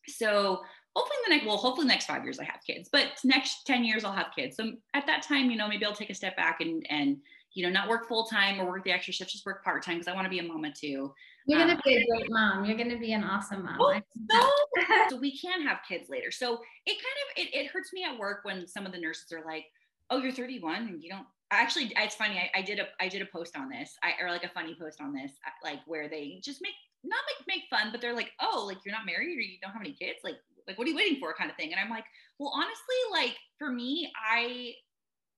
so 0.08 0.60
hopefully 0.96 1.16
in 1.24 1.30
the 1.30 1.36
next, 1.36 1.46
well, 1.46 1.58
hopefully 1.58 1.86
next 1.86 2.06
five 2.06 2.24
years 2.24 2.40
I 2.40 2.44
have 2.44 2.60
kids, 2.66 2.88
but 2.92 3.06
next 3.22 3.66
10 3.68 3.84
years 3.84 4.04
I'll 4.04 4.12
have 4.12 4.32
kids. 4.36 4.56
So 4.56 4.72
at 4.94 5.06
that 5.06 5.22
time, 5.22 5.48
you 5.48 5.56
know, 5.56 5.68
maybe 5.68 5.84
I'll 5.84 5.94
take 5.94 6.10
a 6.10 6.14
step 6.14 6.36
back 6.36 6.60
and, 6.60 6.84
and, 6.90 7.18
you 7.54 7.64
know, 7.64 7.70
not 7.70 7.88
work 7.88 8.08
full 8.08 8.26
time 8.26 8.60
or 8.60 8.66
work 8.66 8.84
the 8.84 8.92
extra 8.92 9.12
shifts, 9.12 9.32
just 9.32 9.46
work 9.46 9.64
part 9.64 9.84
time 9.84 9.96
because 9.96 10.08
I 10.08 10.14
want 10.14 10.24
to 10.26 10.30
be 10.30 10.40
a 10.40 10.42
mama 10.42 10.72
too. 10.72 11.12
You're 11.46 11.58
gonna 11.58 11.74
um, 11.74 11.80
be 11.84 11.96
a 11.96 12.06
great 12.06 12.30
mom. 12.30 12.64
You're 12.64 12.76
gonna 12.76 12.98
be 12.98 13.12
an 13.12 13.24
awesome 13.24 13.64
mom. 13.64 13.78
Oh, 13.80 14.00
so, 14.30 14.50
so 15.10 15.16
we 15.16 15.36
can 15.36 15.62
have 15.62 15.78
kids 15.88 16.08
later. 16.08 16.30
So 16.30 16.60
it 16.86 16.92
kind 16.92 16.98
of 16.98 17.44
it, 17.44 17.54
it 17.54 17.66
hurts 17.70 17.92
me 17.92 18.04
at 18.04 18.18
work 18.18 18.40
when 18.44 18.66
some 18.66 18.86
of 18.86 18.92
the 18.92 18.98
nurses 18.98 19.32
are 19.32 19.44
like, 19.44 19.64
"Oh, 20.10 20.18
you're 20.18 20.32
31 20.32 20.88
and 20.88 21.02
you 21.02 21.10
don't." 21.10 21.26
Actually, 21.50 21.92
it's 21.96 22.14
funny. 22.14 22.38
I, 22.38 22.58
I 22.58 22.62
did 22.62 22.78
a 22.78 22.86
I 23.00 23.08
did 23.08 23.22
a 23.22 23.26
post 23.26 23.56
on 23.56 23.68
this, 23.68 23.96
I, 24.02 24.12
or 24.22 24.30
like 24.30 24.44
a 24.44 24.48
funny 24.50 24.76
post 24.78 25.00
on 25.00 25.12
this, 25.12 25.32
like 25.64 25.80
where 25.86 26.08
they 26.08 26.40
just 26.42 26.60
make 26.62 26.74
not 27.02 27.20
make 27.26 27.46
make 27.46 27.64
fun, 27.70 27.90
but 27.90 28.00
they're 28.00 28.14
like, 28.14 28.30
"Oh, 28.40 28.64
like 28.66 28.78
you're 28.84 28.94
not 28.94 29.06
married 29.06 29.36
or 29.36 29.40
you 29.40 29.58
don't 29.62 29.72
have 29.72 29.82
any 29.82 29.94
kids, 29.94 30.18
like 30.22 30.36
like 30.68 30.78
what 30.78 30.86
are 30.86 30.90
you 30.90 30.96
waiting 30.96 31.18
for?" 31.18 31.34
kind 31.34 31.50
of 31.50 31.56
thing. 31.56 31.72
And 31.72 31.80
I'm 31.80 31.90
like, 31.90 32.04
well, 32.38 32.52
honestly, 32.54 32.96
like 33.12 33.36
for 33.58 33.70
me, 33.70 34.12
I 34.16 34.74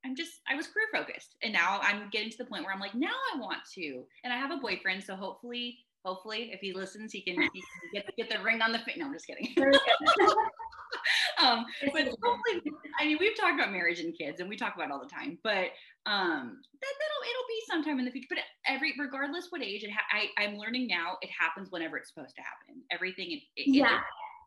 I'm 0.05 0.17
just 0.17 0.41
I 0.49 0.57
was 0.57 0.67
career 0.67 0.87
focused 0.93 1.37
and 1.43 1.53
now 1.53 1.79
I'm 1.83 2.11
getting 2.11 2.31
to 2.31 2.39
the 2.39 2.45
point 2.45 2.65
where 2.65 2.75
I'm 2.75 2.81
like 2.81 2.95
now 2.95 3.15
I 3.33 3.39
want 3.39 3.59
to 3.75 4.05
and 4.25 4.33
I 4.33 4.37
have 4.37 4.51
a 4.51 4.57
boyfriend 4.57 5.05
so 5.05 5.15
hopefully 5.15 5.79
hopefully 6.05 6.51
if 6.53 6.61
he 6.61 6.73
listens 6.73 7.13
he 7.13 7.23
can, 7.23 7.41
he 7.53 7.61
can 7.61 7.91
get, 7.93 8.17
get 8.17 8.31
the 8.31 8.43
ring 8.43 8.61
on 8.61 8.73
the 8.73 8.79
finger 8.79 9.01
no 9.01 9.07
i'm 9.07 9.13
just 9.13 9.27
kidding 9.27 9.55
um, 11.43 11.65
but 11.93 12.03
hopefully 12.23 12.63
i 13.01 13.07
mean 13.07 13.17
we've 13.21 13.37
talked 13.37 13.55
about 13.55 13.73
marriage 13.73 14.01
and 14.01 14.17
kids 14.17 14.41
and 14.41 14.49
we 14.49 14.57
talk 14.57 14.75
about 14.75 14.89
it 14.89 14.93
all 14.93 15.01
the 15.01 15.09
time 15.09 15.39
but 15.43 15.71
um 16.07 16.61
that, 16.81 16.95
that'll 16.99 17.23
it'll 17.31 17.49
be 17.49 17.63
sometime 17.69 17.99
in 17.99 18.05
the 18.05 18.11
future 18.11 18.27
but 18.31 18.39
every 18.67 18.95
regardless 18.99 19.47
what 19.51 19.63
age 19.63 19.85
it 19.85 19.91
ha- 19.91 20.05
I, 20.13 20.43
i'm 20.43 20.57
learning 20.57 20.87
now 20.87 21.17
it 21.23 21.31
happens 21.39 21.71
whenever 21.71 21.97
it's 21.97 22.13
supposed 22.13 22.35
to 22.37 22.43
happen 22.43 22.83
everything 22.91 23.31
it, 23.31 23.43
it, 23.57 23.75
yeah 23.75 24.01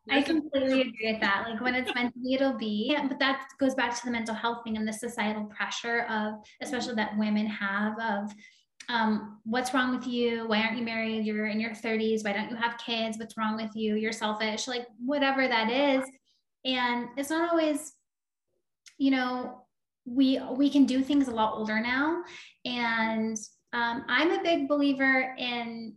I 0.08 0.22
completely 0.22 0.82
agree 0.82 1.12
with 1.12 1.20
that. 1.20 1.46
Like 1.48 1.60
when 1.60 1.74
it's 1.74 1.92
meant 1.94 2.14
to 2.14 2.20
be, 2.20 2.34
it'll 2.34 2.56
be. 2.56 2.96
But 3.08 3.18
that 3.18 3.48
goes 3.58 3.74
back 3.74 3.98
to 3.98 4.04
the 4.04 4.10
mental 4.10 4.34
health 4.34 4.62
thing 4.64 4.76
and 4.76 4.86
the 4.86 4.92
societal 4.92 5.44
pressure 5.46 6.06
of, 6.08 6.34
especially 6.62 6.94
that 6.94 7.16
women 7.18 7.46
have 7.46 7.98
of 7.98 8.32
um, 8.88 9.38
what's 9.44 9.74
wrong 9.74 9.96
with 9.96 10.06
you? 10.06 10.46
Why 10.46 10.60
aren't 10.60 10.78
you 10.78 10.84
married? 10.84 11.26
You're 11.26 11.46
in 11.46 11.60
your 11.60 11.70
30s. 11.70 12.24
Why 12.24 12.32
don't 12.32 12.50
you 12.50 12.56
have 12.56 12.78
kids? 12.78 13.18
What's 13.18 13.36
wrong 13.36 13.56
with 13.56 13.74
you? 13.74 13.96
You're 13.96 14.12
selfish, 14.12 14.68
like 14.68 14.86
whatever 15.04 15.48
that 15.48 15.70
is. 15.70 16.08
And 16.64 17.08
it's 17.16 17.30
not 17.30 17.50
always, 17.50 17.92
you 18.98 19.10
know, 19.10 19.62
we 20.04 20.40
we 20.52 20.70
can 20.70 20.86
do 20.86 21.02
things 21.02 21.26
a 21.28 21.32
lot 21.32 21.54
older 21.54 21.80
now. 21.80 22.22
And 22.64 23.36
um, 23.72 24.04
I'm 24.08 24.30
a 24.30 24.42
big 24.42 24.68
believer 24.68 25.34
in 25.36 25.94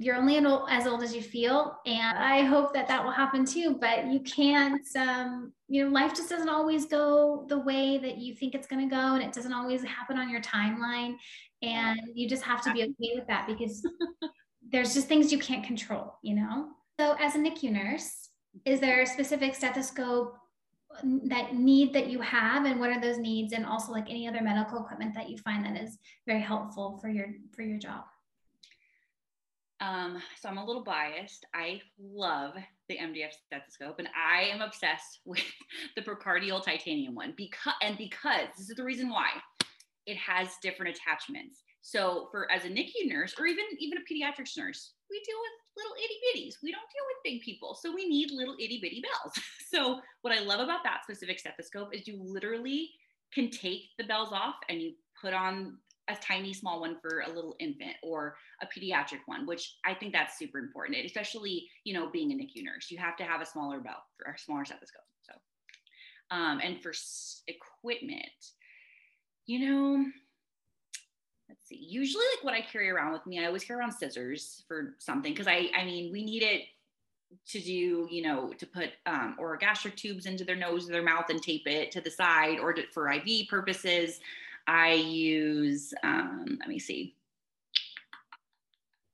you're 0.00 0.16
only 0.16 0.38
as 0.70 0.86
old 0.86 1.02
as 1.02 1.14
you 1.14 1.20
feel 1.20 1.78
and 1.84 2.18
i 2.18 2.42
hope 2.42 2.72
that 2.72 2.88
that 2.88 3.04
will 3.04 3.10
happen 3.10 3.44
too 3.44 3.76
but 3.78 4.06
you 4.06 4.18
can't 4.20 4.86
um, 4.96 5.52
you 5.68 5.84
know 5.84 5.90
life 5.90 6.14
just 6.14 6.30
doesn't 6.30 6.48
always 6.48 6.86
go 6.86 7.44
the 7.48 7.58
way 7.58 7.98
that 7.98 8.16
you 8.16 8.34
think 8.34 8.54
it's 8.54 8.66
going 8.66 8.88
to 8.88 8.92
go 8.92 9.14
and 9.14 9.22
it 9.22 9.32
doesn't 9.32 9.52
always 9.52 9.84
happen 9.84 10.18
on 10.18 10.30
your 10.30 10.40
timeline 10.40 11.16
and 11.62 12.00
you 12.14 12.28
just 12.28 12.42
have 12.42 12.62
to 12.62 12.72
be 12.72 12.82
okay 12.82 13.12
with 13.14 13.26
that 13.26 13.46
because 13.46 13.86
there's 14.72 14.94
just 14.94 15.08
things 15.08 15.32
you 15.32 15.38
can't 15.38 15.64
control 15.64 16.14
you 16.22 16.34
know? 16.34 16.68
So 16.98 17.16
as 17.18 17.34
a 17.34 17.38
nicu 17.38 17.70
nurse 17.70 18.30
is 18.64 18.80
there 18.80 19.02
a 19.02 19.06
specific 19.06 19.54
stethoscope 19.54 20.36
that 21.04 21.54
need 21.54 21.92
that 21.92 22.08
you 22.08 22.20
have 22.20 22.64
and 22.64 22.80
what 22.80 22.90
are 22.90 23.00
those 23.00 23.18
needs? 23.18 23.52
And 23.52 23.64
also 23.64 23.92
like 23.92 24.10
any 24.10 24.26
other 24.26 24.42
medical 24.42 24.82
equipment 24.82 25.14
that 25.14 25.30
you 25.30 25.38
find 25.38 25.64
that 25.64 25.80
is 25.80 25.98
very 26.26 26.40
helpful 26.40 26.98
for 27.00 27.08
your 27.08 27.28
for 27.54 27.62
your 27.62 27.78
job? 27.78 28.04
Um, 29.80 30.20
so 30.38 30.48
I'm 30.48 30.58
a 30.58 30.64
little 30.64 30.82
biased. 30.84 31.46
I 31.54 31.80
love 31.98 32.54
the 32.88 32.98
MDF 32.98 33.32
stethoscope, 33.46 33.98
and 33.98 34.08
I 34.14 34.42
am 34.42 34.60
obsessed 34.60 35.20
with 35.24 35.42
the 35.96 36.02
Procardial 36.02 36.62
titanium 36.62 37.14
one 37.14 37.34
because, 37.36 37.74
and 37.82 37.96
because 37.96 38.48
this 38.58 38.68
is 38.68 38.76
the 38.76 38.84
reason 38.84 39.08
why 39.08 39.28
it 40.10 40.16
has 40.16 40.48
different 40.60 40.96
attachments. 40.96 41.62
So 41.82 42.28
for 42.30 42.50
as 42.50 42.64
a 42.64 42.68
NICU 42.68 43.06
nurse 43.06 43.34
or 43.38 43.46
even 43.46 43.64
even 43.78 43.98
a 43.98 44.00
pediatrics 44.02 44.58
nurse, 44.58 44.92
we 45.10 45.22
deal 45.24 45.36
with 45.40 45.52
little 45.76 45.96
itty 45.96 46.18
bitties. 46.26 46.54
We 46.62 46.72
don't 46.72 46.80
deal 46.80 47.06
with 47.08 47.24
big 47.24 47.40
people, 47.42 47.74
so 47.80 47.94
we 47.94 48.08
need 48.08 48.30
little 48.32 48.54
itty 48.54 48.80
bitty 48.82 49.02
bells. 49.02 49.32
so 49.72 50.00
what 50.22 50.36
I 50.36 50.40
love 50.40 50.60
about 50.60 50.84
that 50.84 51.04
specific 51.04 51.38
stethoscope 51.38 51.94
is 51.94 52.06
you 52.06 52.20
literally 52.22 52.90
can 53.32 53.50
take 53.50 53.82
the 53.98 54.04
bells 54.04 54.30
off 54.32 54.56
and 54.68 54.82
you 54.82 54.94
put 55.20 55.32
on 55.32 55.78
a 56.08 56.16
tiny 56.16 56.52
small 56.52 56.80
one 56.80 56.96
for 57.00 57.20
a 57.20 57.32
little 57.32 57.54
infant 57.60 57.94
or 58.02 58.34
a 58.62 58.66
pediatric 58.66 59.20
one 59.26 59.46
which 59.46 59.76
i 59.86 59.94
think 59.94 60.12
that's 60.12 60.36
super 60.36 60.58
important 60.58 60.98
especially 61.04 61.68
you 61.84 61.94
know 61.94 62.10
being 62.10 62.32
a 62.32 62.34
nicu 62.34 62.64
nurse 62.64 62.90
you 62.90 62.98
have 62.98 63.16
to 63.16 63.22
have 63.22 63.40
a 63.40 63.46
smaller 63.46 63.78
bell 63.78 64.02
or 64.26 64.32
a 64.32 64.38
smaller 64.38 64.64
stethoscope 64.64 65.04
so 65.22 65.32
um, 66.36 66.60
and 66.64 66.82
for 66.82 66.90
s- 66.90 67.42
equipment 67.46 68.32
you 69.50 69.68
know 69.68 70.04
let's 71.48 71.66
see 71.66 71.76
usually 71.76 72.24
like 72.36 72.44
what 72.44 72.54
i 72.54 72.60
carry 72.60 72.88
around 72.90 73.12
with 73.12 73.26
me 73.26 73.42
i 73.42 73.46
always 73.46 73.64
carry 73.64 73.80
around 73.80 73.92
scissors 73.92 74.64
for 74.68 74.94
something 74.98 75.32
because 75.32 75.48
i 75.48 75.68
i 75.76 75.84
mean 75.84 76.12
we 76.12 76.24
need 76.24 76.42
it 76.42 76.62
to 77.46 77.60
do, 77.60 78.08
you 78.10 78.22
know, 78.22 78.52
to 78.58 78.66
put 78.66 78.90
um, 79.06 79.36
orogastric 79.40 79.94
tubes 79.94 80.26
into 80.26 80.44
their 80.44 80.56
nose 80.56 80.88
or 80.88 80.92
their 80.92 81.02
mouth 81.02 81.30
and 81.30 81.42
tape 81.42 81.66
it 81.66 81.90
to 81.92 82.00
the 82.00 82.10
side 82.10 82.58
or 82.58 82.72
to, 82.72 82.82
for 82.92 83.10
IV 83.10 83.48
purposes. 83.48 84.20
I 84.66 84.94
use, 84.94 85.94
um, 86.02 86.56
let 86.60 86.68
me 86.68 86.78
see. 86.78 87.16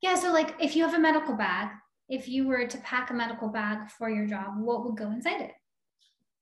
Yeah. 0.03 0.15
So, 0.15 0.33
like, 0.33 0.55
if 0.61 0.77
you 0.77 0.85
have 0.85 0.95
a 0.95 0.99
medical 0.99 1.35
bag, 1.35 1.71
if 2.09 2.29
you 2.29 2.47
were 2.47 2.67
to 2.67 2.79
pack 2.79 3.11
a 3.11 3.15
medical 3.15 3.49
bag 3.49 3.91
for 3.91 4.11
your 4.11 4.27
job, 4.27 4.59
what 4.59 4.85
would 4.85 4.97
go 4.97 5.11
inside 5.11 5.41
it? 5.41 5.53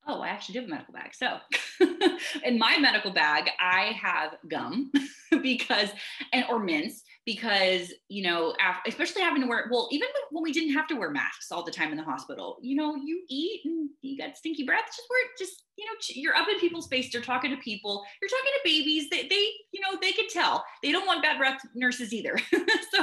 Oh, 0.06 0.20
I 0.20 0.28
actually 0.28 0.54
do 0.54 0.60
have 0.60 0.68
a 0.68 0.72
medical 0.72 0.94
bag. 0.94 1.14
So, 1.14 1.38
in 2.44 2.58
my 2.58 2.76
medical 2.78 3.10
bag, 3.10 3.50
I 3.60 3.96
have 4.00 4.36
gum 4.48 4.92
because, 5.42 5.90
and 6.32 6.44
or 6.50 6.58
mints 6.58 7.02
because 7.26 7.92
you 8.08 8.22
know, 8.22 8.54
especially 8.86 9.22
having 9.22 9.42
to 9.42 9.48
wear. 9.48 9.68
Well, 9.70 9.88
even 9.90 10.08
when 10.30 10.42
we 10.42 10.52
didn't 10.52 10.74
have 10.74 10.86
to 10.88 10.96
wear 10.96 11.10
masks 11.10 11.50
all 11.50 11.64
the 11.64 11.72
time 11.72 11.90
in 11.90 11.96
the 11.96 12.04
hospital, 12.04 12.58
you 12.60 12.76
know, 12.76 12.96
you 12.96 13.22
eat 13.28 13.62
and 13.64 13.88
you 14.02 14.18
got 14.18 14.36
stinky 14.36 14.64
breath. 14.64 14.84
Just 14.86 15.08
wear 15.08 15.20
just 15.38 15.64
you 15.76 15.84
know, 15.86 15.92
you're 16.10 16.36
up 16.36 16.48
in 16.48 16.58
people's 16.60 16.86
face. 16.86 17.12
You're 17.12 17.22
talking 17.22 17.50
to 17.50 17.56
people. 17.56 18.04
You're 18.20 18.28
talking 18.28 18.52
to 18.54 18.60
babies. 18.64 19.08
They, 19.10 19.26
they 19.28 19.48
you 19.72 19.80
know, 19.80 19.98
they 20.00 20.12
can 20.12 20.28
tell. 20.28 20.64
They 20.82 20.92
don't 20.92 21.06
want 21.06 21.22
bad 21.22 21.38
breath 21.38 21.60
nurses 21.74 22.12
either. 22.12 22.38
so, 22.92 23.02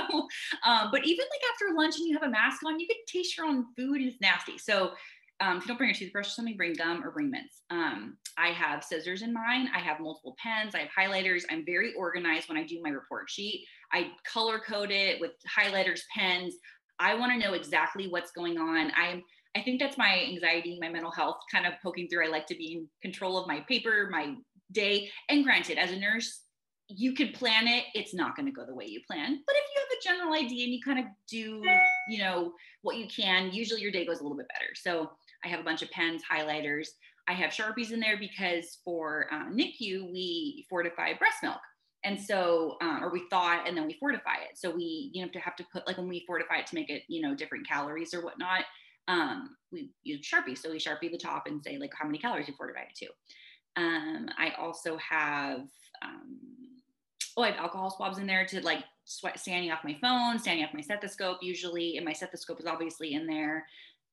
um, 0.66 0.90
but 0.92 1.06
even 1.06 1.26
like 1.26 1.42
after 1.54 1.76
lunch 1.76 1.96
and 1.98 2.08
you 2.08 2.14
have 2.14 2.28
a 2.28 2.32
mask 2.32 2.64
on, 2.66 2.80
you 2.80 2.88
can 2.88 2.98
taste 3.08 3.38
your 3.38 3.46
own 3.46 3.66
food 3.76 3.98
and 3.98 4.10
it's 4.10 4.22
nasty. 4.22 4.58
So 4.58 4.92
um, 5.42 5.58
if 5.58 5.64
you 5.64 5.68
don't 5.70 5.78
bring 5.78 5.90
a 5.90 5.94
toothbrush 5.94 6.28
or 6.28 6.30
something, 6.30 6.56
bring 6.56 6.74
gum 6.74 7.04
or 7.04 7.12
bring 7.12 7.32
mints. 7.32 7.64
Um, 7.70 8.18
I 8.38 8.50
have 8.50 8.84
scissors 8.84 9.24
in 9.24 9.34
mine. 9.34 9.70
I 9.76 9.80
have 9.80 10.00
multiple 10.00 10.36
pens. 10.42 10.76
I 10.76 10.80
have 10.80 10.90
highlighters. 10.98 11.44
I'm 11.50 11.66
very 11.66 11.94
organized 11.96 12.48
when 12.48 12.58
I 12.58 12.64
do 12.64 12.80
my 12.84 12.90
report 12.90 13.30
sheet. 13.30 13.66
I 13.92 14.12
color 14.32 14.60
code 14.60 14.92
it 14.92 15.20
with 15.20 15.32
highlighters, 15.58 16.02
pens. 16.16 16.56
I 17.00 17.16
want 17.16 17.32
to 17.32 17.40
know 17.40 17.54
exactly 17.54 18.08
what's 18.08 18.32
going 18.32 18.58
on. 18.58 18.92
I'm 18.96 19.24
I 19.56 19.62
think 19.62 19.82
that's 19.82 19.98
my 19.98 20.26
anxiety, 20.30 20.78
my 20.80 20.88
mental 20.88 21.12
health 21.12 21.38
kind 21.52 21.66
of 21.66 21.74
poking 21.84 22.08
through. 22.08 22.26
I 22.26 22.30
like 22.30 22.48
to 22.48 22.56
be 22.56 22.74
in 22.74 22.88
control 23.02 23.38
of 23.38 23.48
my 23.48 23.60
paper, 23.68 24.08
my 24.10 24.36
day. 24.72 25.10
And 25.28 25.44
granted, 25.44 25.78
as 25.78 25.92
a 25.92 26.00
nurse, 26.00 26.44
you 26.88 27.14
could 27.14 27.34
plan 27.34 27.68
it. 27.68 27.86
It's 27.94 28.14
not 28.14 28.36
going 28.36 28.46
to 28.46 28.52
go 28.52 28.66
the 28.66 28.76
way 28.76 28.86
you 28.86 29.02
plan. 29.06 29.42
But 29.46 29.56
if 29.56 29.64
you 29.76 29.82
have 29.82 29.98
a 29.98 30.20
general 30.20 30.34
idea 30.34 30.64
and 30.66 30.74
you 30.74 30.80
kind 30.84 31.00
of 31.00 31.06
do, 31.30 31.62
you 32.08 32.20
know, 32.20 32.54
what 32.82 32.98
you 32.98 33.08
can, 33.08 33.52
usually 33.52 33.82
your 33.82 33.92
day 33.92 34.06
goes 34.06 34.20
a 34.20 34.24
little 34.24 34.38
bit 34.38 34.48
better. 34.48 34.72
So 34.76 35.12
I 35.44 35.48
have 35.48 35.60
a 35.60 35.64
bunch 35.64 35.82
of 35.82 35.92
pens, 35.92 36.22
highlighters. 36.30 36.88
I 37.28 37.34
have 37.34 37.52
Sharpies 37.52 37.92
in 37.92 38.00
there 38.00 38.18
because 38.18 38.80
for 38.84 39.28
uh, 39.32 39.46
NICU, 39.46 40.12
we 40.12 40.66
fortify 40.70 41.14
breast 41.14 41.38
milk. 41.44 41.60
And 42.04 42.20
so, 42.20 42.78
um, 42.82 43.04
or 43.04 43.12
we 43.12 43.24
thaw 43.30 43.60
it 43.60 43.68
and 43.68 43.78
then 43.78 43.86
we 43.86 43.94
fortify 44.00 44.36
it. 44.50 44.58
So 44.58 44.72
we, 44.72 45.12
you 45.14 45.24
know, 45.24 45.32
to 45.32 45.40
have 45.40 45.56
to 45.58 45.66
put 45.72 45.86
like 45.86 45.98
when 45.98 46.08
we 46.08 46.24
fortify 46.26 46.58
it 46.58 46.68
to 46.68 46.76
make 46.76 46.90
it, 46.90 47.04
you 47.08 47.22
know, 47.22 47.36
different 47.36 47.68
calories 47.68 48.14
or 48.14 48.24
whatnot, 48.24 48.66
um, 49.08 49.56
we 49.72 49.92
use 50.04 50.28
Sharpie. 50.28 50.58
So 50.58 50.72
we 50.72 50.80
Sharpie 50.80 51.12
the 51.12 51.18
top 51.18 51.44
and 51.46 51.64
say 51.64 51.78
like 51.78 51.92
how 51.98 52.06
many 52.06 52.18
calories 52.18 52.48
you 52.48 52.56
fortify 52.58 52.82
it 52.82 52.96
to. 52.96 53.08
Um, 53.82 54.28
I 54.38 54.52
also 54.60 54.98
have, 54.98 55.62
um, 56.02 56.40
oh, 57.38 57.44
I 57.44 57.52
have 57.52 57.58
alcohol 57.58 57.92
swabs 57.92 58.18
in 58.18 58.26
there 58.26 58.46
to 58.48 58.62
like 58.62 58.84
sweat, 59.06 59.40
standing 59.40 59.72
off 59.72 59.84
my 59.84 59.98
phone, 60.02 60.40
standing 60.40 60.66
off 60.66 60.74
my 60.74 60.82
stethoscope 60.82 61.38
usually, 61.42 61.98
and 61.98 62.06
my 62.06 62.14
stethoscope 62.14 62.60
is 62.60 62.66
obviously 62.66 63.14
in 63.14 63.28
there. 63.28 63.66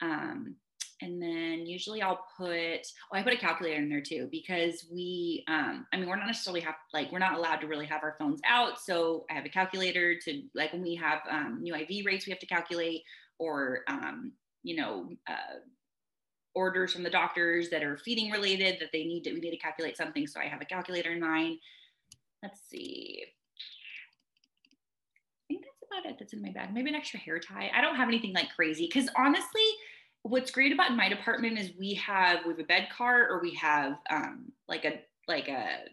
Um, 0.03 0.57
and 1.01 1.23
then 1.23 1.67
usually 1.67 2.03
I'll 2.03 2.25
put 2.37 2.51
oh 2.51 3.17
I 3.17 3.23
put 3.23 3.33
a 3.33 3.39
calculator 3.39 3.81
in 3.81 3.89
there 3.89 4.01
too 4.01 4.29
because 4.31 4.87
we 4.93 5.45
um 5.49 5.87
I 5.93 5.97
mean 5.97 6.09
we're 6.09 6.17
not 6.17 6.27
necessarily 6.27 6.61
have 6.61 6.75
like 6.93 7.13
we're 7.13 7.19
not 7.19 7.35
allowed 7.35 7.57
to 7.57 7.67
really 7.67 7.87
have 7.87 8.03
our 8.03 8.17
phones 8.19 8.41
out. 8.47 8.81
So 8.81 9.25
I 9.31 9.35
have 9.35 9.45
a 9.45 9.51
calculator 9.51 10.19
to 10.19 10.43
like 10.55 10.73
when 10.73 10.83
we 10.83 10.95
have 10.97 11.21
um, 11.31 11.59
new 11.63 11.75
IV 11.75 12.07
rates 12.07 12.27
we 12.27 12.31
have 12.31 12.41
to 12.41 12.47
calculate 12.47 13.03
or 13.39 13.81
um 13.89 14.33
you 14.63 14.77
know 14.77 15.09
uh, 15.29 15.61
orders 16.55 16.93
from 16.93 17.05
the 17.05 17.11
doctors 17.11 17.71
that 17.71 17.85
are 17.85 17.97
feeding 17.99 18.31
related 18.33 18.79
that 18.81 18.91
they 18.93 19.05
need 19.05 19.23
to 19.25 19.33
we 19.33 19.41
need 19.41 19.53
to 19.53 19.57
calculate 19.57 19.97
something. 19.97 20.27
So 20.27 20.41
I 20.41 20.47
have 20.47 20.61
a 20.61 20.67
calculator 20.67 21.13
in 21.13 21.21
mind 21.21 21.59
let's 22.43 22.61
see. 22.69 23.25
I 25.45 25.55
think 25.55 25.65
that's 25.65 25.83
about 25.91 26.11
it 26.11 26.17
that's 26.19 26.33
in 26.33 26.43
my 26.43 26.51
bag. 26.51 26.73
Maybe 26.73 26.91
an 26.91 26.97
extra 26.97 27.19
hair 27.19 27.39
tie. 27.39 27.71
I 27.75 27.81
don't 27.81 27.97
have 27.97 28.09
anything 28.09 28.33
like 28.33 28.55
crazy 28.55 28.87
because 28.93 29.09
honestly 29.17 29.63
what's 30.23 30.51
great 30.51 30.73
about 30.73 30.97
my 30.97 31.09
department 31.09 31.59
is 31.59 31.71
we 31.79 31.95
have 31.95 32.41
we 32.45 32.53
have 32.53 32.61
a 32.61 32.65
bed 32.65 32.89
cart 32.97 33.31
or 33.31 33.41
we 33.41 33.55
have 33.55 33.95
um, 34.11 34.53
like 34.69 34.85
a 34.85 35.01
like 35.27 35.49
a 35.49 35.85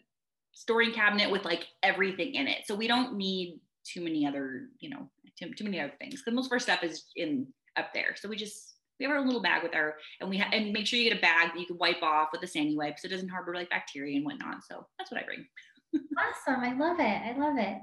storing 0.53 0.91
cabinet 0.91 1.29
with 1.29 1.45
like 1.45 1.67
everything 1.83 2.35
in 2.35 2.47
it. 2.47 2.65
So 2.65 2.75
we 2.75 2.87
don't 2.87 3.15
need 3.15 3.59
too 3.85 4.01
many 4.01 4.25
other 4.25 4.67
you 4.79 4.89
know 4.89 5.09
too, 5.39 5.53
too 5.53 5.63
many 5.63 5.79
other 5.79 5.93
things. 5.99 6.21
Because 6.21 6.33
most 6.33 6.47
of 6.47 6.51
our 6.51 6.59
stuff 6.59 6.83
is 6.83 7.05
in 7.15 7.47
up 7.77 7.93
there. 7.93 8.15
So 8.15 8.29
we 8.29 8.35
just 8.35 8.75
we 8.99 9.05
have 9.05 9.13
our 9.13 9.25
little 9.25 9.41
bag 9.41 9.63
with 9.63 9.75
our 9.75 9.95
and 10.21 10.29
we 10.29 10.37
ha- 10.37 10.49
and 10.51 10.71
make 10.71 10.87
sure 10.87 10.97
you 10.99 11.09
get 11.09 11.17
a 11.17 11.21
bag 11.21 11.51
that 11.53 11.59
you 11.59 11.67
can 11.67 11.77
wipe 11.77 12.01
off 12.01 12.29
with 12.31 12.43
a 12.43 12.47
Sani 12.47 12.75
wipe 12.75 12.99
so 12.99 13.07
it 13.07 13.11
doesn't 13.11 13.29
harbor 13.29 13.53
like 13.53 13.69
bacteria 13.69 14.15
and 14.15 14.25
whatnot. 14.25 14.63
So 14.69 14.85
that's 14.97 15.11
what 15.11 15.21
I 15.21 15.25
bring. 15.25 15.45
awesome. 16.17 16.61
I 16.61 16.73
love 16.73 16.99
it. 16.99 17.03
I 17.03 17.37
love 17.37 17.57
it. 17.57 17.77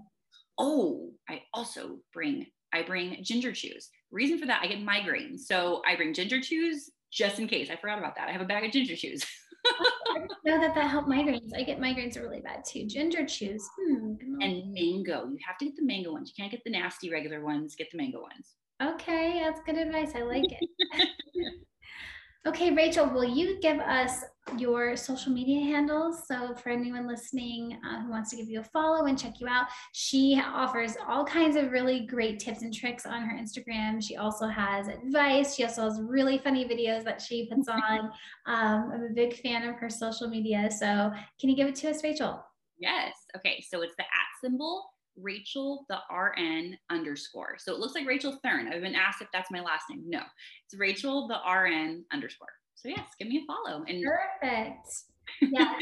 Oh, 0.59 1.11
I 1.29 1.43
also 1.55 1.99
bring 2.13 2.47
I 2.73 2.83
bring 2.83 3.23
ginger 3.23 3.53
chews. 3.53 3.91
Reason 4.11 4.39
for 4.39 4.47
that, 4.47 4.61
I 4.63 4.67
get 4.67 4.79
migraines. 4.79 5.41
So 5.41 5.83
I 5.87 5.97
bring 5.97 6.15
ginger 6.15 6.41
chews 6.41 6.91
just 7.11 7.39
in 7.39 7.49
case. 7.49 7.71
I 7.71 7.77
forgot 7.77 7.99
about 7.99 8.17
that. 8.17 8.29
I 8.29 8.33
have 8.33 8.41
a 8.41 8.47
bag 8.47 8.65
of 8.65 8.73
ginger 8.73 8.97
chews. 8.97 9.25
I 9.67 10.19
know 10.45 10.61
that 10.61 10.75
that 10.75 10.91
help 10.91 11.07
migraines. 11.07 11.51
I 11.57 11.63
get 11.63 11.79
migraines 11.79 12.17
are 12.17 12.23
really 12.23 12.41
bad 12.41 12.65
too. 12.65 12.87
Ginger 12.87 13.25
chews. 13.27 13.67
Hmm. 13.79 14.15
And 14.41 14.73
mango. 14.73 15.27
You 15.29 15.39
have 15.47 15.59
to 15.59 15.67
get 15.67 15.77
the 15.77 15.85
mango 15.85 16.13
ones. 16.13 16.33
You 16.35 16.43
can't 16.43 16.51
get 16.51 16.65
the 16.65 16.71
nasty 16.71 17.11
regular 17.11 17.45
ones. 17.45 17.77
Get 17.77 17.91
the 17.91 17.99
mango 17.99 18.21
ones. 18.21 18.55
Okay, 18.83 19.41
that's 19.45 19.61
good 19.65 19.77
advice. 19.77 20.13
I 20.17 20.23
like 20.23 20.47
it. 20.49 21.09
Okay, 22.45 22.73
Rachel, 22.73 23.09
will 23.09 23.25
you 23.25 23.61
give 23.61 23.79
us 23.79 24.25
your 24.59 24.97
social 24.97 25.31
media 25.33 25.61
handles? 25.61 26.27
So, 26.27 26.57
for 26.57 26.71
anyone 26.71 27.07
listening 27.07 27.79
uh, 27.89 28.03
who 28.03 28.11
wants 28.11 28.31
to 28.31 28.37
give 28.37 28.49
you 28.49 28.59
a 28.59 28.65
follow 28.65 29.07
and 29.07 29.17
check 29.17 29.41
you 29.41 29.47
out, 29.47 29.67
she 29.93 30.43
offers 30.45 30.97
all 31.07 31.25
kinds 31.25 31.55
of 31.55 31.71
really 31.71 32.01
great 32.01 32.41
tips 32.41 32.63
and 32.63 32.75
tricks 32.75 33.07
on 33.07 33.23
her 33.23 33.39
Instagram. 33.39 34.03
She 34.03 34.17
also 34.17 34.49
has 34.49 34.89
advice. 34.89 35.55
She 35.55 35.63
also 35.63 35.83
has 35.83 36.01
really 36.03 36.39
funny 36.39 36.65
videos 36.65 37.05
that 37.05 37.21
she 37.21 37.49
puts 37.49 37.69
on. 37.69 38.11
Um, 38.47 38.91
I'm 38.93 39.05
a 39.09 39.15
big 39.15 39.35
fan 39.37 39.63
of 39.69 39.77
her 39.77 39.89
social 39.89 40.29
media. 40.29 40.69
So, 40.69 41.13
can 41.41 41.49
you 41.49 41.55
give 41.55 41.69
it 41.69 41.77
to 41.77 41.91
us, 41.91 42.03
Rachel? 42.03 42.45
Yes. 42.77 43.15
Okay. 43.37 43.65
So, 43.71 43.83
it's 43.83 43.95
the 43.95 44.03
at 44.03 44.41
symbol 44.43 44.92
Rachel 45.17 45.87
the 45.89 45.99
RN 46.15 46.77
underscore. 46.91 47.57
So 47.59 47.73
it 47.73 47.79
looks 47.79 47.95
like 47.95 48.07
Rachel 48.07 48.39
Thurn. 48.45 48.69
I've 48.69 48.83
been 48.83 48.95
asked 48.95 49.23
if 49.23 49.29
that's 49.33 49.51
my 49.51 49.61
last 49.61 49.85
name. 49.91 50.03
No, 50.07 50.21
it's 50.67 50.79
Rachel 50.79 51.29
the 51.29 51.39
RN 51.51 52.05
underscore. 52.13 52.49
So 52.75 52.89
yes, 52.89 53.07
give 53.19 53.29
me 53.29 53.45
a 53.45 53.47
follow. 53.47 53.85
And 53.89 54.05
perfect. 54.05 54.89
Yeah. 55.41 55.79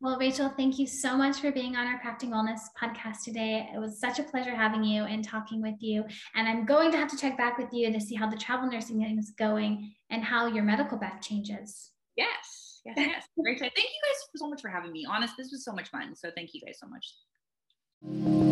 well, 0.00 0.18
Rachel, 0.18 0.52
thank 0.56 0.78
you 0.78 0.86
so 0.86 1.16
much 1.16 1.40
for 1.40 1.52
being 1.52 1.76
on 1.76 1.86
our 1.86 2.00
Crafting 2.00 2.30
Wellness 2.30 2.60
podcast 2.82 3.24
today. 3.24 3.68
It 3.74 3.78
was 3.78 4.00
such 4.00 4.18
a 4.18 4.22
pleasure 4.22 4.54
having 4.54 4.82
you 4.82 5.04
and 5.04 5.22
talking 5.22 5.60
with 5.60 5.76
you. 5.80 6.02
And 6.34 6.48
I'm 6.48 6.64
going 6.64 6.90
to 6.92 6.96
have 6.96 7.10
to 7.10 7.16
check 7.16 7.36
back 7.36 7.58
with 7.58 7.68
you 7.72 7.92
to 7.92 8.00
see 8.00 8.14
how 8.14 8.28
the 8.28 8.38
travel 8.38 8.68
nursing 8.68 9.02
is 9.02 9.32
going 9.38 9.92
and 10.08 10.24
how 10.24 10.46
your 10.46 10.64
medical 10.64 10.98
back 10.98 11.20
changes. 11.22 11.90
Yes. 12.16 12.80
Yes. 12.84 12.94
Yes. 12.96 13.24
Great. 13.38 13.60
Thank 13.60 13.76
you 13.76 13.82
guys 13.82 14.28
so 14.36 14.48
much 14.48 14.62
for 14.62 14.68
having 14.68 14.92
me. 14.92 15.06
Honest, 15.08 15.34
this 15.36 15.50
was 15.52 15.64
so 15.64 15.72
much 15.72 15.88
fun. 15.90 16.16
So 16.16 16.30
thank 16.34 16.50
you 16.54 16.62
guys 16.62 16.78
so 16.80 16.88
much. 16.88 18.49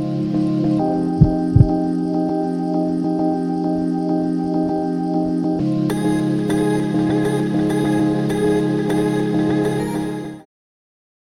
Música 0.78 1.37